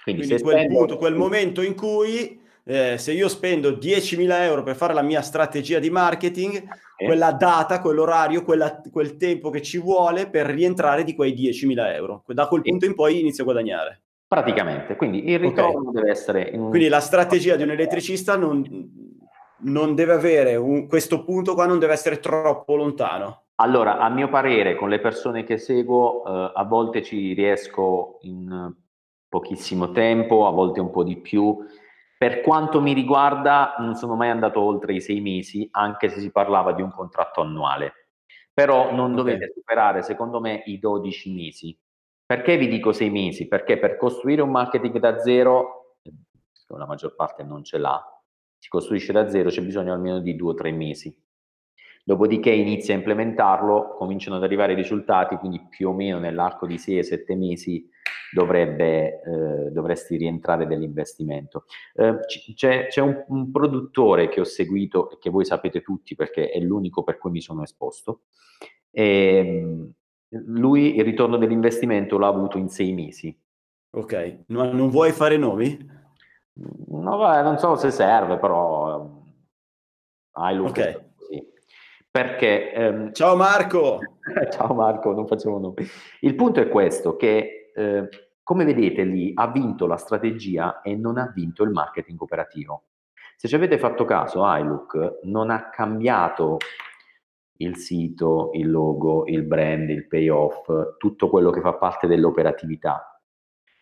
Quindi, 0.02 0.24
Quindi 0.26 0.42
quel, 0.42 0.56
spendo... 0.56 0.78
punto, 0.78 0.96
quel 0.98 1.14
momento 1.16 1.62
in 1.62 1.74
cui 1.74 2.40
eh, 2.68 2.98
se 2.98 3.12
io 3.12 3.28
spendo 3.28 3.70
10.000 3.70 4.42
euro 4.42 4.64
per 4.64 4.74
fare 4.74 4.92
la 4.92 5.02
mia 5.02 5.22
strategia 5.22 5.78
di 5.78 5.88
marketing, 5.88 6.68
eh. 6.96 7.04
quella 7.04 7.30
data, 7.30 7.80
quell'orario, 7.80 8.42
quella, 8.42 8.82
quel 8.90 9.16
tempo 9.16 9.50
che 9.50 9.62
ci 9.62 9.78
vuole 9.78 10.28
per 10.28 10.46
rientrare 10.46 11.04
di 11.04 11.14
quei 11.14 11.32
10.000 11.32 11.94
euro. 11.94 12.24
Da 12.26 12.48
quel 12.48 12.62
punto 12.62 12.84
in 12.84 12.96
poi 12.96 13.20
inizio 13.20 13.44
a 13.44 13.46
guadagnare. 13.46 14.02
Praticamente, 14.26 14.96
quindi 14.96 15.30
il 15.30 15.38
ritorno 15.38 15.90
okay. 15.90 15.92
deve 15.92 16.10
essere... 16.10 16.50
In... 16.52 16.68
Quindi 16.68 16.88
la 16.88 16.98
strategia 16.98 17.54
di 17.54 17.62
un 17.62 17.70
elettricista 17.70 18.36
non, 18.36 18.64
non 19.58 19.94
deve 19.94 20.14
avere 20.14 20.56
un, 20.56 20.88
questo 20.88 21.22
punto 21.22 21.54
qua, 21.54 21.66
non 21.66 21.78
deve 21.78 21.92
essere 21.92 22.18
troppo 22.18 22.74
lontano. 22.74 23.44
Allora, 23.56 23.98
a 23.98 24.08
mio 24.08 24.28
parere, 24.28 24.74
con 24.74 24.88
le 24.88 24.98
persone 24.98 25.44
che 25.44 25.56
seguo, 25.56 26.24
eh, 26.24 26.52
a 26.52 26.64
volte 26.64 27.04
ci 27.04 27.32
riesco 27.32 28.18
in 28.22 28.74
pochissimo 29.28 29.92
tempo, 29.92 30.48
a 30.48 30.50
volte 30.50 30.80
un 30.80 30.90
po' 30.90 31.04
di 31.04 31.16
più 31.16 31.64
per 32.18 32.40
quanto 32.40 32.80
mi 32.80 32.94
riguarda, 32.94 33.74
non 33.78 33.94
sono 33.94 34.14
mai 34.14 34.30
andato 34.30 34.60
oltre 34.60 34.94
i 34.94 35.00
sei 35.00 35.20
mesi, 35.20 35.68
anche 35.72 36.08
se 36.08 36.20
si 36.20 36.30
parlava 36.30 36.72
di 36.72 36.82
un 36.82 36.90
contratto 36.90 37.42
annuale. 37.42 38.10
Però 38.52 38.92
non 38.92 39.12
okay. 39.12 39.16
dovete 39.16 39.52
superare, 39.54 40.02
secondo 40.02 40.40
me, 40.40 40.62
i 40.64 40.78
12 40.78 41.34
mesi. 41.34 41.78
Perché 42.24 42.56
vi 42.56 42.68
dico 42.68 42.92
sei 42.92 43.10
mesi? 43.10 43.46
Perché 43.46 43.78
per 43.78 43.96
costruire 43.96 44.40
un 44.40 44.50
marketing 44.50 44.98
da 44.98 45.18
zero, 45.18 45.96
la 46.68 46.86
maggior 46.86 47.14
parte 47.14 47.42
non 47.42 47.62
ce 47.62 47.78
l'ha, 47.78 48.02
si 48.58 48.68
costruisce 48.68 49.12
da 49.12 49.28
zero, 49.28 49.50
c'è 49.50 49.62
bisogno 49.62 49.92
almeno 49.92 50.20
di 50.20 50.34
due 50.34 50.52
o 50.52 50.54
tre 50.54 50.72
mesi. 50.72 51.14
Dopodiché 52.06 52.50
inizia 52.50 52.94
a 52.94 52.98
implementarlo, 52.98 53.96
cominciano 53.96 54.36
ad 54.36 54.44
arrivare 54.44 54.74
i 54.74 54.76
risultati, 54.76 55.34
quindi 55.38 55.66
più 55.68 55.88
o 55.88 55.92
meno 55.92 56.20
nell'arco 56.20 56.64
di 56.64 56.76
6-7 56.76 57.36
mesi 57.36 57.84
dovrebbe, 58.32 59.22
eh, 59.22 59.70
dovresti 59.72 60.16
rientrare 60.16 60.68
dell'investimento. 60.68 61.64
Eh, 61.94 62.18
c'è, 62.54 62.86
c'è 62.86 63.00
un, 63.00 63.24
un, 63.26 63.50
produttore 63.50 64.28
che 64.28 64.38
ho 64.38 64.44
seguito 64.44 65.10
e 65.10 65.18
che 65.18 65.30
voi 65.30 65.44
sapete 65.44 65.80
tutti 65.80 66.14
perché 66.14 66.48
è 66.50 66.60
l'unico 66.60 67.02
per 67.02 67.18
cui 67.18 67.32
mi 67.32 67.40
sono 67.40 67.64
esposto. 67.64 68.20
E, 68.92 69.36
ehm, 69.38 69.92
lui 70.44 70.94
il 70.94 71.02
ritorno 71.02 71.36
dell'investimento 71.36 72.18
l'ha 72.18 72.28
avuto 72.28 72.56
in 72.56 72.68
sei 72.68 72.92
mesi. 72.92 73.36
Ok, 73.96 74.44
no, 74.46 74.70
non 74.70 74.90
vuoi 74.90 75.10
fare 75.10 75.36
nomi? 75.38 75.76
No, 76.52 77.16
vabbè, 77.16 77.42
non 77.42 77.58
so 77.58 77.74
se 77.74 77.90
serve, 77.90 78.38
però 78.38 79.10
hai 80.34 80.54
look 80.54 80.68
Ok. 80.68 81.05
Perché 82.16 82.72
ehm, 82.72 83.12
Ciao 83.12 83.36
Marco! 83.36 83.98
Ciao 84.50 84.72
Marco, 84.72 85.12
non 85.12 85.26
facciamo 85.26 85.58
nomi. 85.58 85.86
Il 86.20 86.34
punto 86.34 86.60
è 86.60 86.68
questo, 86.70 87.14
che 87.14 87.72
eh, 87.74 88.08
come 88.42 88.64
vedete 88.64 89.04
lì 89.04 89.32
ha 89.34 89.48
vinto 89.48 89.86
la 89.86 89.98
strategia 89.98 90.80
e 90.80 90.96
non 90.96 91.18
ha 91.18 91.30
vinto 91.34 91.62
il 91.62 91.72
marketing 91.72 92.18
operativo. 92.22 92.84
Se 93.36 93.48
ci 93.48 93.54
avete 93.54 93.78
fatto 93.78 94.06
caso, 94.06 94.40
iLook 94.46 95.18
non 95.24 95.50
ha 95.50 95.68
cambiato 95.68 96.56
il 97.58 97.76
sito, 97.76 98.48
il 98.54 98.70
logo, 98.70 99.26
il 99.26 99.42
brand, 99.42 99.90
il 99.90 100.06
payoff, 100.06 100.96
tutto 100.96 101.28
quello 101.28 101.50
che 101.50 101.60
fa 101.60 101.74
parte 101.74 102.06
dell'operatività. 102.06 103.20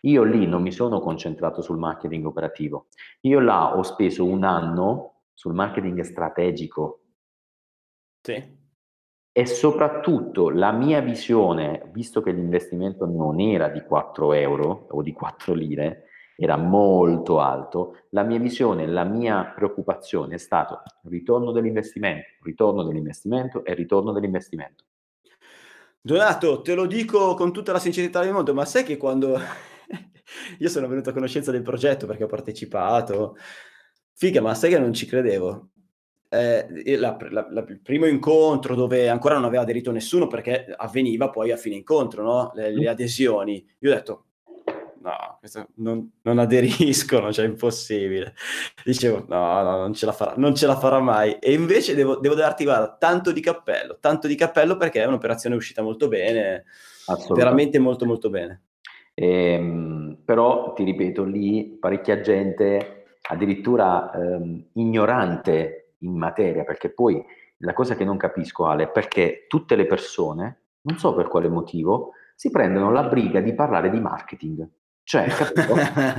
Io 0.01 0.23
lì 0.23 0.45
non 0.45 0.61
mi 0.61 0.73
sono 0.73 0.99
concentrato 0.99 1.61
sul 1.61 1.77
marketing 1.77 2.25
operativo. 2.25 2.87
Io 3.21 3.39
là 3.39 3.77
ho 3.77 3.83
speso 3.83 4.25
un 4.25 4.43
anno 4.43 5.21
sul 5.33 5.53
marketing 5.53 6.01
strategico 6.01 6.99
Sì. 8.25 8.43
e 9.31 9.45
soprattutto 9.45 10.49
la 10.49 10.71
mia 10.71 10.99
visione, 11.01 11.89
visto 11.93 12.21
che 12.21 12.31
l'investimento 12.31 13.05
non 13.05 13.39
era 13.39 13.69
di 13.69 13.81
4 13.83 14.33
euro 14.33 14.87
o 14.89 15.01
di 15.03 15.13
4 15.13 15.53
lire, 15.53 16.05
era 16.37 16.57
molto 16.57 17.39
alto, 17.39 18.07
la 18.11 18.23
mia 18.23 18.39
visione, 18.39 18.87
la 18.87 19.03
mia 19.03 19.45
preoccupazione 19.55 20.35
è 20.35 20.37
stato 20.37 20.81
ritorno 21.03 21.51
dell'investimento, 21.51 22.27
ritorno 22.41 22.83
dell'investimento 22.83 23.63
e 23.63 23.73
ritorno 23.75 24.11
dell'investimento. 24.11 24.85
Donato, 26.01 26.61
te 26.61 26.75
lo 26.75 26.85
dico 26.85 27.33
con 27.33 27.51
tutta 27.51 27.71
la 27.71 27.79
sincerità 27.79 28.21
del 28.21 28.31
mondo, 28.33 28.53
ma 28.53 28.65
sai 28.65 28.83
che 28.83 28.97
quando 28.97 29.37
io 30.59 30.69
sono 30.69 30.87
venuto 30.87 31.09
a 31.09 31.13
conoscenza 31.13 31.51
del 31.51 31.63
progetto 31.63 32.05
perché 32.05 32.23
ho 32.23 32.27
partecipato, 32.27 33.35
figa, 34.13 34.41
ma 34.41 34.53
sai 34.53 34.69
che 34.71 34.79
non 34.79 34.93
ci 34.93 35.05
credevo. 35.07 35.71
Eh, 36.35 36.97
la- 36.97 37.17
la- 37.29 37.47
la- 37.49 37.65
il 37.67 37.79
primo 37.79 38.05
incontro 38.05 38.75
dove 38.75 39.09
ancora 39.09 39.35
non 39.35 39.45
aveva 39.45 39.61
aderito 39.63 39.91
nessuno 39.91 40.27
perché 40.27 40.73
avveniva 40.75 41.29
poi 41.29 41.51
a 41.51 41.57
fine 41.57 41.75
incontro, 41.75 42.23
no? 42.23 42.51
Le, 42.53 42.71
le 42.71 42.89
adesioni. 42.89 43.65
Io 43.79 43.91
ho 43.91 43.93
detto, 43.93 44.25
no, 45.01 45.39
non, 45.75 46.11
non 46.23 46.39
aderiscono, 46.39 47.31
cioè 47.31 47.45
è 47.45 47.47
impossibile. 47.47 48.33
Dicevo, 48.83 49.25
no, 49.27 49.61
no, 49.61 49.77
non 49.77 49.93
ce 49.93 50.05
la 50.05 50.11
farà, 50.11 50.33
non 50.37 50.55
ce 50.55 50.65
la 50.65 50.75
farà 50.77 50.99
mai. 50.99 51.37
E 51.39 51.53
invece 51.53 51.95
devo, 51.95 52.17
devo 52.17 52.35
darti, 52.35 52.63
guarda, 52.63 52.95
tanto 52.99 53.31
di 53.31 53.41
cappello, 53.41 53.97
tanto 53.99 54.27
di 54.27 54.35
cappello 54.35 54.77
perché 54.77 55.03
è 55.03 55.05
un'operazione 55.05 55.55
uscita 55.55 55.81
molto 55.81 56.07
bene, 56.07 56.65
veramente 57.35 57.77
molto 57.79 58.05
molto 58.05 58.29
bene. 58.29 58.63
Ehm, 59.13 60.17
però 60.25 60.73
ti 60.73 60.83
ripeto, 60.83 61.23
lì 61.23 61.77
parecchia 61.79 62.19
gente 62.19 63.03
addirittura 63.27 64.11
ehm, 64.11 64.65
ignorante 64.73 65.84
in 66.05 66.17
materia, 66.17 66.63
perché 66.63 66.89
poi 66.89 67.23
la 67.57 67.73
cosa 67.73 67.95
che 67.95 68.03
non 68.03 68.17
capisco 68.17 68.65
Ale 68.65 68.83
è 68.83 68.89
perché 68.89 69.45
tutte 69.47 69.75
le 69.75 69.85
persone, 69.85 70.61
non 70.81 70.97
so 70.97 71.13
per 71.13 71.27
quale 71.27 71.49
motivo, 71.49 72.11
si 72.35 72.49
prendono 72.49 72.91
la 72.91 73.03
briga 73.03 73.39
di 73.39 73.53
parlare 73.53 73.89
di 73.89 73.99
marketing. 73.99 74.67
Cioè, 75.03 75.27
capito? 75.27 75.75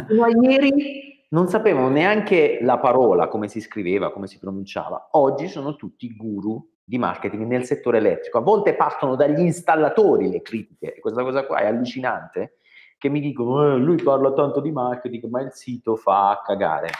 Ieri 0.43 1.25
non 1.31 1.49
sapevano 1.49 1.89
neanche 1.89 2.59
la 2.63 2.79
parola, 2.79 3.29
come 3.29 3.49
si 3.49 3.61
scriveva, 3.61 4.13
come 4.13 4.27
si 4.27 4.39
pronunciava. 4.39 5.09
Oggi 5.13 5.49
sono 5.49 5.77
tutti 5.77 6.15
guru 6.15 6.65
di 6.85 6.99
marketing 6.99 7.47
nel 7.47 7.65
settore 7.65 7.99
elettrico. 7.99 8.39
A 8.39 8.43
volte 8.43 8.75
partono 8.75 9.17
dagli 9.17 9.41
installatori 9.41 10.31
le 10.31 10.41
critiche. 10.41 10.99
Questa 11.01 11.23
cosa 11.23 11.45
qua 11.45 11.59
è 11.59 11.67
allucinante, 11.67 12.59
che 12.97 13.09
mi 13.09 13.21
dicono, 13.21 13.75
eh, 13.75 13.77
lui 13.77 13.97
parla 13.97 14.33
tanto 14.33 14.61
di 14.61 14.71
marketing, 14.71 15.25
ma 15.25 15.43
il 15.43 15.53
sito 15.53 15.97
fa 15.97 16.41
cagare. 16.45 16.91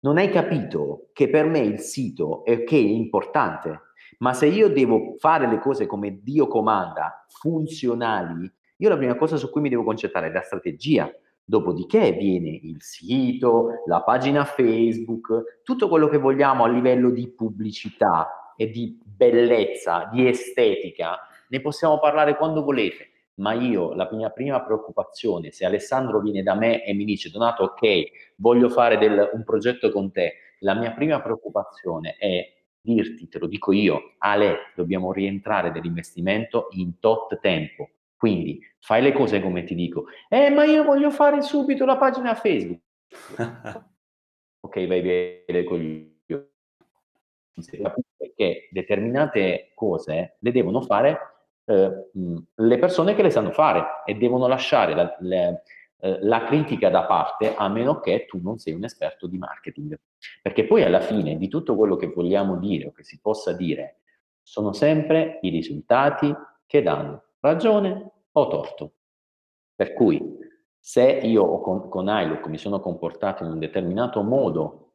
Non 0.00 0.18
hai 0.18 0.30
capito 0.30 1.08
che 1.12 1.28
per 1.28 1.46
me 1.46 1.60
il 1.60 1.80
sito 1.80 2.44
è, 2.44 2.64
è 2.64 2.74
importante, 2.74 3.80
ma 4.18 4.32
se 4.32 4.46
io 4.46 4.68
devo 4.68 5.14
fare 5.18 5.48
le 5.48 5.58
cose 5.58 5.86
come 5.86 6.20
Dio 6.22 6.46
comanda, 6.46 7.24
funzionali, 7.28 8.50
io 8.78 8.88
la 8.88 8.96
prima 8.96 9.16
cosa 9.16 9.36
su 9.36 9.50
cui 9.50 9.62
mi 9.62 9.68
devo 9.68 9.84
concentrare 9.84 10.28
è 10.28 10.32
la 10.32 10.42
strategia. 10.42 11.10
Dopodiché 11.48 12.12
viene 12.12 12.58
il 12.62 12.82
sito, 12.82 13.82
la 13.86 14.02
pagina 14.02 14.44
Facebook, 14.44 15.60
tutto 15.62 15.88
quello 15.88 16.08
che 16.08 16.18
vogliamo 16.18 16.64
a 16.64 16.68
livello 16.68 17.10
di 17.10 17.28
pubblicità 17.28 18.52
e 18.56 18.68
di 18.68 18.98
bellezza, 19.04 20.08
di 20.12 20.26
estetica, 20.26 21.18
ne 21.48 21.60
possiamo 21.60 22.00
parlare 22.00 22.36
quando 22.36 22.62
volete. 22.64 23.10
Ma 23.36 23.52
io, 23.52 23.94
la 23.94 24.08
mia 24.12 24.30
prima 24.30 24.62
preoccupazione, 24.62 25.50
se 25.50 25.66
Alessandro 25.66 26.20
viene 26.20 26.42
da 26.42 26.54
me 26.54 26.84
e 26.84 26.94
mi 26.94 27.04
dice, 27.04 27.30
Donato, 27.30 27.64
ok, 27.64 28.34
voglio 28.36 28.68
fare 28.68 28.96
del, 28.96 29.30
un 29.32 29.44
progetto 29.44 29.90
con 29.90 30.10
te, 30.10 30.34
la 30.60 30.74
mia 30.74 30.92
prima 30.92 31.20
preoccupazione 31.20 32.16
è 32.18 32.54
dirti, 32.80 33.28
te 33.28 33.38
lo 33.38 33.46
dico 33.46 33.72
io, 33.72 34.14
Ale, 34.18 34.72
dobbiamo 34.74 35.12
rientrare 35.12 35.70
dell'investimento 35.70 36.68
in 36.70 36.98
tot 36.98 37.38
tempo. 37.40 37.90
Quindi 38.16 38.60
fai 38.78 39.02
le 39.02 39.12
cose 39.12 39.42
come 39.42 39.64
ti 39.64 39.74
dico. 39.74 40.06
Eh, 40.28 40.48
ma 40.50 40.64
io 40.64 40.84
voglio 40.84 41.10
fare 41.10 41.42
subito 41.42 41.84
la 41.84 41.98
pagina 41.98 42.34
Facebook. 42.34 42.80
ok, 44.60 44.86
vai 44.86 45.00
via 45.02 45.64
con 45.64 45.78
gli 45.78 46.14
che 48.34 48.68
determinate 48.70 49.72
cose 49.74 50.36
le 50.40 50.52
devono 50.52 50.82
fare 50.82 51.35
eh, 51.66 52.10
le 52.54 52.78
persone 52.78 53.14
che 53.14 53.22
le 53.22 53.30
sanno 53.30 53.50
fare 53.50 54.02
e 54.04 54.14
devono 54.14 54.46
lasciare 54.46 54.94
la, 54.94 55.16
le, 55.20 55.62
eh, 55.98 56.18
la 56.22 56.44
critica 56.44 56.88
da 56.88 57.04
parte 57.04 57.54
a 57.54 57.68
meno 57.68 58.00
che 58.00 58.26
tu 58.26 58.40
non 58.40 58.58
sei 58.58 58.74
un 58.74 58.84
esperto 58.84 59.26
di 59.26 59.38
marketing. 59.38 59.98
Perché 60.42 60.64
poi 60.64 60.82
alla 60.82 61.00
fine 61.00 61.36
di 61.36 61.48
tutto 61.48 61.74
quello 61.76 61.96
che 61.96 62.08
vogliamo 62.08 62.56
dire 62.56 62.88
o 62.88 62.92
che 62.92 63.04
si 63.04 63.18
possa 63.20 63.52
dire 63.52 64.00
sono 64.42 64.72
sempre 64.72 65.38
i 65.42 65.50
risultati 65.50 66.32
che 66.66 66.82
danno 66.82 67.24
ragione 67.40 68.10
o 68.32 68.48
torto. 68.48 68.92
Per 69.74 69.92
cui 69.92 70.20
se 70.78 71.02
io 71.02 71.60
con, 71.60 71.88
con 71.88 72.06
iLook 72.08 72.46
mi 72.46 72.58
sono 72.58 72.78
comportato 72.78 73.44
in 73.44 73.50
un 73.50 73.58
determinato 73.58 74.22
modo 74.22 74.85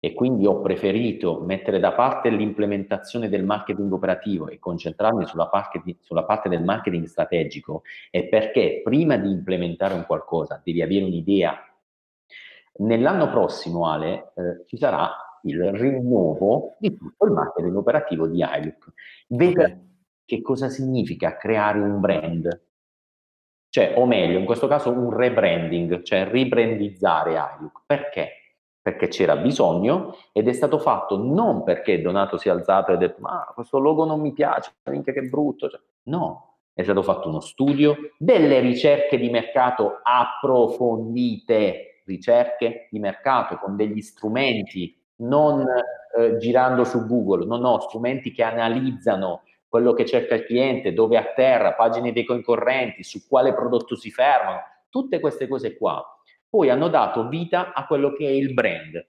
e 0.00 0.14
quindi 0.14 0.46
ho 0.46 0.60
preferito 0.60 1.40
mettere 1.40 1.78
da 1.78 1.92
parte 1.92 2.30
l'implementazione 2.30 3.28
del 3.28 3.44
marketing 3.44 3.92
operativo 3.92 4.48
e 4.48 4.58
concentrarmi 4.58 5.26
sulla 5.26 5.48
parte, 5.48 5.82
sulla 6.00 6.24
parte 6.24 6.48
del 6.48 6.64
marketing 6.64 7.04
strategico, 7.04 7.82
è 8.10 8.26
perché 8.26 8.80
prima 8.82 9.16
di 9.16 9.30
implementare 9.30 9.94
un 9.94 10.06
qualcosa 10.06 10.60
devi 10.64 10.80
avere 10.80 11.04
un'idea. 11.04 11.58
Nell'anno 12.78 13.28
prossimo, 13.28 13.88
Ale, 13.90 14.32
eh, 14.36 14.64
ci 14.66 14.78
sarà 14.78 15.10
il 15.42 15.72
rinnovo 15.72 16.76
di 16.78 16.96
tutto 16.96 17.26
il 17.26 17.32
marketing 17.32 17.76
operativo 17.76 18.26
di 18.26 18.38
iLook. 18.38 18.92
Vedrai 19.28 19.88
che 20.24 20.40
cosa 20.42 20.68
significa 20.68 21.36
creare 21.36 21.78
un 21.80 22.00
brand, 22.00 22.62
cioè, 23.68 23.94
o 23.96 24.06
meglio, 24.06 24.38
in 24.38 24.44
questo 24.44 24.66
caso 24.66 24.90
un 24.90 25.14
rebranding, 25.14 26.02
cioè 26.02 26.26
ribrandizzare 26.28 27.32
iLook. 27.32 27.82
Perché? 27.86 28.39
Perché 28.82 29.08
c'era 29.08 29.36
bisogno 29.36 30.16
ed 30.32 30.48
è 30.48 30.52
stato 30.52 30.78
fatto 30.78 31.18
non 31.18 31.62
perché 31.64 32.00
Donato 32.00 32.38
si 32.38 32.48
è 32.48 32.50
alzato 32.50 32.90
e 32.90 32.94
ha 32.94 32.98
detto 32.98 33.20
ma 33.20 33.50
questo 33.54 33.78
logo 33.78 34.04
non 34.04 34.20
mi 34.20 34.32
piace, 34.32 34.72
minchia 34.84 35.12
che 35.12 35.22
brutto, 35.22 35.68
cioè, 35.68 35.80
no, 36.04 36.56
è 36.72 36.82
stato 36.82 37.02
fatto 37.02 37.28
uno 37.28 37.40
studio, 37.40 37.96
delle 38.16 38.60
ricerche 38.60 39.18
di 39.18 39.28
mercato 39.28 40.00
approfondite, 40.02 42.02
ricerche 42.06 42.88
di 42.90 42.98
mercato 42.98 43.56
con 43.56 43.76
degli 43.76 44.00
strumenti, 44.00 44.96
non 45.16 45.64
eh, 46.18 46.38
girando 46.38 46.84
su 46.84 47.06
Google, 47.06 47.44
no, 47.44 47.58
no, 47.58 47.80
strumenti 47.80 48.32
che 48.32 48.42
analizzano 48.42 49.42
quello 49.68 49.92
che 49.92 50.06
cerca 50.06 50.34
il 50.34 50.44
cliente, 50.44 50.92
dove 50.92 51.16
atterra, 51.16 51.74
pagine 51.74 52.12
dei 52.12 52.24
concorrenti, 52.24 53.04
su 53.04 53.28
quale 53.28 53.54
prodotto 53.54 53.94
si 53.94 54.10
fermano, 54.10 54.60
tutte 54.88 55.20
queste 55.20 55.46
cose 55.46 55.76
qua 55.76 56.04
poi 56.50 56.68
hanno 56.68 56.88
dato 56.88 57.28
vita 57.28 57.72
a 57.72 57.86
quello 57.86 58.12
che 58.12 58.26
è 58.26 58.30
il 58.30 58.52
brand, 58.52 59.06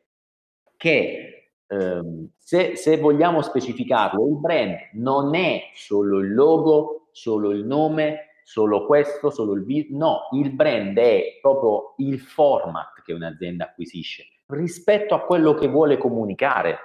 che 0.77 1.53
ehm, 1.67 2.29
se, 2.37 2.75
se 2.75 2.97
vogliamo 2.97 3.41
specificarlo, 3.41 4.27
il 4.27 4.37
brand 4.37 4.77
non 4.93 5.33
è 5.33 5.63
solo 5.73 6.19
il 6.19 6.33
logo, 6.33 7.09
solo 7.11 7.51
il 7.51 7.65
nome, 7.65 8.27
solo 8.43 8.85
questo, 8.85 9.31
solo 9.31 9.53
il 9.53 9.65
video, 9.65 9.97
no, 9.97 10.19
il 10.33 10.51
brand 10.51 10.97
è 10.97 11.39
proprio 11.41 11.95
il 11.97 12.19
format 12.19 13.01
che 13.03 13.13
un'azienda 13.13 13.65
acquisisce 13.65 14.25
rispetto 14.47 15.15
a 15.15 15.21
quello 15.21 15.53
che 15.53 15.67
vuole 15.67 15.97
comunicare. 15.97 16.77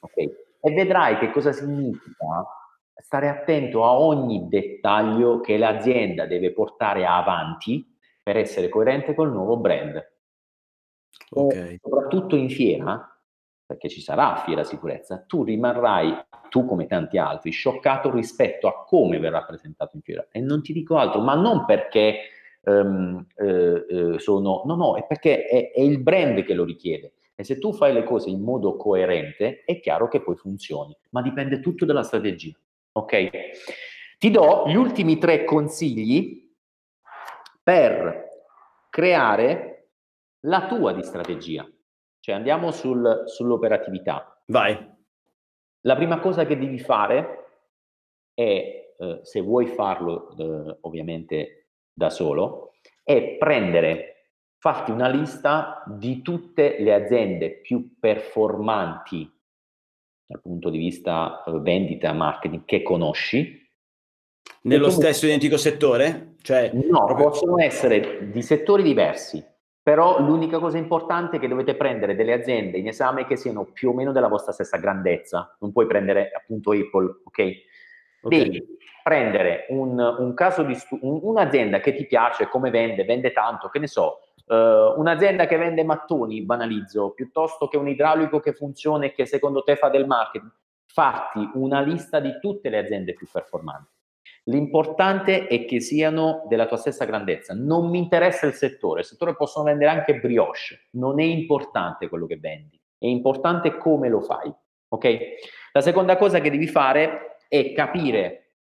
Okay? 0.00 0.30
E 0.60 0.72
vedrai 0.72 1.18
che 1.18 1.30
cosa 1.30 1.52
significa 1.52 2.46
stare 2.94 3.28
attento 3.28 3.84
a 3.84 3.98
ogni 3.98 4.48
dettaglio 4.48 5.40
che 5.40 5.58
l'azienda 5.58 6.26
deve 6.26 6.52
portare 6.52 7.04
avanti 7.04 7.91
per 8.22 8.36
essere 8.36 8.68
coerente 8.68 9.14
col 9.14 9.32
nuovo 9.32 9.56
brand. 9.56 10.10
Okay. 11.34 11.78
soprattutto 11.80 12.36
in 12.36 12.50
fiera, 12.50 13.06
perché 13.64 13.88
ci 13.88 14.00
sarà 14.00 14.42
fiera 14.44 14.64
sicurezza, 14.64 15.24
tu 15.26 15.44
rimarrai, 15.44 16.26
tu 16.50 16.66
come 16.66 16.86
tanti 16.86 17.16
altri, 17.18 17.50
scioccato 17.50 18.10
rispetto 18.10 18.68
a 18.68 18.84
come 18.84 19.18
verrà 19.18 19.42
presentato 19.44 19.96
in 19.96 20.02
fiera. 20.02 20.26
E 20.30 20.40
non 20.40 20.62
ti 20.62 20.72
dico 20.72 20.96
altro, 20.96 21.20
ma 21.20 21.34
non 21.34 21.64
perché 21.64 22.18
um, 22.64 23.24
eh, 23.36 23.86
eh, 23.88 24.18
sono... 24.18 24.62
No, 24.66 24.74
no, 24.74 24.96
è 24.96 25.06
perché 25.06 25.46
è, 25.46 25.72
è 25.72 25.80
il 25.80 26.00
brand 26.00 26.42
che 26.44 26.54
lo 26.54 26.64
richiede. 26.64 27.14
E 27.34 27.44
se 27.44 27.58
tu 27.58 27.72
fai 27.72 27.94
le 27.94 28.04
cose 28.04 28.28
in 28.28 28.42
modo 28.42 28.76
coerente, 28.76 29.62
è 29.64 29.80
chiaro 29.80 30.08
che 30.08 30.20
poi 30.20 30.36
funzioni, 30.36 30.94
ma 31.10 31.22
dipende 31.22 31.60
tutto 31.60 31.86
dalla 31.86 32.02
strategia. 32.02 32.56
Ok? 32.92 33.30
Ti 34.18 34.30
do 34.30 34.64
gli 34.66 34.74
ultimi 34.74 35.18
tre 35.18 35.44
consigli 35.44 36.41
per 37.62 38.28
creare 38.90 39.90
la 40.46 40.66
tua 40.66 40.92
di 40.92 41.02
strategia. 41.02 41.66
Cioè 42.20 42.34
andiamo 42.34 42.70
sul, 42.70 43.22
sull'operatività. 43.26 44.42
Vai. 44.46 44.90
La 45.82 45.96
prima 45.96 46.20
cosa 46.20 46.46
che 46.46 46.58
devi 46.58 46.78
fare 46.78 47.46
è, 48.34 48.94
eh, 48.96 49.20
se 49.22 49.40
vuoi 49.40 49.66
farlo 49.66 50.36
eh, 50.36 50.78
ovviamente 50.82 51.70
da 51.92 52.10
solo, 52.10 52.74
è 53.02 53.36
prendere, 53.36 54.30
farti 54.58 54.92
una 54.92 55.08
lista 55.08 55.82
di 55.86 56.22
tutte 56.22 56.76
le 56.78 56.94
aziende 56.94 57.60
più 57.60 57.98
performanti 57.98 59.28
dal 60.32 60.40
punto 60.40 60.70
di 60.70 60.78
vista 60.78 61.42
eh, 61.44 61.58
vendita, 61.58 62.12
marketing 62.12 62.64
che 62.64 62.82
conosci. 62.82 63.61
Nello 64.64 64.84
comunque, 64.84 65.08
stesso 65.08 65.26
identico 65.26 65.56
settore? 65.56 66.34
Cioè, 66.40 66.70
no, 66.72 67.04
proprio... 67.06 67.30
possono 67.30 67.58
essere 67.58 68.30
di 68.30 68.42
settori 68.42 68.84
diversi, 68.84 69.44
però 69.82 70.20
l'unica 70.20 70.58
cosa 70.60 70.78
importante 70.78 71.36
è 71.36 71.40
che 71.40 71.48
dovete 71.48 71.74
prendere 71.74 72.14
delle 72.14 72.32
aziende 72.32 72.78
in 72.78 72.86
esame 72.86 73.26
che 73.26 73.36
siano 73.36 73.64
più 73.64 73.90
o 73.90 73.92
meno 73.92 74.12
della 74.12 74.28
vostra 74.28 74.52
stessa 74.52 74.76
grandezza. 74.76 75.56
Non 75.58 75.72
puoi 75.72 75.86
prendere 75.86 76.30
appunto 76.32 76.70
Apple, 76.70 77.06
ok? 77.24 77.28
okay. 77.28 77.62
Devi 78.20 78.64
prendere 79.02 79.66
un, 79.70 79.98
un 79.98 80.32
caso 80.34 80.62
di 80.62 80.76
stu- 80.76 81.00
un, 81.02 81.18
un'azienda 81.22 81.80
che 81.80 81.92
ti 81.94 82.06
piace, 82.06 82.46
come 82.46 82.70
vende, 82.70 83.04
vende 83.04 83.32
tanto, 83.32 83.68
che 83.68 83.80
ne 83.80 83.88
so, 83.88 84.18
uh, 84.46 84.54
un'azienda 84.96 85.46
che 85.46 85.56
vende 85.56 85.82
mattoni, 85.82 86.42
banalizzo, 86.42 87.10
piuttosto 87.10 87.66
che 87.66 87.76
un 87.76 87.88
idraulico 87.88 88.38
che 88.38 88.52
funziona 88.52 89.06
e 89.06 89.12
che 89.12 89.26
secondo 89.26 89.64
te 89.64 89.74
fa 89.74 89.88
del 89.88 90.06
marketing. 90.06 90.52
Fatti 90.84 91.50
una 91.54 91.80
lista 91.80 92.20
di 92.20 92.38
tutte 92.38 92.68
le 92.68 92.78
aziende 92.78 93.14
più 93.14 93.26
performanti 93.28 93.91
L'importante 94.46 95.46
è 95.46 95.64
che 95.64 95.80
siano 95.80 96.44
della 96.48 96.66
tua 96.66 96.76
stessa 96.76 97.04
grandezza. 97.04 97.54
Non 97.54 97.90
mi 97.90 97.98
interessa 97.98 98.46
il 98.46 98.54
settore, 98.54 99.00
il 99.00 99.06
settore 99.06 99.36
possono 99.36 99.66
vendere 99.66 99.90
anche 99.90 100.18
brioche, 100.18 100.88
non 100.92 101.20
è 101.20 101.24
importante 101.24 102.08
quello 102.08 102.26
che 102.26 102.38
vendi, 102.38 102.80
è 102.98 103.06
importante 103.06 103.76
come 103.76 104.08
lo 104.08 104.20
fai. 104.20 104.52
Ok? 104.88 105.18
La 105.72 105.80
seconda 105.80 106.16
cosa 106.16 106.40
che 106.40 106.50
devi 106.50 106.66
fare 106.66 107.38
è 107.48 107.72
capire 107.72 108.54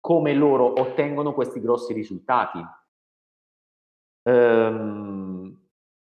come 0.00 0.32
loro 0.32 0.80
ottengono 0.80 1.34
questi 1.34 1.60
grossi 1.60 1.92
risultati. 1.92 2.58
Ehm, 4.22 5.68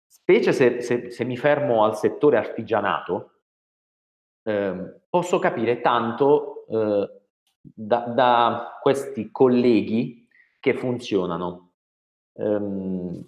specie 0.05 0.51
se, 0.51 0.81
se, 0.81 1.09
se, 1.09 1.23
mi 1.23 1.37
fermo 1.37 1.85
al 1.85 1.95
settore 1.95 2.37
artigianato, 2.37 3.39
ehm, 4.43 5.01
posso 5.09 5.39
capire 5.39 5.79
tanto 5.79 6.65
eh, 6.67 7.26
da, 7.73 7.99
da 8.07 8.79
questi 8.81 9.29
colleghi 9.31 10.27
che 10.59 10.73
funzionano. 10.73 11.71
Um, 12.33 13.25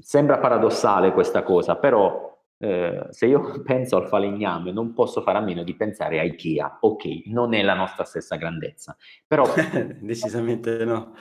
sembra 0.00 0.38
paradossale 0.38 1.12
questa 1.12 1.42
cosa, 1.42 1.76
però 1.76 2.26
eh, 2.58 3.06
se 3.10 3.26
io 3.26 3.60
penso 3.64 3.96
al 3.96 4.08
falegname 4.08 4.72
non 4.72 4.94
posso 4.94 5.20
fare 5.20 5.38
a 5.38 5.42
meno 5.42 5.62
di 5.62 5.74
pensare 5.74 6.18
a 6.18 6.22
Ikea. 6.22 6.78
Ok, 6.80 7.26
non 7.26 7.54
è 7.54 7.62
la 7.62 7.74
nostra 7.74 8.04
stessa 8.04 8.36
grandezza, 8.36 8.96
però 9.26 9.44
decisamente 10.00 10.84
no. 10.84 11.14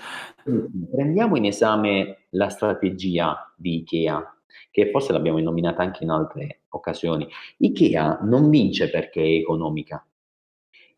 Prendiamo 0.91 1.35
in 1.35 1.45
esame 1.45 2.27
la 2.31 2.49
strategia 2.49 3.53
di 3.55 3.77
Ikea, 3.77 4.37
che 4.71 4.89
forse 4.91 5.11
l'abbiamo 5.11 5.39
nominata 5.39 5.81
anche 5.81 6.03
in 6.03 6.09
altre 6.09 6.61
occasioni. 6.69 7.27
Ikea 7.57 8.19
non 8.21 8.49
vince 8.49 8.89
perché 8.89 9.21
è 9.21 9.39
economica, 9.39 10.05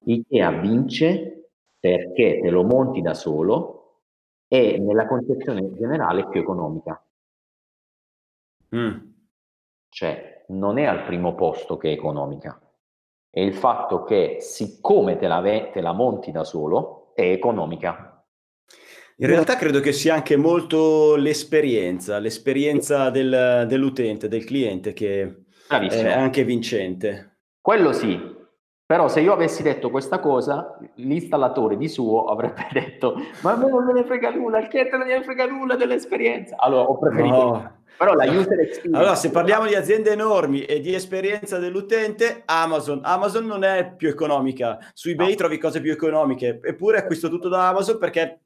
Ikea 0.08 0.52
vince 0.52 1.52
perché 1.80 2.40
te 2.42 2.50
lo 2.50 2.64
monti 2.64 3.02
da 3.02 3.14
solo 3.14 4.04
e 4.48 4.78
nella 4.80 5.06
concezione 5.06 5.74
generale 5.74 6.22
è 6.22 6.30
più 6.30 6.40
economica. 6.40 7.02
Mm. 8.76 8.98
Cioè, 9.90 10.46
non 10.50 10.78
è 10.78 10.86
al 10.86 11.04
primo 11.04 11.36
posto 11.36 11.78
che 11.78 11.90
è 11.90 11.94
economica, 11.94 12.60
è 13.30 13.40
il 13.42 13.54
fatto 13.54 14.04
che 14.04 14.38
siccome 14.40 15.18
te 15.18 15.28
la, 15.28 15.42
te 15.42 15.82
la 15.82 15.92
monti 15.92 16.32
da 16.32 16.44
solo, 16.44 17.12
è 17.14 17.24
economica. 17.24 18.26
In 19.20 19.28
realtà 19.28 19.56
credo 19.56 19.80
che 19.80 19.92
sia 19.92 20.14
anche 20.14 20.36
molto 20.36 21.16
l'esperienza, 21.16 22.20
l'esperienza 22.20 23.10
del, 23.10 23.66
dell'utente, 23.68 24.28
del 24.28 24.46
cliente 24.46 24.94
che 24.94 25.46
Bravissimo. 25.68 26.08
è 26.08 26.12
anche 26.12 26.44
vincente. 26.44 27.40
Quello 27.60 27.94
sì, 27.94 28.37
però 28.88 29.10
se 29.10 29.20
io 29.20 29.34
avessi 29.34 29.64
detto 29.64 29.90
questa 29.90 30.20
cosa, 30.20 30.80
l'installatore 30.96 31.76
di 31.76 31.90
suo 31.90 32.24
avrebbe 32.28 32.68
detto 32.72 33.16
ma 33.42 33.52
a 33.52 33.58
me 33.58 33.70
non 33.70 33.84
me 33.84 33.92
ne 33.92 34.06
frega 34.06 34.30
nulla, 34.32 34.60
il 34.60 34.70
cliente 34.70 34.96
non 34.96 35.08
ne 35.08 35.22
frega 35.24 35.46
nulla 35.46 35.76
dell'esperienza. 35.76 36.56
Allora 36.58 36.84
ho 36.84 36.98
preferito... 36.98 37.36
No. 37.36 37.76
Però 37.98 38.14
la 38.14 38.24
user 38.26 38.60
experience... 38.62 38.98
Allora 38.98 39.16
se 39.16 39.30
parliamo 39.30 39.66
di 39.66 39.76
aziende 39.76 40.12
enormi 40.12 40.64
e 40.64 40.80
di 40.80 40.94
esperienza 40.94 41.58
dell'utente, 41.58 42.44
Amazon. 42.46 43.02
Amazon 43.04 43.46
non 43.46 43.66
è 43.66 43.94
più 43.94 44.08
economica. 44.08 44.78
Su 44.94 45.10
eBay 45.10 45.32
no. 45.32 45.36
trovi 45.36 45.58
cose 45.58 45.82
più 45.82 45.92
economiche. 45.92 46.62
Eppure 46.64 47.00
acquisto 47.00 47.28
tutto 47.28 47.50
da 47.50 47.68
Amazon 47.68 47.98
perché 47.98 48.40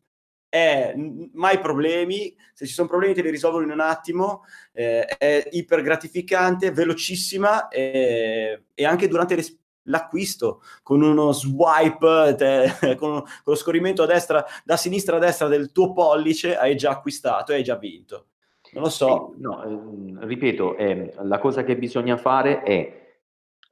è 0.50 0.94
mai 1.34 1.60
problemi, 1.60 2.36
se 2.54 2.66
ci 2.66 2.74
sono 2.74 2.88
problemi 2.88 3.14
te 3.14 3.22
li 3.22 3.30
risolvono 3.30 3.64
in 3.64 3.72
un 3.72 3.80
attimo, 3.80 4.44
eh, 4.74 5.06
è 5.06 5.48
iper 5.52 5.82
gratificante, 5.82 6.72
velocissima 6.72 7.68
e, 7.68 8.64
e 8.74 8.86
anche 8.86 9.08
durante 9.08 9.36
l'esperienza 9.36 9.60
l'acquisto 9.84 10.62
con 10.84 11.02
uno 11.02 11.32
swipe, 11.32 12.36
te, 12.36 12.96
con, 12.98 13.22
con, 13.22 13.24
lo 13.44 13.56
scorrimento 13.56 14.04
a 14.04 14.06
destra, 14.06 14.46
da 14.64 14.78
sinistra 14.78 15.18
a 15.18 15.20
destra 15.20 15.48
del 15.48 15.72
tuo 15.72 15.94
pollice, 15.94 16.58
hai 16.58 16.76
già 16.76 16.92
acquistato 16.92 17.52
e 17.52 17.56
hai 17.56 17.64
già 17.64 17.76
vinto. 17.76 18.28
Non 18.74 18.84
lo 18.84 18.90
so. 18.90 19.34
Sì, 19.36 19.42
no, 19.42 19.64
eh, 19.64 20.26
ripeto, 20.26 20.78
eh, 20.78 21.14
la 21.22 21.40
cosa 21.40 21.64
che 21.64 21.78
bisogna 21.78 22.18
fare 22.18 22.62
è 22.64 23.20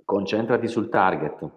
concentrati 0.03 0.67
sul 0.67 0.89
target, 0.89 1.49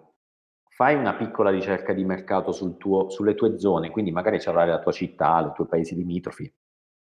fai 0.69 0.95
una 0.95 1.15
piccola 1.15 1.49
ricerca 1.49 1.93
di 1.93 2.03
mercato 2.03 2.51
sul 2.51 2.77
tuo, 2.77 3.09
sulle 3.09 3.35
tue 3.35 3.59
zone, 3.59 3.89
quindi 3.89 4.11
magari 4.11 4.39
ci 4.39 4.49
avrai 4.49 4.67
la 4.67 4.79
tua 4.79 4.91
città, 4.91 5.39
i 5.39 5.55
tuoi 5.55 5.67
paesi 5.67 5.95
limitrofi. 5.95 6.51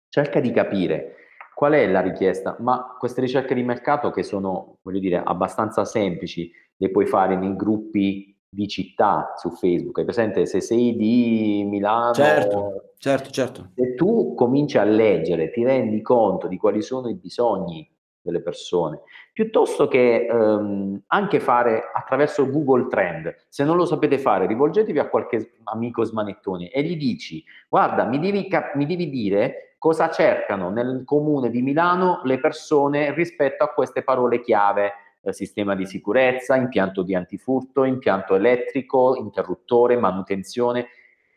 Cerca 0.09 0.39
di 0.39 0.51
capire 0.51 1.24
qual 1.55 1.71
è 1.71 1.87
la 1.87 2.01
richiesta, 2.01 2.57
ma 2.59 2.95
queste 2.99 3.21
ricerche 3.21 3.55
di 3.55 3.63
mercato 3.63 4.11
che 4.11 4.23
sono, 4.23 4.79
voglio 4.81 4.99
dire, 4.99 5.21
abbastanza 5.23 5.85
semplici, 5.85 6.51
le 6.75 6.91
puoi 6.91 7.05
fare 7.05 7.37
nei 7.37 7.55
gruppi 7.55 8.37
di 8.47 8.67
città 8.67 9.33
su 9.37 9.49
Facebook. 9.51 9.97
Hai 9.97 10.03
presente 10.03 10.45
se 10.45 10.59
sei 10.59 10.97
di 10.97 11.65
Milano? 11.65 12.13
Certo, 12.13 12.91
certo, 12.97 13.29
certo. 13.29 13.69
Se 13.73 13.95
tu 13.95 14.33
cominci 14.35 14.77
a 14.77 14.83
leggere, 14.83 15.49
ti 15.49 15.63
rendi 15.63 16.01
conto 16.01 16.47
di 16.47 16.57
quali 16.57 16.81
sono 16.81 17.07
i 17.07 17.15
bisogni 17.15 17.89
delle 18.21 18.41
persone, 18.41 19.01
piuttosto 19.31 19.87
che 19.87 20.25
ehm, 20.25 21.03
anche 21.07 21.39
fare 21.39 21.83
attraverso 21.93 22.49
Google 22.49 22.87
Trend. 22.87 23.33
Se 23.47 23.63
non 23.63 23.77
lo 23.77 23.85
sapete 23.85 24.17
fare, 24.17 24.47
rivolgetevi 24.47 24.99
a 24.99 25.07
qualche 25.07 25.53
amico 25.63 26.03
smanettone 26.03 26.69
e 26.69 26.83
gli 26.83 26.97
dici: 26.97 27.41
Guarda, 27.69 28.03
mi 28.03 28.19
devi, 28.19 28.49
cap- 28.49 28.75
mi 28.75 28.85
devi 28.85 29.09
dire 29.09 29.74
cosa 29.85 30.09
cercano 30.09 30.71
nel 30.71 31.03
comune 31.05 31.51
di 31.51 31.61
Milano 31.61 32.21
le 32.23 32.39
persone 32.39 33.13
rispetto 33.13 33.63
a 33.63 33.67
queste 33.67 34.01
parole 34.01 34.41
chiave 34.41 34.93
eh, 35.21 35.31
sistema 35.31 35.75
di 35.75 35.85
sicurezza, 35.85 36.55
impianto 36.55 37.03
di 37.03 37.13
antifurto, 37.13 37.83
impianto 37.83 38.33
elettrico, 38.33 39.15
interruttore, 39.15 39.95
manutenzione. 39.95 40.87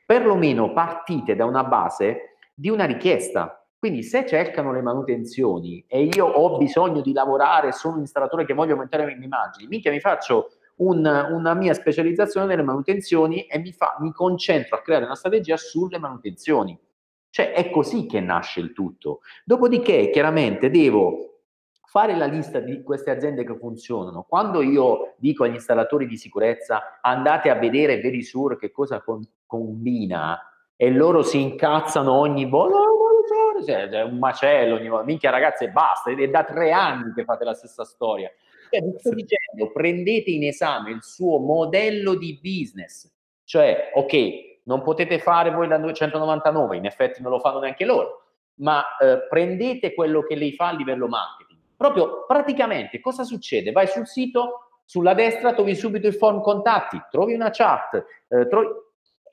Perlomeno 0.02 0.72
partite 0.72 1.36
da 1.36 1.44
una 1.44 1.62
base 1.62 2.36
di 2.54 2.70
una 2.70 2.86
richiesta. 2.86 3.68
Quindi 3.78 4.02
se 4.02 4.24
cercano 4.24 4.72
le 4.72 4.80
manutenzioni 4.80 5.84
e 5.86 6.04
io 6.04 6.24
ho 6.24 6.56
bisogno 6.56 7.02
di 7.02 7.12
lavorare, 7.12 7.72
sono 7.72 7.96
un 7.96 8.00
installatore 8.00 8.46
che 8.46 8.54
voglio 8.54 8.72
aumentare 8.72 9.04
le 9.04 9.14
mie 9.14 9.26
immagini, 9.26 9.68
mica 9.68 9.90
mi 9.90 10.00
faccio 10.00 10.52
un, 10.76 11.04
una 11.04 11.52
mia 11.52 11.74
specializzazione 11.74 12.46
nelle 12.46 12.62
manutenzioni 12.62 13.42
e 13.42 13.58
mi, 13.58 13.72
fa, 13.72 13.98
mi 14.00 14.10
concentro 14.10 14.78
a 14.78 14.80
creare 14.80 15.04
una 15.04 15.16
strategia 15.16 15.58
sulle 15.58 15.98
manutenzioni. 15.98 16.78
Cioè 17.38 17.52
è 17.52 17.70
così 17.70 18.06
che 18.06 18.18
nasce 18.18 18.58
il 18.58 18.72
tutto. 18.72 19.20
Dopodiché 19.44 20.10
chiaramente 20.10 20.70
devo 20.70 21.42
fare 21.84 22.16
la 22.16 22.24
lista 22.24 22.58
di 22.58 22.82
queste 22.82 23.12
aziende 23.12 23.44
che 23.44 23.56
funzionano. 23.56 24.26
Quando 24.28 24.60
io 24.60 25.14
dico 25.18 25.44
agli 25.44 25.54
installatori 25.54 26.08
di 26.08 26.16
sicurezza 26.16 26.98
andate 27.00 27.48
a 27.48 27.54
vedere 27.54 28.00
Verisur 28.00 28.58
che 28.58 28.72
cosa 28.72 29.02
con, 29.02 29.24
combina 29.46 30.36
e 30.74 30.90
loro 30.90 31.22
si 31.22 31.40
incazzano 31.40 32.12
ogni 32.12 32.44
volta, 32.44 32.78
no, 32.78 33.62
so, 33.64 33.72
è 33.72 34.02
un 34.02 34.18
macello 34.18 34.74
ogni 34.74 34.88
volta, 34.88 35.04
minchia 35.04 35.30
ragazzi 35.30 35.70
basta, 35.70 36.10
è 36.10 36.28
da 36.28 36.42
tre 36.42 36.72
anni 36.72 37.12
che 37.14 37.22
fate 37.22 37.44
la 37.44 37.54
stessa 37.54 37.84
storia. 37.84 38.32
Cioè, 38.68 38.82
vi 38.82 38.98
sto 38.98 39.10
dicendo, 39.10 39.70
prendete 39.72 40.32
in 40.32 40.42
esame 40.42 40.90
il 40.90 41.04
suo 41.04 41.38
modello 41.38 42.16
di 42.16 42.36
business, 42.42 43.08
cioè, 43.44 43.92
ok, 43.94 44.47
non 44.68 44.82
potete 44.82 45.18
fare 45.18 45.50
voi 45.50 45.66
da 45.66 45.78
299, 45.78 46.76
in 46.76 46.84
effetti 46.84 47.22
non 47.22 47.32
lo 47.32 47.40
fanno 47.40 47.58
neanche 47.58 47.86
loro, 47.86 48.24
ma 48.56 48.84
eh, 48.98 49.26
prendete 49.26 49.94
quello 49.94 50.22
che 50.22 50.36
lei 50.36 50.52
fa 50.52 50.68
a 50.68 50.72
livello 50.72 51.08
marketing. 51.08 51.58
Proprio 51.74 52.26
praticamente 52.26 53.00
cosa 53.00 53.24
succede? 53.24 53.72
Vai 53.72 53.86
sul 53.86 54.06
sito, 54.06 54.68
sulla 54.84 55.14
destra 55.14 55.54
trovi 55.54 55.74
subito 55.74 56.06
il 56.06 56.14
form 56.14 56.42
contatti, 56.42 57.00
trovi 57.10 57.34
una 57.34 57.50
chat, 57.50 58.04
eh, 58.28 58.46
trovi... 58.46 58.68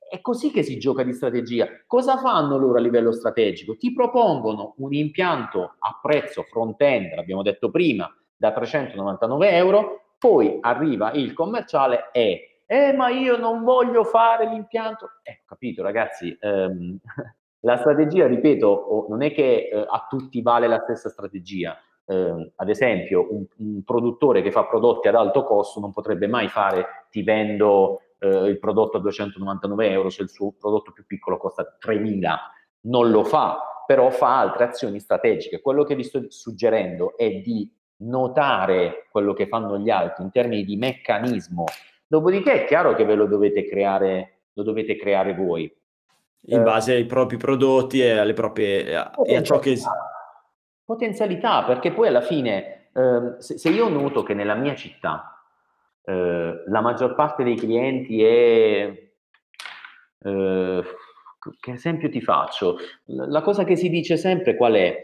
È 0.08 0.22
così 0.22 0.52
che 0.52 0.62
si 0.62 0.78
gioca 0.78 1.02
di 1.04 1.12
strategia. 1.14 1.68
Cosa 1.88 2.18
fanno 2.18 2.58
loro 2.58 2.78
a 2.78 2.82
livello 2.82 3.12
strategico? 3.12 3.76
Ti 3.76 3.92
propongono 3.92 4.76
un 4.78 4.94
impianto 4.94 5.74
a 5.80 6.00
prezzo 6.02 6.44
front-end, 6.44 7.16
l'abbiamo 7.16 7.42
detto 7.42 7.72
prima, 7.72 8.10
da 8.38 8.54
399 8.54 9.50
euro, 9.50 10.14
poi 10.20 10.60
arriva 10.62 11.12
il 11.14 11.34
commerciale 11.34 12.12
e 12.14 12.55
eh 12.66 12.94
ma 12.94 13.10
io 13.10 13.38
non 13.38 13.64
voglio 13.64 14.04
fare 14.04 14.48
l'impianto. 14.48 15.20
Eh, 15.24 15.42
capito 15.46 15.84
ragazzi, 15.84 16.36
ehm, 16.40 16.98
la 17.62 17.78
strategia, 17.78 18.28
ripeto, 18.28 19.08
non 19.10 19.22
è 19.22 19.32
che 19.34 19.70
eh, 19.72 19.86
a 19.88 20.08
tutti 20.10 20.42
vale 20.42 20.68
la 20.68 20.80
stessa 20.80 21.10
strategia. 21.10 21.78
Eh, 22.08 22.52
ad 22.56 22.70
esempio, 22.70 23.28
un, 23.32 23.46
un, 23.58 23.84
produttore 23.84 24.42
che 24.42 24.52
fa 24.52 24.66
prodotti 24.66 25.08
ad 25.08 25.16
alto 25.16 25.44
costo 25.44 25.80
non 25.80 25.92
potrebbe 25.92 26.28
mai 26.28 26.48
fare 26.48 27.08
ti 27.10 27.24
vendo 27.24 28.02
eh, 28.20 28.48
il 28.48 28.60
prodotto 28.60 28.98
a 28.98 29.00
299 29.00 29.90
euro 29.90 30.10
se 30.10 30.22
il 30.22 30.30
suo 30.30 30.54
prodotto 30.54 30.92
più 30.92 31.06
piccolo 31.06 31.38
costa 31.38 31.76
3000. 31.80 32.40
Non 32.82 33.10
lo 33.10 33.24
fa, 33.24 33.84
però 33.86 34.10
fa 34.12 34.40
altre 34.40 34.66
azioni 34.66 35.00
strategiche. 35.00 35.62
Quello 35.62 35.84
che 35.84 35.96
vi 35.96 36.04
sto 36.04 36.30
suggerendo 36.30 37.18
è 37.18 37.30
di 37.40 37.72
notare 37.98 39.08
quello 39.10 39.34
che 39.34 39.48
fanno 39.48 39.78
gli 39.80 39.90
altri 39.90 40.24
in 40.24 40.32
termini 40.32 40.64
di 40.64 40.76
meccanismo. 40.76 41.64
Dopodiché 42.16 42.64
è 42.64 42.66
chiaro 42.66 42.96
che 42.96 43.04
ve 43.04 43.16
lo 43.16 43.26
dovete 43.26 43.68
creare, 43.68 44.44
lo 44.54 44.64
dovete 44.64 44.96
creare 44.96 45.36
voi. 45.36 45.64
In 46.48 46.60
eh, 46.60 46.64
base 46.64 46.94
ai 46.94 47.06
propri 47.06 47.36
prodotti 47.36 48.00
e 48.00 48.12
alle 48.12 48.32
proprie 48.32 48.86
e 48.86 48.96
a 48.96 49.44
ciò 49.44 49.60
che 49.60 49.78
potenzialità, 50.86 51.66
perché 51.66 51.92
poi 51.92 52.08
alla 52.08 52.22
fine 52.22 52.88
eh, 52.94 53.36
se, 53.40 53.58
se, 53.58 53.70
io 53.70 53.90
noto 53.90 54.24
che 54.24 54.34
nella 54.34 54.56
mia 54.56 54.76
città 54.76 55.44
eh, 56.06 56.64
la 56.66 56.80
maggior 56.80 57.16
parte 57.16 57.44
dei 57.44 57.58
clienti 57.58 58.24
è 58.24 59.12
eh, 60.20 60.84
che 61.60 61.72
esempio 61.72 62.10
ti 62.10 62.22
faccio? 62.22 62.78
La 63.08 63.42
cosa 63.42 63.66
che 63.66 63.76
si 63.76 63.90
dice 63.90 64.16
sempre 64.16 64.56
qual 64.56 64.74
è? 64.76 65.04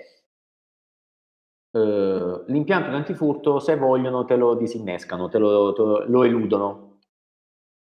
Uh, 1.72 2.43
l'impianto 2.47 2.89
di 2.89 2.95
antifurto, 2.95 3.59
se 3.59 3.76
vogliono, 3.76 4.24
te 4.24 4.38
lo 4.38 4.55
disinnescano, 4.55 5.28
te 5.28 5.39
lo, 5.39 5.74
te 5.74 6.09
lo 6.09 6.24
eludono. 6.24 6.91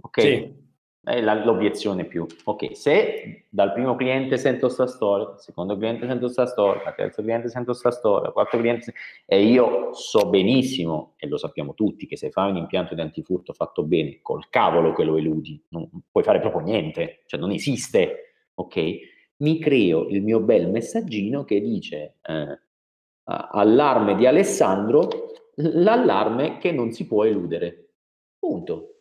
Ok? 0.03 0.21
Sì. 0.21 0.61
È 1.05 1.21
la, 1.21 1.45
l'obiezione 1.45 2.05
più. 2.05 2.25
Ok, 2.45 2.77
se 2.77 3.47
dal 3.49 3.73
primo 3.73 3.97
cliente 3.97 4.39
sento 4.39 4.69
sta 4.69 4.87
storia, 4.87 5.27
dal 5.27 5.41
secondo 5.41 5.77
cliente 5.77 6.07
sento 6.07 6.29
sta 6.29 6.47
storia, 6.47 6.85
dal 6.85 6.95
terzo 6.95 7.23
cliente 7.23 7.49
sento 7.49 7.73
sta 7.73 7.91
storia, 7.91 8.23
dal 8.23 8.33
quarto 8.33 8.57
cliente 8.57 8.95
e 9.27 9.43
io 9.43 9.93
so 9.95 10.31
benissimo, 10.31 11.15
e 11.17 11.27
lo 11.27 11.39
sappiamo 11.39 11.75
tutti, 11.75 12.07
che 12.07 12.17
se 12.17 12.31
fai 12.31 12.51
un 12.51 12.57
impianto 12.57 12.95
di 12.95 13.01
antifurto 13.01 13.53
fatto 13.53 13.83
bene, 13.83 14.21
col 14.23 14.49
cavolo 14.49 14.93
che 14.93 15.03
lo 15.03 15.17
eludi, 15.17 15.61
non 15.71 15.91
puoi 16.09 16.23
fare 16.23 16.39
proprio 16.39 16.63
niente, 16.63 17.23
cioè 17.27 17.41
non 17.41 17.51
esiste, 17.51 18.35
ok? 18.55 18.97
Mi 19.39 19.59
creo 19.59 20.07
il 20.07 20.23
mio 20.23 20.39
bel 20.39 20.71
messaggino 20.71 21.43
che 21.43 21.61
dice 21.61 22.19
eh, 22.23 22.61
allarme 23.25 24.15
di 24.15 24.25
Alessandro, 24.25 25.09
l'allarme 25.57 26.59
che 26.59 26.71
non 26.71 26.93
si 26.93 27.09
può 27.09 27.25
eludere. 27.25 27.95
Punto. 28.39 28.92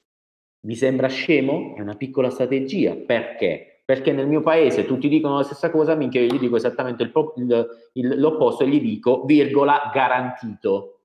Vi 0.63 0.75
sembra 0.75 1.07
scemo? 1.07 1.75
È 1.75 1.81
una 1.81 1.95
piccola 1.95 2.29
strategia. 2.29 2.95
Perché? 2.95 3.81
Perché 3.83 4.11
nel 4.11 4.27
mio 4.27 4.41
paese 4.41 4.85
tutti 4.85 5.09
dicono 5.09 5.37
la 5.37 5.43
stessa 5.43 5.69
cosa, 5.69 5.95
minchia 5.95 6.21
io 6.21 6.33
gli 6.33 6.39
dico 6.39 6.55
esattamente 6.55 7.03
il, 7.03 7.11
il, 7.35 7.67
il, 7.93 8.19
l'opposto 8.19 8.63
e 8.63 8.67
gli 8.67 8.79
dico, 8.79 9.23
virgola, 9.25 9.89
garantito. 9.93 11.01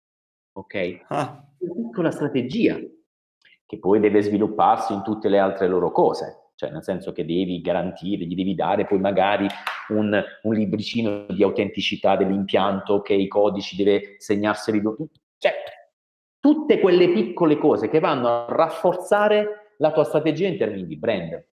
Ok? 0.52 1.04
Ah. 1.08 1.44
Una 1.58 1.74
piccola 1.74 2.10
strategia 2.10 2.78
che 3.66 3.78
poi 3.78 3.98
deve 3.98 4.22
svilupparsi 4.22 4.92
in 4.92 5.02
tutte 5.02 5.28
le 5.28 5.38
altre 5.38 5.66
loro 5.66 5.90
cose 5.90 6.46
cioè 6.56 6.70
nel 6.70 6.82
senso 6.82 7.12
che 7.12 7.24
devi 7.24 7.60
garantire, 7.60 8.24
gli 8.24 8.34
devi 8.34 8.54
dare 8.54 8.86
poi 8.86 8.98
magari 8.98 9.46
un, 9.88 10.24
un 10.42 10.54
libricino 10.54 11.26
di 11.28 11.42
autenticità 11.42 12.16
dell'impianto 12.16 13.02
che 13.02 13.12
i 13.12 13.28
codici 13.28 13.76
deve 13.76 14.16
segnarseli, 14.18 14.80
cioè 15.36 15.52
tutte 16.46 16.78
quelle 16.78 17.08
piccole 17.08 17.58
cose 17.58 17.88
che 17.88 17.98
vanno 17.98 18.28
a 18.28 18.46
rafforzare 18.48 19.72
la 19.78 19.90
tua 19.90 20.04
strategia 20.04 20.46
in 20.46 20.56
termini 20.56 20.86
di 20.86 20.96
brand. 20.96 21.44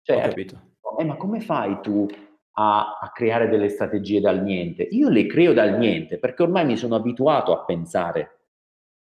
Cioè, 0.00 0.16
Ho 0.16 0.20
capito. 0.20 0.60
Eh, 0.98 1.04
ma 1.04 1.16
come 1.16 1.40
fai 1.40 1.78
tu 1.82 2.06
a, 2.52 2.96
a, 2.98 3.10
creare 3.12 3.50
delle 3.50 3.68
strategie 3.68 4.22
dal 4.22 4.42
niente? 4.42 4.84
Io 4.84 5.10
le 5.10 5.26
creo 5.26 5.52
dal 5.52 5.76
niente 5.76 6.18
perché 6.18 6.42
ormai 6.42 6.64
mi 6.64 6.78
sono 6.78 6.94
abituato 6.94 7.52
a 7.52 7.62
pensare. 7.66 8.38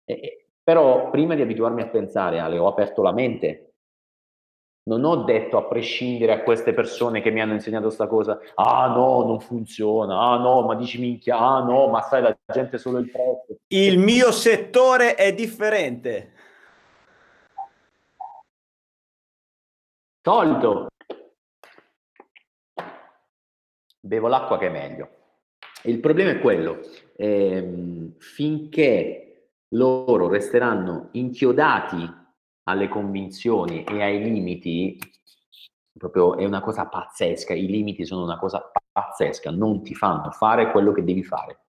Eh, 0.06 0.46
però 0.62 1.10
prima 1.10 1.34
di 1.34 1.42
abituarmi 1.42 1.82
a 1.82 1.88
pensare, 1.88 2.38
Ale, 2.38 2.56
ho 2.56 2.68
aperto 2.68 3.02
la 3.02 3.12
mente 3.12 3.67
non 4.88 5.04
ho 5.04 5.24
detto 5.24 5.58
a 5.58 5.64
prescindere 5.64 6.32
a 6.32 6.42
queste 6.42 6.72
persone 6.72 7.20
che 7.20 7.30
mi 7.30 7.42
hanno 7.42 7.52
insegnato 7.52 7.84
questa 7.84 8.06
cosa, 8.06 8.40
ah 8.54 8.86
no, 8.88 9.24
non 9.26 9.38
funziona, 9.38 10.18
ah 10.18 10.38
no, 10.38 10.62
ma 10.62 10.74
dici 10.74 10.98
minchia, 10.98 11.38
ah 11.38 11.62
no, 11.62 11.88
ma 11.88 12.00
sai 12.00 12.22
la 12.22 12.36
gente 12.46 12.78
solo 12.78 12.98
il 12.98 13.10
prezzo. 13.10 13.58
Il 13.68 13.98
mio 13.98 14.32
settore 14.32 15.14
è 15.14 15.34
differente. 15.34 16.32
Tolto. 20.22 20.86
Bevo 24.00 24.28
l'acqua 24.28 24.56
che 24.58 24.66
è 24.66 24.70
meglio. 24.70 25.10
Il 25.82 26.00
problema 26.00 26.30
è 26.30 26.40
quello, 26.40 26.80
ehm, 27.16 28.14
finché 28.18 29.50
loro 29.72 30.28
resteranno 30.28 31.08
inchiodati 31.12 32.26
alle 32.68 32.88
convinzioni 32.88 33.82
e 33.82 34.02
ai 34.02 34.22
limiti, 34.22 34.98
proprio 35.96 36.36
è 36.36 36.44
una 36.44 36.60
cosa 36.60 36.86
pazzesca, 36.86 37.54
i 37.54 37.66
limiti 37.66 38.04
sono 38.04 38.24
una 38.24 38.38
cosa 38.38 38.70
pazzesca, 38.92 39.50
non 39.50 39.82
ti 39.82 39.94
fanno 39.94 40.30
fare 40.30 40.70
quello 40.70 40.92
che 40.92 41.02
devi 41.02 41.24
fare, 41.24 41.68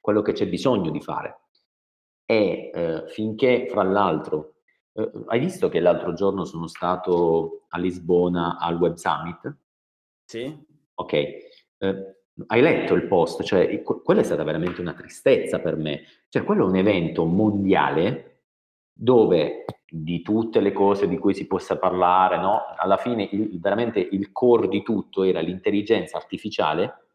quello 0.00 0.22
che 0.22 0.32
c'è 0.32 0.46
bisogno 0.46 0.90
di 0.90 1.00
fare. 1.00 1.40
E 2.24 2.70
eh, 2.72 3.04
finché, 3.08 3.66
fra 3.68 3.82
l'altro, 3.82 4.54
eh, 4.92 5.10
hai 5.26 5.40
visto 5.40 5.68
che 5.68 5.80
l'altro 5.80 6.12
giorno 6.14 6.44
sono 6.44 6.68
stato 6.68 7.66
a 7.68 7.78
Lisbona 7.78 8.58
al 8.58 8.76
Web 8.76 8.94
Summit? 8.94 9.56
Sì. 10.24 10.64
Ok. 10.94 11.12
Eh, 11.12 12.16
hai 12.46 12.60
letto 12.60 12.94
il 12.94 13.06
post, 13.06 13.42
cioè 13.42 13.82
quella 13.82 14.20
è 14.20 14.24
stata 14.24 14.44
veramente 14.44 14.80
una 14.80 14.92
tristezza 14.92 15.58
per 15.58 15.76
me. 15.76 16.02
Cioè, 16.28 16.44
quello 16.44 16.64
è 16.64 16.68
un 16.68 16.76
evento 16.76 17.24
mondiale 17.24 18.35
dove 18.98 19.64
di 19.88 20.22
tutte 20.22 20.60
le 20.60 20.72
cose 20.72 21.06
di 21.06 21.18
cui 21.18 21.34
si 21.34 21.46
possa 21.46 21.78
parlare, 21.78 22.38
no? 22.38 22.62
alla 22.76 22.96
fine 22.96 23.28
il, 23.30 23.60
veramente 23.60 24.00
il 24.00 24.32
core 24.32 24.68
di 24.68 24.82
tutto 24.82 25.22
era 25.22 25.40
l'intelligenza 25.40 26.16
artificiale 26.16 27.06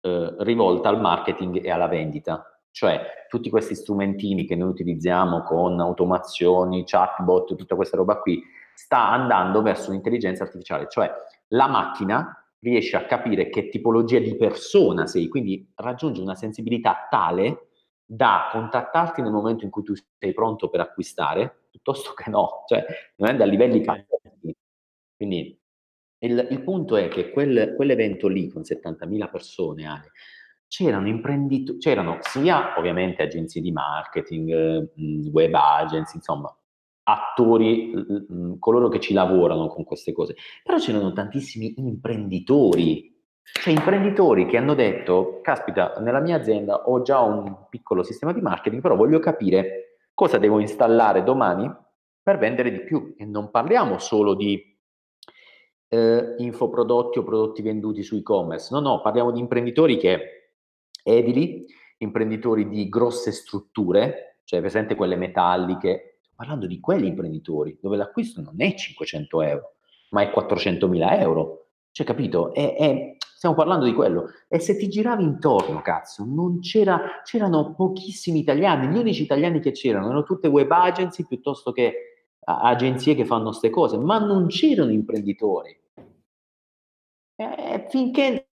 eh, 0.00 0.34
rivolta 0.38 0.88
al 0.88 1.00
marketing 1.00 1.62
e 1.62 1.70
alla 1.70 1.86
vendita, 1.86 2.44
cioè 2.70 3.26
tutti 3.28 3.50
questi 3.50 3.74
strumentini 3.74 4.46
che 4.46 4.56
noi 4.56 4.70
utilizziamo 4.70 5.42
con 5.42 5.78
automazioni, 5.78 6.84
chatbot, 6.84 7.54
tutta 7.54 7.76
questa 7.76 7.98
roba 7.98 8.18
qui, 8.18 8.42
sta 8.74 9.10
andando 9.10 9.60
verso 9.62 9.90
l'intelligenza 9.90 10.44
artificiale, 10.44 10.88
cioè 10.88 11.10
la 11.48 11.68
macchina 11.68 12.36
riesce 12.60 12.96
a 12.96 13.04
capire 13.04 13.48
che 13.48 13.68
tipologia 13.68 14.18
di 14.18 14.36
persona 14.36 15.06
sei, 15.06 15.28
quindi 15.28 15.70
raggiunge 15.76 16.20
una 16.20 16.34
sensibilità 16.34 17.06
tale 17.10 17.68
da 18.14 18.50
contattarti 18.52 19.22
nel 19.22 19.32
momento 19.32 19.64
in 19.64 19.70
cui 19.70 19.82
tu 19.82 19.94
sei 20.18 20.34
pronto 20.34 20.68
per 20.68 20.80
acquistare, 20.80 21.64
piuttosto 21.70 22.12
che 22.12 22.28
no, 22.28 22.64
cioè 22.66 22.84
non 23.16 23.30
è 23.30 23.36
da 23.36 23.46
livelli 23.46 23.80
pazzeschi. 23.80 24.54
Quindi 25.16 25.58
il, 26.18 26.48
il, 26.50 26.62
punto 26.62 26.96
è 26.96 27.08
che 27.08 27.30
quel, 27.30 27.72
quell'evento 27.74 28.28
lì 28.28 28.48
con 28.48 28.62
70.000 28.62 29.30
persone, 29.30 29.86
Ale, 29.86 30.10
c'erano 30.68 31.08
imprenditori, 31.08 31.78
c'erano 31.78 32.18
sia 32.20 32.74
ovviamente 32.76 33.22
agenzie 33.22 33.62
di 33.62 33.72
marketing, 33.72 35.30
web 35.32 35.54
agency, 35.54 36.16
insomma, 36.16 36.54
attori, 37.04 37.92
coloro 38.58 38.88
che 38.88 39.00
ci 39.00 39.14
lavorano 39.14 39.68
con 39.68 39.84
queste 39.84 40.12
cose, 40.12 40.36
però 40.62 40.76
c'erano 40.76 41.12
tantissimi 41.12 41.72
imprenditori, 41.78 43.11
cioè 43.42 43.72
imprenditori 43.72 44.46
che 44.46 44.56
hanno 44.56 44.74
detto, 44.74 45.40
caspita, 45.42 45.94
nella 45.98 46.20
mia 46.20 46.36
azienda 46.36 46.88
ho 46.88 47.02
già 47.02 47.20
un 47.20 47.66
piccolo 47.68 48.02
sistema 48.02 48.32
di 48.32 48.40
marketing, 48.40 48.80
però 48.80 48.96
voglio 48.96 49.18
capire 49.18 49.98
cosa 50.14 50.38
devo 50.38 50.58
installare 50.58 51.22
domani 51.22 51.70
per 52.22 52.38
vendere 52.38 52.70
di 52.70 52.80
più. 52.82 53.14
E 53.18 53.24
non 53.24 53.50
parliamo 53.50 53.98
solo 53.98 54.34
di 54.34 54.72
eh, 55.88 56.34
infoprodotti 56.38 57.18
o 57.18 57.22
prodotti 57.22 57.62
venduti 57.62 58.02
su 58.02 58.16
e-commerce, 58.16 58.68
no, 58.72 58.80
no, 58.80 59.00
parliamo 59.02 59.30
di 59.30 59.40
imprenditori 59.40 59.98
che 59.98 60.54
edili, 61.02 61.66
imprenditori 61.98 62.68
di 62.68 62.88
grosse 62.88 63.32
strutture, 63.32 64.40
cioè 64.44 64.60
presente 64.60 64.94
quelle 64.94 65.16
metalliche, 65.16 66.18
sto 66.20 66.32
parlando 66.34 66.66
di 66.66 66.80
quegli 66.80 67.04
imprenditori 67.04 67.78
dove 67.80 67.96
l'acquisto 67.96 68.40
non 68.40 68.54
è 68.58 68.74
500 68.74 69.42
euro, 69.42 69.74
ma 70.10 70.22
è 70.22 70.30
400 70.30 70.88
mila 70.88 71.18
euro. 71.18 71.66
Cioè, 71.90 72.06
capito? 72.06 72.54
È, 72.54 72.74
è, 72.74 73.16
Stiamo 73.42 73.58
parlando 73.58 73.86
di 73.86 73.92
quello. 73.92 74.30
E 74.46 74.60
se 74.60 74.76
ti 74.76 74.88
giravi 74.88 75.24
intorno, 75.24 75.82
cazzo, 75.82 76.24
non 76.24 76.60
c'era, 76.60 77.22
c'erano 77.24 77.74
pochissimi 77.74 78.38
italiani. 78.38 78.86
Gli 78.86 78.96
unici 78.96 79.24
italiani 79.24 79.58
che 79.58 79.72
c'erano 79.72 80.04
erano 80.04 80.22
tutte 80.22 80.46
web 80.46 80.70
agency 80.70 81.26
piuttosto 81.26 81.72
che 81.72 82.28
agenzie 82.38 83.16
che 83.16 83.24
fanno 83.24 83.46
queste 83.46 83.68
cose, 83.68 83.98
ma 83.98 84.20
non 84.20 84.46
c'erano 84.46 84.92
imprenditori. 84.92 85.76
E 87.34 87.86
finché 87.88 88.50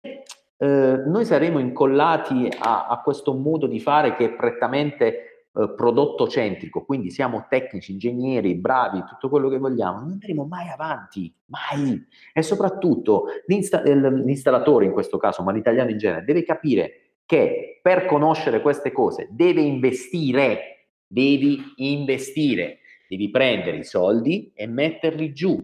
eh, 0.55 1.03
noi 1.03 1.25
saremo 1.25 1.57
incollati 1.57 2.47
a, 2.55 2.85
a, 2.85 3.01
questo 3.01 3.33
modo 3.33 3.65
di 3.65 3.79
fare 3.79 4.15
che 4.15 4.25
è 4.25 4.35
prettamente 4.35 5.34
eh, 5.57 5.73
prodotto 5.73 6.27
centrico, 6.27 6.83
quindi 6.83 7.09
siamo 7.11 7.45
tecnici, 7.49 7.93
ingegneri, 7.93 8.55
bravi, 8.55 9.03
tutto 9.07 9.29
quello 9.29 9.47
che 9.47 9.57
vogliamo, 9.57 9.99
non 9.99 10.11
andremo 10.11 10.45
mai 10.45 10.67
avanti, 10.67 11.33
mai. 11.45 12.05
E 12.33 12.41
soprattutto 12.41 13.25
l'insta- 13.45 13.81
l'installatore 13.81 14.85
in 14.85 14.91
questo 14.91 15.17
caso, 15.17 15.43
ma 15.43 15.53
l'italiano 15.53 15.91
in 15.91 15.97
genere, 15.97 16.25
deve 16.25 16.43
capire 16.43 17.19
che 17.25 17.79
per 17.81 18.05
conoscere 18.05 18.61
queste 18.61 18.91
cose 18.91 19.29
deve 19.31 19.61
investire, 19.61 20.89
devi 21.07 21.73
investire, 21.77 22.79
devi 23.07 23.29
prendere 23.29 23.77
i 23.77 23.85
soldi 23.85 24.51
e 24.53 24.67
metterli 24.67 25.31
giù 25.31 25.57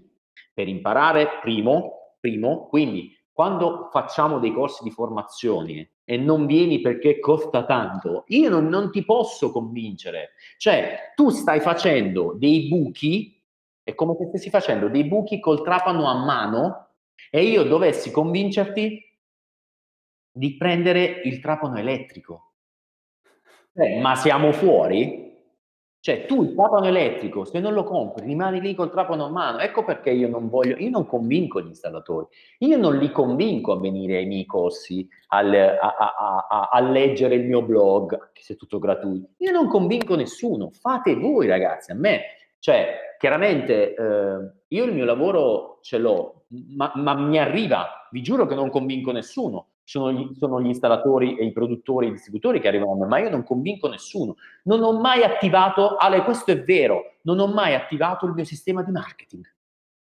per 0.54 0.68
imparare 0.68 1.40
primo, 1.42 2.16
primo, 2.20 2.68
quindi 2.68 3.14
quando 3.32 3.90
facciamo 3.92 4.40
dei 4.40 4.54
corsi 4.54 4.84
di 4.84 4.92
formazione 4.92 5.90
e 6.12 6.18
non 6.18 6.46
vieni 6.46 6.82
perché 6.82 7.22
costa 7.22 7.64
tanto, 7.64 8.26
io 8.28 8.50
non, 8.50 8.68
non 8.68 8.92
ti 8.92 9.06
posso 9.06 9.50
convincere. 9.50 10.32
Cioè, 10.58 11.14
tu 11.16 11.30
stai 11.30 11.62
facendo 11.62 12.36
dei 12.38 12.68
buchi, 12.68 13.42
è 13.82 13.96
come 13.96 14.18
se 14.18 14.26
stessi 14.26 14.50
facendo 14.50 14.90
dei 14.90 15.06
buchi 15.06 15.40
col 15.40 15.64
trapano 15.64 16.10
a 16.10 16.16
mano 16.16 16.90
e 17.30 17.46
io 17.46 17.64
dovessi 17.64 18.12
convincerti 18.12 19.02
di 20.34 20.58
prendere 20.58 21.22
il 21.24 21.40
trapano 21.40 21.78
elettrico. 21.78 22.56
Eh, 23.72 24.02
ma 24.02 24.16
siamo 24.16 24.52
fuori? 24.52 25.31
Cioè, 26.04 26.26
tu 26.26 26.42
il 26.42 26.56
trapano 26.56 26.88
elettrico, 26.88 27.46
se 27.46 27.60
non 27.60 27.74
lo 27.74 27.84
compri, 27.84 28.26
rimani 28.26 28.60
lì 28.60 28.74
col 28.74 28.90
trapano 28.90 29.26
a 29.26 29.30
mano. 29.30 29.60
Ecco 29.60 29.84
perché 29.84 30.10
io 30.10 30.28
non 30.28 30.50
voglio, 30.50 30.76
io 30.78 30.90
non 30.90 31.06
convinco 31.06 31.62
gli 31.62 31.68
installatori, 31.68 32.26
io 32.58 32.76
non 32.78 32.98
li 32.98 33.12
convinco 33.12 33.74
a 33.74 33.80
venire 33.80 34.18
ai 34.18 34.26
miei 34.26 34.48
corsi, 34.48 35.08
al, 35.28 35.54
a, 35.54 35.96
a, 35.96 36.48
a, 36.50 36.70
a, 36.72 36.80
leggere 36.82 37.36
il 37.36 37.46
mio 37.46 37.62
blog, 37.62 38.32
che 38.34 38.42
sia 38.42 38.56
tutto 38.56 38.80
gratuito. 38.80 39.30
Io 39.38 39.52
non 39.52 39.68
convinco 39.68 40.16
nessuno, 40.16 40.72
fate 40.72 41.14
voi 41.14 41.46
ragazzi, 41.46 41.92
a 41.92 41.96
me. 41.96 42.22
Cioè, 42.58 43.16
chiaramente 43.20 43.94
eh, 43.94 44.52
io 44.70 44.84
il 44.84 44.94
mio 44.94 45.06
lavoro 45.06 45.78
ce 45.84 46.00
l'ho, 46.00 46.46
ma, 46.76 46.92
ma 46.96 47.14
mi 47.14 47.38
arriva, 47.38 48.08
vi 48.10 48.24
giuro 48.24 48.48
che 48.48 48.56
non 48.56 48.72
convinco 48.72 49.12
nessuno 49.12 49.68
sono 49.84 50.12
gli, 50.12 50.34
sono 50.36 50.62
gli 50.62 50.68
installatori 50.68 51.38
e 51.38 51.46
i 51.46 51.52
produttori 51.52 52.06
e 52.06 52.10
i 52.10 52.14
distributori 52.14 52.60
che 52.60 52.68
arrivano 52.68 52.94
a 52.94 52.96
me, 52.96 53.06
ma 53.08 53.20
io 53.20 53.30
non 53.30 53.44
convinco 53.44 53.88
nessuno. 53.88 54.36
Non 54.64 54.82
ho 54.84 55.00
mai 55.00 55.24
attivato, 55.24 55.98
Ale, 55.98 56.24
questo 56.24 56.52
è 56.52 56.64
vero, 56.64 57.16
non 57.24 57.40
ho 57.40 57.48
mai 57.48 57.74
attivato 57.74 58.26
il 58.26 58.34
mio 58.34 58.46
sistema 58.46 58.84
di 58.84 58.92
marketing. 58.92 59.44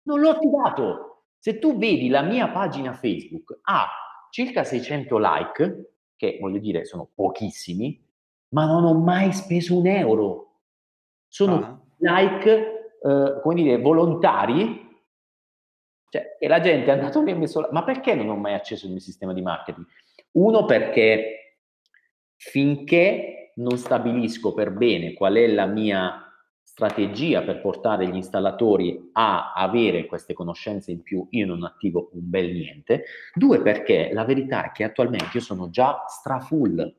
Non 0.02 0.20
l'ho 0.20 0.30
attivato. 0.30 1.24
Se 1.38 1.58
tu 1.58 1.76
vedi 1.76 2.08
la 2.08 2.22
mia 2.22 2.48
pagina 2.48 2.92
Facebook 2.92 3.58
ha 3.62 3.88
circa 4.30 4.64
600 4.64 5.18
like, 5.18 5.92
che 6.16 6.38
voglio 6.40 6.58
dire 6.58 6.84
sono 6.84 7.08
pochissimi, 7.12 8.00
ma 8.50 8.66
non 8.66 8.84
ho 8.84 8.94
mai 8.94 9.32
speso 9.32 9.76
un 9.76 9.86
euro. 9.86 10.60
Sono 11.26 11.54
ah. 11.54 11.80
like, 11.98 12.98
eh, 13.02 13.40
come 13.42 13.54
dire, 13.54 13.80
volontari 13.80 14.91
cioè, 16.12 16.36
e 16.38 16.46
la 16.46 16.60
gente 16.60 16.90
è 16.90 16.92
andata 16.92 17.22
lì 17.22 17.30
e 17.30 17.34
messo... 17.34 17.66
Ma 17.70 17.84
perché 17.84 18.14
non 18.14 18.28
ho 18.28 18.36
mai 18.36 18.52
acceso 18.52 18.84
il 18.84 18.92
mio 18.92 19.00
sistema 19.00 19.32
di 19.32 19.40
marketing? 19.40 19.86
Uno, 20.32 20.66
perché 20.66 21.60
finché 22.36 23.52
non 23.54 23.78
stabilisco 23.78 24.52
per 24.52 24.72
bene 24.72 25.14
qual 25.14 25.36
è 25.36 25.46
la 25.46 25.64
mia 25.64 26.30
strategia 26.62 27.40
per 27.40 27.62
portare 27.62 28.06
gli 28.08 28.14
installatori 28.14 29.08
a 29.12 29.54
avere 29.54 30.04
queste 30.04 30.34
conoscenze 30.34 30.90
in 30.90 31.00
più, 31.00 31.26
io 31.30 31.46
non 31.46 31.64
attivo 31.64 32.10
un 32.12 32.28
bel 32.28 32.52
niente. 32.52 33.04
Due, 33.32 33.62
perché 33.62 34.10
la 34.12 34.26
verità 34.26 34.66
è 34.66 34.72
che 34.72 34.84
attualmente 34.84 35.30
io 35.32 35.40
sono 35.40 35.70
già 35.70 36.04
strafull. 36.08 36.94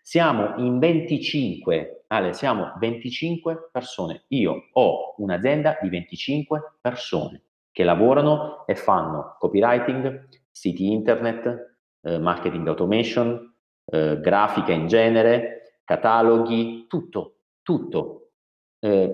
Siamo 0.00 0.56
in 0.64 0.78
25, 0.78 2.04
Ale, 2.06 2.32
siamo 2.32 2.72
25 2.78 3.68
persone. 3.70 4.24
Io 4.28 4.68
ho 4.72 5.14
un'azienda 5.18 5.76
di 5.82 5.90
25 5.90 6.78
persone 6.80 7.45
che 7.76 7.84
lavorano 7.84 8.64
e 8.64 8.74
fanno 8.74 9.36
copywriting, 9.38 10.28
siti 10.50 10.90
internet, 10.90 11.76
eh, 12.00 12.18
marketing 12.18 12.66
automation, 12.68 13.54
eh, 13.84 14.18
grafica 14.18 14.72
in 14.72 14.86
genere, 14.86 15.80
cataloghi, 15.84 16.86
tutto, 16.88 17.40
tutto. 17.60 18.30
Eh, 18.78 19.12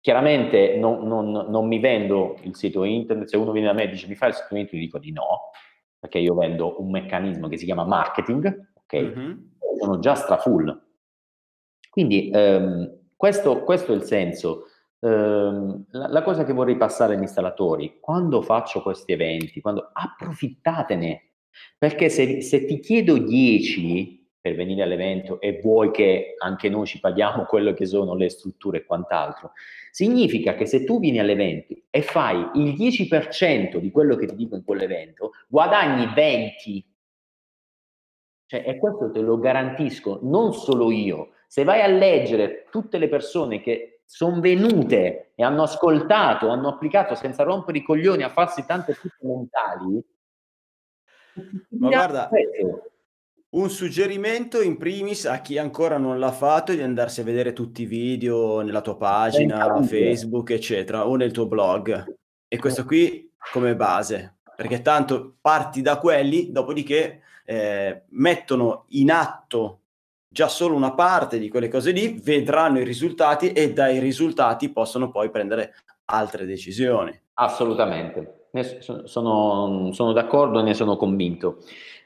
chiaramente 0.00 0.76
non, 0.76 1.04
non, 1.08 1.32
non, 1.32 1.66
mi 1.66 1.80
vendo 1.80 2.36
il 2.42 2.54
sito 2.54 2.84
internet, 2.84 3.26
se 3.26 3.36
uno 3.36 3.50
viene 3.50 3.66
da 3.66 3.72
me 3.72 3.82
e 3.82 3.88
dice 3.88 4.06
mi 4.06 4.14
fai 4.14 4.28
il 4.28 4.36
sito 4.36 4.54
internet, 4.54 4.74
io 4.74 4.78
dico 4.78 4.98
di 5.00 5.10
no, 5.10 5.50
perché 5.98 6.18
io 6.18 6.34
vendo 6.36 6.80
un 6.80 6.92
meccanismo 6.92 7.48
che 7.48 7.56
si 7.56 7.64
chiama 7.64 7.82
marketing, 7.82 8.68
ok? 8.72 8.96
Mm-hmm. 8.96 9.32
Sono 9.80 9.98
già 9.98 10.14
strafull. 10.14 10.80
Quindi 11.90 12.30
ehm, 12.32 12.98
questo, 13.16 13.64
questo 13.64 13.90
è 13.90 13.96
il 13.96 14.02
senso. 14.02 14.66
Ehm, 15.04 15.84
la, 15.90 16.22
cosa 16.22 16.44
che 16.44 16.54
vorrei 16.54 16.78
passare 16.78 17.14
agli 17.14 17.20
installatori, 17.20 17.98
quando 18.00 18.40
faccio 18.40 18.80
questi 18.80 19.12
eventi, 19.12 19.60
quando 19.60 19.90
approfittatene, 19.92 21.32
perché 21.76 22.08
se, 22.08 22.40
se 22.40 22.64
ti 22.64 22.80
chiedo 22.80 23.18
10 23.18 24.22
per 24.40 24.54
venire 24.54 24.82
all'evento 24.82 25.40
e 25.40 25.60
vuoi 25.62 25.90
che 25.90 26.34
anche 26.38 26.70
noi 26.70 26.86
ci 26.86 27.00
paghiamo 27.00 27.44
quello 27.48 27.74
che 27.74 27.84
sono 27.84 28.14
le 28.14 28.30
strutture 28.30 28.78
e 28.78 28.84
quant'altro, 28.86 29.52
significa 29.90 30.54
che 30.54 30.64
se 30.64 30.84
tu 30.84 30.98
vieni 30.98 31.18
all'evento 31.18 31.74
e 31.90 32.00
fai 32.00 32.38
il 32.54 32.72
10% 32.72 33.76
di 33.76 33.90
quello 33.90 34.16
che 34.16 34.26
ti 34.26 34.34
dico 34.34 34.56
in 34.56 34.64
quell'evento, 34.64 35.32
guadagni 35.48 36.10
20. 36.14 36.92
Cioè, 38.46 38.64
e 38.66 38.78
questo 38.78 39.10
te 39.10 39.20
lo 39.20 39.38
garantisco, 39.38 40.20
non 40.22 40.54
solo 40.54 40.90
io. 40.90 41.32
Se 41.46 41.62
vai 41.62 41.82
a 41.82 41.86
leggere 41.86 42.66
tutte 42.70 42.98
le 42.98 43.08
persone 43.08 43.60
che 43.60 43.93
sono 44.04 44.40
venute 44.40 45.32
e 45.34 45.42
hanno 45.42 45.62
ascoltato, 45.62 46.48
hanno 46.48 46.68
applicato 46.68 47.14
senza 47.14 47.42
rompere 47.42 47.78
i 47.78 47.82
coglioni 47.82 48.22
a 48.22 48.30
farsi 48.30 48.64
tante 48.64 48.96
pippe 49.00 49.26
mentali. 49.26 50.04
Ma 51.70 51.88
guarda, 51.88 52.30
un 53.50 53.70
suggerimento 53.70 54.60
in 54.60 54.76
primis 54.76 55.26
a 55.26 55.40
chi 55.40 55.58
ancora 55.58 55.96
non 55.96 56.18
l'ha 56.18 56.32
fatto 56.32 56.72
è 56.72 56.76
di 56.76 56.82
andarsi 56.82 57.20
a 57.20 57.24
vedere 57.24 57.52
tutti 57.52 57.82
i 57.82 57.86
video 57.86 58.60
nella 58.62 58.80
tua 58.80 58.96
pagina, 58.96 59.82
Facebook, 59.82 60.50
eccetera, 60.50 61.06
o 61.06 61.16
nel 61.16 61.32
tuo 61.32 61.46
blog. 61.46 62.14
E 62.46 62.58
questo 62.58 62.84
qui 62.84 63.32
come 63.52 63.76
base, 63.76 64.36
perché 64.56 64.82
tanto 64.82 65.36
parti 65.40 65.82
da 65.82 65.98
quelli, 65.98 66.50
dopodiché 66.50 67.22
eh, 67.44 68.04
mettono 68.10 68.84
in 68.88 69.10
atto 69.10 69.80
già 70.34 70.48
solo 70.48 70.74
una 70.74 70.94
parte 70.94 71.38
di 71.38 71.48
quelle 71.48 71.68
cose 71.68 71.92
lì, 71.92 72.18
vedranno 72.20 72.80
i 72.80 72.84
risultati 72.84 73.52
e 73.52 73.72
dai 73.72 74.00
risultati 74.00 74.68
possono 74.68 75.12
poi 75.12 75.30
prendere 75.30 75.74
altre 76.06 76.44
decisioni. 76.44 77.16
Assolutamente, 77.34 78.48
sono, 78.80 79.92
sono 79.92 80.12
d'accordo 80.12 80.58
e 80.58 80.64
ne 80.64 80.74
sono 80.74 80.96
convinto. 80.96 81.58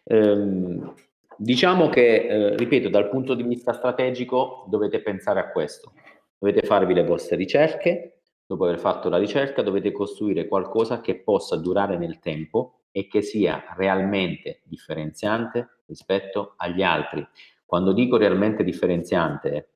Ehm, 0.04 0.92
diciamo 1.38 1.88
che, 1.88 2.26
eh, 2.26 2.56
ripeto, 2.56 2.90
dal 2.90 3.08
punto 3.08 3.32
di 3.32 3.44
vista 3.44 3.72
strategico 3.72 4.66
dovete 4.68 5.00
pensare 5.00 5.40
a 5.40 5.50
questo, 5.50 5.94
dovete 6.38 6.66
farvi 6.66 6.92
le 6.92 7.04
vostre 7.04 7.36
ricerche, 7.36 8.20
dopo 8.44 8.66
aver 8.66 8.78
fatto 8.78 9.08
la 9.08 9.16
ricerca 9.16 9.62
dovete 9.62 9.90
costruire 9.90 10.48
qualcosa 10.48 11.00
che 11.00 11.22
possa 11.22 11.56
durare 11.56 11.96
nel 11.96 12.18
tempo 12.18 12.80
e 12.92 13.08
che 13.08 13.22
sia 13.22 13.74
realmente 13.74 14.60
differenziante 14.64 15.80
rispetto 15.86 16.52
agli 16.58 16.82
altri. 16.82 17.26
Quando 17.68 17.92
dico 17.92 18.16
realmente 18.16 18.64
differenziante, 18.64 19.72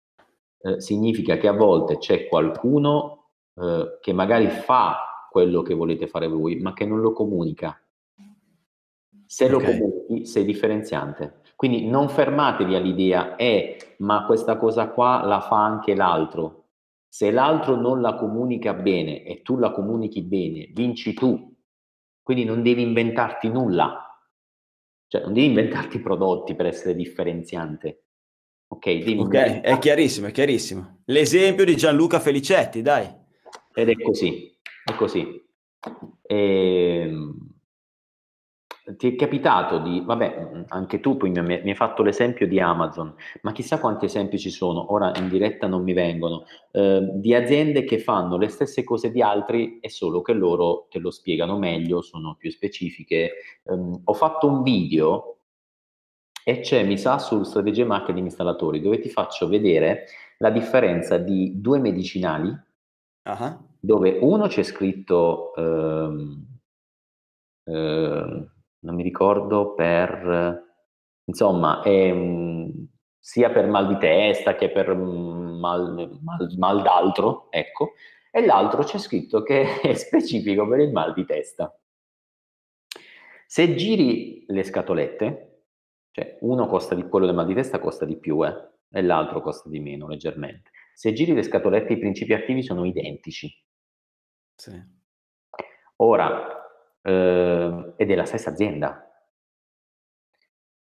eh, 0.63 0.81
significa 0.81 1.37
che 1.37 1.47
a 1.47 1.53
volte 1.53 1.99
c'è 1.99 2.27
qualcuno 2.27 3.33
eh, 3.55 3.99
che 4.01 4.15
magari 4.15 4.49
fa 4.49 5.27
quello 5.31 5.61
che 5.61 5.75
volete 5.75 6.07
fare 6.07 6.27
voi, 6.27 6.57
ma 6.57 6.73
che 6.73 6.87
non 6.87 7.03
lo 7.03 7.13
comunica. 7.13 7.79
Se 9.27 9.45
okay. 9.45 9.51
lo 9.51 9.61
comunichi, 9.61 10.25
sei 10.25 10.47
differenziante. 10.47 11.43
Quindi 11.55 11.87
non 11.87 12.09
fermatevi 12.09 12.75
all'idea, 12.75 13.37
eh, 13.37 13.97
ma 13.99 14.25
questa 14.25 14.57
cosa 14.57 14.89
qua 14.89 15.23
la 15.27 15.41
fa 15.41 15.63
anche 15.63 15.95
l'altro. 15.95 16.69
Se 17.07 17.31
l'altro 17.31 17.77
non 17.77 18.01
la 18.01 18.15
comunica 18.15 18.73
bene 18.73 19.23
e 19.23 19.43
tu 19.43 19.59
la 19.59 19.71
comunichi 19.71 20.23
bene, 20.23 20.71
vinci 20.73 21.13
tu. 21.13 21.55
Quindi 22.23 22.47
non 22.47 22.63
devi 22.63 22.81
inventarti 22.81 23.51
nulla 23.51 24.12
cioè, 25.13 25.21
non 25.21 25.35
devi 25.35 25.49
inventarti 25.49 26.01
prodotti 26.01 26.55
per 26.55 26.65
essere 26.65 26.95
differenziante. 26.95 28.05
Ok, 28.69 29.03
okay 29.19 29.61
è 29.61 29.79
chiarissimo, 29.79 30.29
è 30.29 30.31
chiarissimo. 30.31 31.03
L'esempio 31.05 31.67
di 31.67 31.77
Gianluca 31.77 32.19
Felicetti, 32.19 32.81
dai. 32.81 33.15
Ed 33.75 33.91
è 33.91 33.95
così, 34.03 34.59
è 34.83 34.95
così. 34.95 35.45
Ehm, 36.23 37.52
ti 38.97 39.13
è 39.13 39.17
capitato 39.17 39.79
di, 39.79 40.03
vabbè, 40.05 40.65
anche 40.69 41.01
tu 41.01 41.17
poi 41.17 41.31
mi, 41.31 41.41
mi, 41.41 41.69
hai 41.69 41.75
fatto 41.75 42.03
l'esempio 42.03 42.47
di 42.47 42.61
Amazon, 42.61 43.15
ma 43.43 43.53
chissà 43.53 43.79
quanti 43.79 44.07
esempi 44.07 44.39
ci 44.39 44.51
sono, 44.51 44.93
ora 44.93 45.13
in 45.17 45.29
diretta 45.29 45.67
non 45.67 45.83
mi 45.83 45.93
vengono, 45.93 46.45
eh, 46.73 47.01
di 47.15 47.35
aziende 47.35 47.85
che 47.85 47.99
fanno 47.99 48.37
le 48.37 48.49
stesse 48.49 48.85
cose 48.85 49.11
di 49.11 49.23
altri 49.23 49.81
e 49.81 49.89
solo 49.89 50.23
che 50.23 50.33
loro 50.33 50.87
te 50.91 50.99
lo 50.99 51.11
spiegano 51.11 51.59
meglio, 51.59 52.03
sono 52.03 52.35
più 52.39 52.51
specifiche. 52.51 53.33
Um, 53.65 54.01
ho 54.05 54.15
fatto 54.15 54.47
un 54.47 54.63
video 54.63 55.39
e 56.45 56.61
c'è, 56.61 56.85
mi 56.85 56.99
sa, 56.99 57.19
su 57.19 57.43
strategie 57.43 57.85
marketing 57.85 58.27
installatori, 58.27 58.81
dove 58.81 58.99
ti 58.99 59.09
faccio 59.09 59.49
vedere 59.49 60.07
la 60.39 60.51
differenza 60.51 61.19
di 61.19 61.61
due 61.61 61.79
medicinali, 61.79 62.49
uh-huh. 62.49 63.59
dove 63.79 64.19
uno 64.21 64.47
c'è 64.49 64.63
scritto... 64.63 65.53
Um, 65.57 66.51
Ehm, 67.65 68.52
non 68.83 68.95
mi 68.95 69.03
ricordo 69.03 69.75
per, 69.75 70.65
insomma, 71.25 71.83
è, 71.83 72.15
sia 73.19 73.51
per 73.51 73.67
mal 73.67 73.87
di 73.89 73.99
testa 73.99 74.55
che 74.55 74.71
per 74.71 74.95
mal, 74.95 76.19
mal, 76.21 76.55
mal 76.57 76.83
d'altro, 76.83 77.51
ecco, 77.51 77.93
e 78.31 78.45
l'altro 78.45 78.83
c'è 78.83 78.99
scritto 78.99 79.43
che 79.43 79.81
è 79.83 79.95
specifico 79.95 80.67
per 80.67 80.81
il 80.81 80.93
mal 80.93 81.13
di 81.13 81.25
testa. 81.25 81.77
Se 83.47 83.75
giri 83.75 84.45
le 84.49 84.63
scatolette, 84.63 85.65
cioè 86.11 86.39
uno 86.41 86.67
costa 86.67 86.95
di 86.95 87.07
quello 87.09 87.27
del 87.27 87.35
mal 87.35 87.47
di 87.47 87.55
testa 87.55 87.79
costa 87.79 88.05
di 88.05 88.17
più, 88.17 88.45
eh, 88.45 88.71
e 88.91 89.03
l'altro 89.03 89.41
costa 89.41 89.69
di 89.69 89.81
meno 89.81 90.07
leggermente. 90.07 90.71
Se 90.95 91.13
giri 91.13 91.33
le 91.33 91.43
scatolette 91.43 91.95
i 91.95 91.99
principi 91.99 92.35
attivi 92.35 92.63
sono 92.63 92.85
identici. 92.85 93.51
Sì. 94.55 95.01
Ora, 95.97 96.52
eh, 97.03 97.95
è 97.97 98.15
la 98.15 98.25
stessa 98.25 98.51
azienda. 98.51 99.07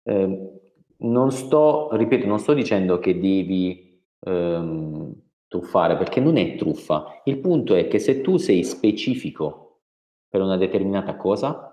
Eh, 0.02 0.60
non 0.98 1.30
sto, 1.30 1.88
ripeto, 1.92 2.26
non 2.26 2.38
sto 2.38 2.52
dicendo 2.52 2.98
che 2.98 3.18
devi 3.18 4.02
ehm, 4.20 5.14
truffare, 5.48 5.96
perché 5.96 6.20
non 6.20 6.36
è 6.36 6.56
truffa. 6.56 7.20
Il 7.24 7.38
punto 7.38 7.74
è 7.74 7.88
che 7.88 7.98
se 7.98 8.20
tu 8.20 8.36
sei 8.36 8.64
specifico 8.64 9.80
per 10.28 10.40
una 10.42 10.56
determinata 10.56 11.16
cosa, 11.16 11.70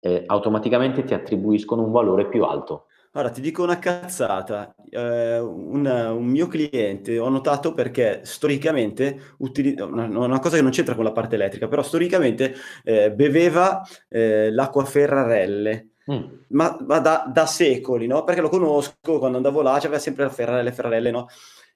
eh, 0.00 0.24
automaticamente 0.26 1.04
ti 1.04 1.14
attribuiscono 1.14 1.84
un 1.84 1.90
valore 1.90 2.28
più 2.28 2.44
alto. 2.44 2.86
Ora 3.14 3.28
ti 3.28 3.42
dico 3.42 3.62
una 3.62 3.78
cazzata, 3.78 4.74
eh, 4.88 5.38
un, 5.38 5.84
un, 5.84 6.24
mio 6.24 6.46
cliente 6.46 7.18
ho 7.18 7.28
notato 7.28 7.74
perché 7.74 8.22
storicamente, 8.24 9.34
utili- 9.38 9.78
una, 9.78 10.06
una, 10.06 10.38
cosa 10.38 10.56
che 10.56 10.62
non 10.62 10.70
c'entra 10.70 10.94
con 10.94 11.04
la 11.04 11.12
parte 11.12 11.34
elettrica, 11.34 11.68
però 11.68 11.82
storicamente 11.82 12.54
eh, 12.82 13.12
beveva 13.12 13.82
eh, 14.08 14.50
l'acqua 14.50 14.86
Ferrarelle, 14.86 15.90
mm. 16.10 16.24
ma, 16.48 16.74
ma 16.86 17.00
da, 17.00 17.30
da, 17.30 17.44
secoli, 17.44 18.06
no? 18.06 18.24
Perché 18.24 18.40
lo 18.40 18.48
conosco, 18.48 19.18
quando 19.18 19.36
andavo 19.36 19.60
là 19.60 19.78
c'aveva 19.78 19.98
sempre 19.98 20.24
la 20.24 20.30
Ferrarelle, 20.30 20.72
Ferrarelle, 20.72 21.10
no? 21.10 21.26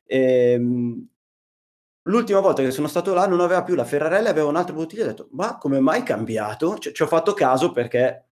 Ehm, 0.07 1.07
L'ultima 2.07 2.39
volta 2.39 2.62
che 2.62 2.70
sono 2.70 2.87
stato 2.87 3.12
là 3.14 3.26
non 3.26 3.41
aveva 3.41 3.64
più 3.64 3.74
la 3.74 3.84
Ferrarelle, 3.84 4.28
aveva 4.28 4.47
un'altra 4.47 4.74
bottiglia 4.74 5.03
e 5.03 5.05
ho 5.07 5.09
detto, 5.09 5.28
ma 5.32 5.59
come 5.59 5.80
mai 5.80 6.05
cambiato? 6.05 6.74
C- 6.74 6.93
ci 6.93 7.03
ho 7.03 7.07
fatto 7.09 7.32
caso 7.34 7.72
perché 7.72 8.26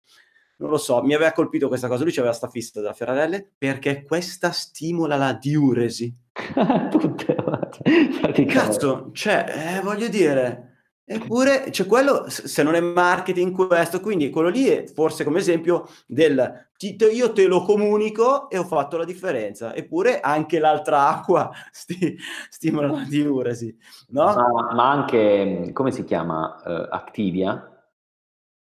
non 0.62 0.70
lo 0.70 0.78
so, 0.78 1.02
mi 1.02 1.12
aveva 1.12 1.32
colpito 1.32 1.66
questa 1.66 1.88
cosa, 1.88 2.04
lui 2.04 2.14
aveva 2.16 2.32
sta 2.32 2.48
fissa 2.48 2.80
della 2.80 2.92
Ferrarelle 2.92 3.50
perché 3.58 4.04
questa 4.04 4.52
stimola 4.52 5.16
la 5.16 5.32
diuresi. 5.32 6.14
Tutte, 6.88 8.44
Cazzo, 8.46 9.10
cioè, 9.12 9.44
eh, 9.48 9.80
voglio 9.82 10.06
dire, 10.06 10.90
eppure, 11.04 11.64
c'è 11.70 11.84
quello, 11.84 12.26
se 12.28 12.62
non 12.62 12.76
è 12.76 12.80
marketing 12.80 13.52
questo, 13.52 13.98
quindi 14.00 14.30
quello 14.30 14.48
lì 14.48 14.66
è 14.66 14.86
forse 14.86 15.24
come 15.24 15.40
esempio 15.40 15.88
del 16.06 16.68
io 17.12 17.32
te 17.32 17.46
lo 17.46 17.62
comunico 17.62 18.50
e 18.50 18.58
ho 18.58 18.64
fatto 18.64 18.96
la 18.96 19.04
differenza, 19.04 19.74
eppure 19.74 20.20
anche 20.20 20.58
l'altra 20.58 21.08
acqua 21.08 21.50
sti, 21.70 22.16
stimola 22.48 22.88
la 22.88 23.04
diuresi, 23.04 23.76
no? 24.08 24.24
Ma, 24.24 24.74
ma, 24.74 24.90
anche, 24.90 25.70
come 25.72 25.90
si 25.90 26.04
chiama, 26.04 26.60
uh, 26.64 26.86
Activia, 26.90 27.71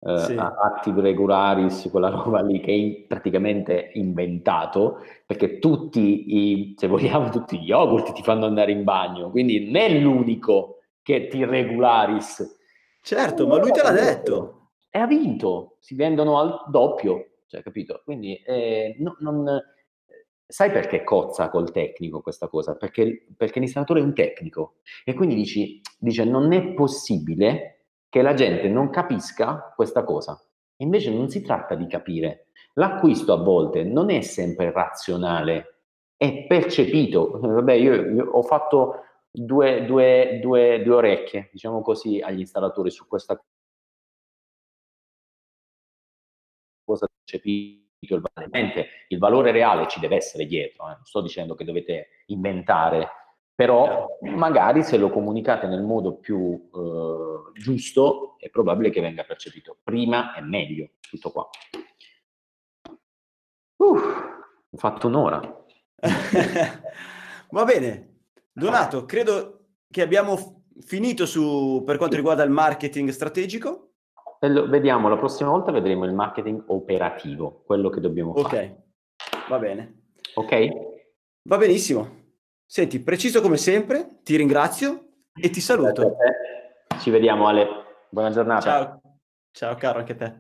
eh, 0.01 0.19
sì. 0.19 0.37
Active 0.37 1.01
Regularis, 1.01 1.89
quella 1.91 2.09
roba 2.09 2.41
lì 2.41 2.61
che 2.61 2.73
è 2.73 3.07
praticamente 3.07 3.91
inventato, 3.95 5.05
perché 5.27 5.59
tutti 5.59 6.37
i, 6.37 6.75
se 6.77 6.87
vogliamo, 6.87 7.29
tutti 7.31 7.59
gli 7.59 7.69
yogurt 7.69 8.13
ti 8.13 8.23
fanno 8.23 8.47
andare 8.47 8.73
in 8.73 8.85
bagno, 8.85 9.31
quindi 9.31 9.65
non 9.65 9.77
è 9.77 9.99
l'unico 9.99 10.79
che 11.03 11.27
ti 11.27 11.45
regularis. 11.45 12.57
Certo, 13.03 13.47
ma 13.47 13.59
lui 13.59 13.71
te 13.71 13.83
l'ha 13.83 13.93
detto. 13.93 14.71
E 14.91 14.99
ha 14.99 15.07
vinto, 15.07 15.77
si 15.81 15.95
vendono 15.95 16.39
al 16.39 16.65
doppio, 16.69 17.41
cioè, 17.47 17.63
capito? 17.63 18.03
Quindi 18.05 18.37
eh, 18.37 18.97
no, 18.99 19.17
non... 19.21 19.61
Sai 20.51 20.71
perché 20.71 21.05
cozza 21.05 21.51
col 21.51 21.71
tecnico 21.71 22.23
questa 22.23 22.49
cosa? 22.49 22.75
Perché, 22.75 23.27
perché 23.37 23.61
l'installatore 23.61 24.01
è 24.01 24.03
un 24.03 24.15
tecnico 24.15 24.77
e 25.05 25.13
quindi 25.13 25.35
dici, 25.35 25.79
dice 25.99 26.25
non 26.25 26.53
è 26.55 26.73
possibile 26.73 27.78
che 28.09 28.23
la 28.23 28.35
gente 28.35 28.69
non 28.69 28.91
capisca 28.91 29.73
questa 29.75 30.05
cosa. 30.05 30.41
Invece 30.81 31.11
non 31.13 31.29
si 31.29 31.43
tratta 31.43 31.75
di 31.75 31.87
capire. 31.87 32.49
L'acquisto 32.75 33.33
a 33.33 33.43
volte 33.43 33.83
non 33.83 34.11
è 34.11 34.21
sempre 34.21 34.71
razionale, 34.71 35.83
è 36.17 36.47
percepito. 36.47 37.39
Vabbè, 37.41 37.73
io, 37.73 37.95
io 37.95 38.31
ho 38.31 38.43
fatto 38.43 39.03
due, 39.31 39.85
due, 39.85 40.39
due, 40.41 40.83
due 40.83 40.95
orecchie, 40.95 41.51
diciamo 41.53 41.83
così, 41.83 42.21
agli 42.21 42.41
installatori 42.41 42.91
su 42.91 43.07
questa 43.07 43.41
cosa 46.85 47.07
percepito 47.07 48.15
il 48.15 48.23
valore. 48.33 48.87
Il 49.09 49.19
valore 49.19 49.51
reale 49.51 49.89
ci 49.89 50.01
deve 50.01 50.17
essere 50.17 50.47
dietro, 50.47 50.89
eh. 50.89 50.95
non 50.95 51.05
sto 51.05 51.21
dicendo 51.21 51.55
che 51.55 51.65
dovete 51.65 52.09
inventare 52.27 53.09
però 53.59 54.07
magari 54.21 54.85
se 54.85 54.97
lo 54.97 55.11
comunicate 55.11 55.67
nel 55.67 55.83
modo 55.83 56.15
più 56.15 56.71
eh, 56.73 57.59
giusto 57.59 58.37
è 58.39 58.51
probabile 58.51 58.91
che 58.91 59.01
venga 59.01 59.25
percepito. 59.25 59.79
Prima 59.83 60.33
è 60.33 60.41
meglio, 60.41 60.91
tutto 61.01 61.33
qua. 61.33 61.49
Uh, 63.79 63.97
ho 64.71 64.77
fatto 64.77 65.09
un'ora. 65.09 65.41
Va 67.51 67.65
bene, 67.65 68.21
Donato, 68.53 69.05
credo 69.07 69.71
che 69.91 70.03
abbiamo 70.03 70.63
finito 70.83 71.27
su, 71.27 71.83
per 71.85 71.97
quanto 71.97 72.15
riguarda 72.15 72.45
il 72.45 72.51
marketing 72.51 73.09
strategico. 73.09 73.95
Vediamo, 74.39 75.09
la 75.09 75.17
prossima 75.17 75.51
volta 75.51 75.73
vedremo 75.73 76.05
il 76.05 76.15
marketing 76.15 76.63
operativo, 76.69 77.65
quello 77.67 77.89
che 77.89 77.99
dobbiamo 77.99 78.37
fare. 78.37 78.85
Ok, 79.17 79.49
va 79.49 79.59
bene. 79.59 80.11
Ok? 80.35 80.69
Va 81.43 81.57
benissimo. 81.57 82.18
Senti, 82.71 83.01
preciso 83.01 83.41
come 83.41 83.57
sempre, 83.57 84.19
ti 84.23 84.37
ringrazio 84.37 85.07
e 85.35 85.49
ti 85.49 85.59
saluto. 85.59 86.17
Ci 87.01 87.09
vediamo 87.09 87.49
Ale, 87.49 87.67
buona 88.11 88.31
giornata. 88.31 88.61
Ciao, 88.61 89.01
ciao 89.53 89.75
caro, 89.77 90.01
anche 90.01 90.15
te. 90.15 90.35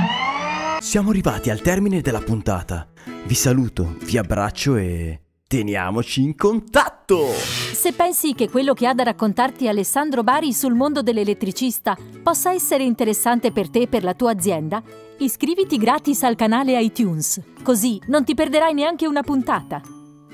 Siamo 0.81 1.11
arrivati 1.11 1.51
al 1.51 1.61
termine 1.61 2.01
della 2.01 2.19
puntata. 2.19 2.89
Vi 3.27 3.35
saluto, 3.37 3.95
vi 4.01 4.19
abbraccio 4.19 4.75
e 4.75 5.21
teniamoci 5.47 6.21
in 6.21 6.35
contatto! 6.35 7.29
Se 7.29 7.93
pensi 7.93 8.35
che 8.35 8.51
quello 8.51 8.75
che 8.75 8.89
ha 8.89 8.93
da 8.93 9.05
raccontarti 9.05 9.69
Alessandro 9.69 10.25
Bari 10.25 10.53
sul 10.53 10.75
mondo 10.75 11.01
dell'elettricista 11.01 11.97
possa 12.25 12.53
essere 12.53 12.83
interessante 12.83 13.53
per 13.53 13.71
te 13.71 13.83
e 13.83 13.87
per 13.87 14.03
la 14.03 14.15
tua 14.15 14.33
azienda, 14.33 14.83
iscriviti 15.21 15.77
gratis 15.77 16.23
al 16.23 16.35
canale 16.35 16.81
iTunes, 16.81 17.41
così 17.63 18.01
non 18.07 18.25
ti 18.25 18.35
perderai 18.35 18.75
neanche 18.75 19.07
una 19.07 19.23
puntata. 19.23 19.81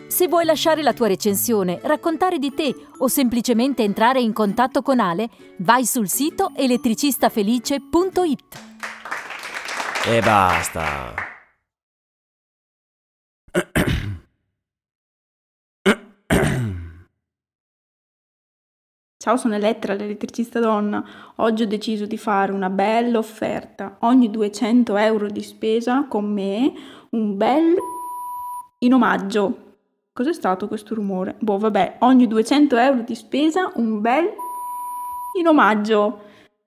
Se 0.07 0.29
vuoi 0.29 0.45
lasciare 0.45 0.83
la 0.83 0.93
tua 0.93 1.09
recensione, 1.09 1.81
raccontare 1.83 2.39
di 2.39 2.55
te 2.55 2.73
o 2.99 3.09
semplicemente 3.09 3.83
entrare 3.83 4.21
in 4.21 4.33
contatto 4.33 4.83
con 4.83 5.01
Ale, 5.01 5.29
vai 5.59 5.85
sul 5.85 6.09
sito 6.09 6.53
elettricistafelice.it. 6.55 8.59
E 10.05 10.21
basta. 10.21 11.36
Ciao, 19.27 19.37
sono 19.37 19.57
Elettra, 19.57 19.95
l'elettricista 19.95 20.61
donna. 20.61 21.05
Oggi 21.39 21.65
ho 21.65 21.67
deciso 21.67 22.07
di 22.07 22.17
fare 22.17 22.53
una 22.53 22.71
bella 22.71 23.19
offerta. 23.19 23.97
Ogni 24.03 24.31
200 24.31 24.97
euro 24.99 25.27
di 25.27 25.43
spesa 25.43 26.07
con 26.09 26.33
me, 26.33 26.73
un 27.11 27.37
bel 27.37 27.75
in 28.79 28.95
omaggio. 28.95 29.79
Cos'è 30.13 30.33
stato 30.33 30.69
questo 30.69 30.95
rumore? 30.95 31.35
Boh, 31.41 31.59
vabbè, 31.59 31.97
ogni 32.03 32.29
200 32.29 32.77
euro 32.77 33.03
di 33.03 33.17
spesa, 33.17 33.73
un 33.75 34.01
bel 34.01 34.33
in 35.41 35.49
omaggio. 35.49 36.21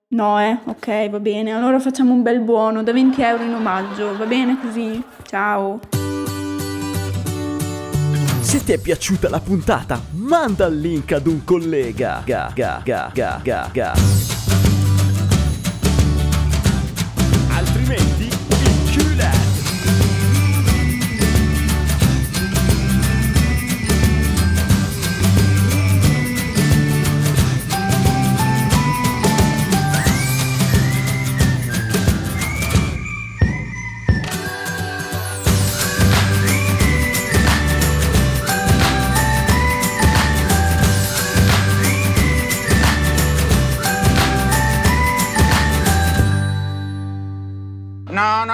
No, 0.08 0.38
eh, 0.38 0.58
ok, 0.62 1.08
va 1.08 1.18
bene. 1.18 1.52
Allora 1.52 1.78
facciamo 1.78 2.12
un 2.12 2.20
bel 2.20 2.40
buono 2.40 2.82
da 2.82 2.92
20 2.92 3.22
euro 3.22 3.42
in 3.42 3.54
omaggio. 3.54 4.14
Va 4.18 4.26
bene 4.26 4.60
così? 4.60 5.02
Ciao. 5.22 6.09
Se 8.40 8.64
ti 8.64 8.72
è 8.72 8.78
piaciuta 8.78 9.28
la 9.28 9.40
puntata, 9.40 10.00
manda 10.12 10.66
il 10.66 10.80
link 10.80 11.12
ad 11.12 11.26
un 11.26 11.44
collega. 11.44 12.22
Ga, 12.24 12.50
ga, 12.54 12.80
ga, 12.82 13.10
ga, 13.12 13.40
ga, 13.42 13.70
ga. 13.72 14.19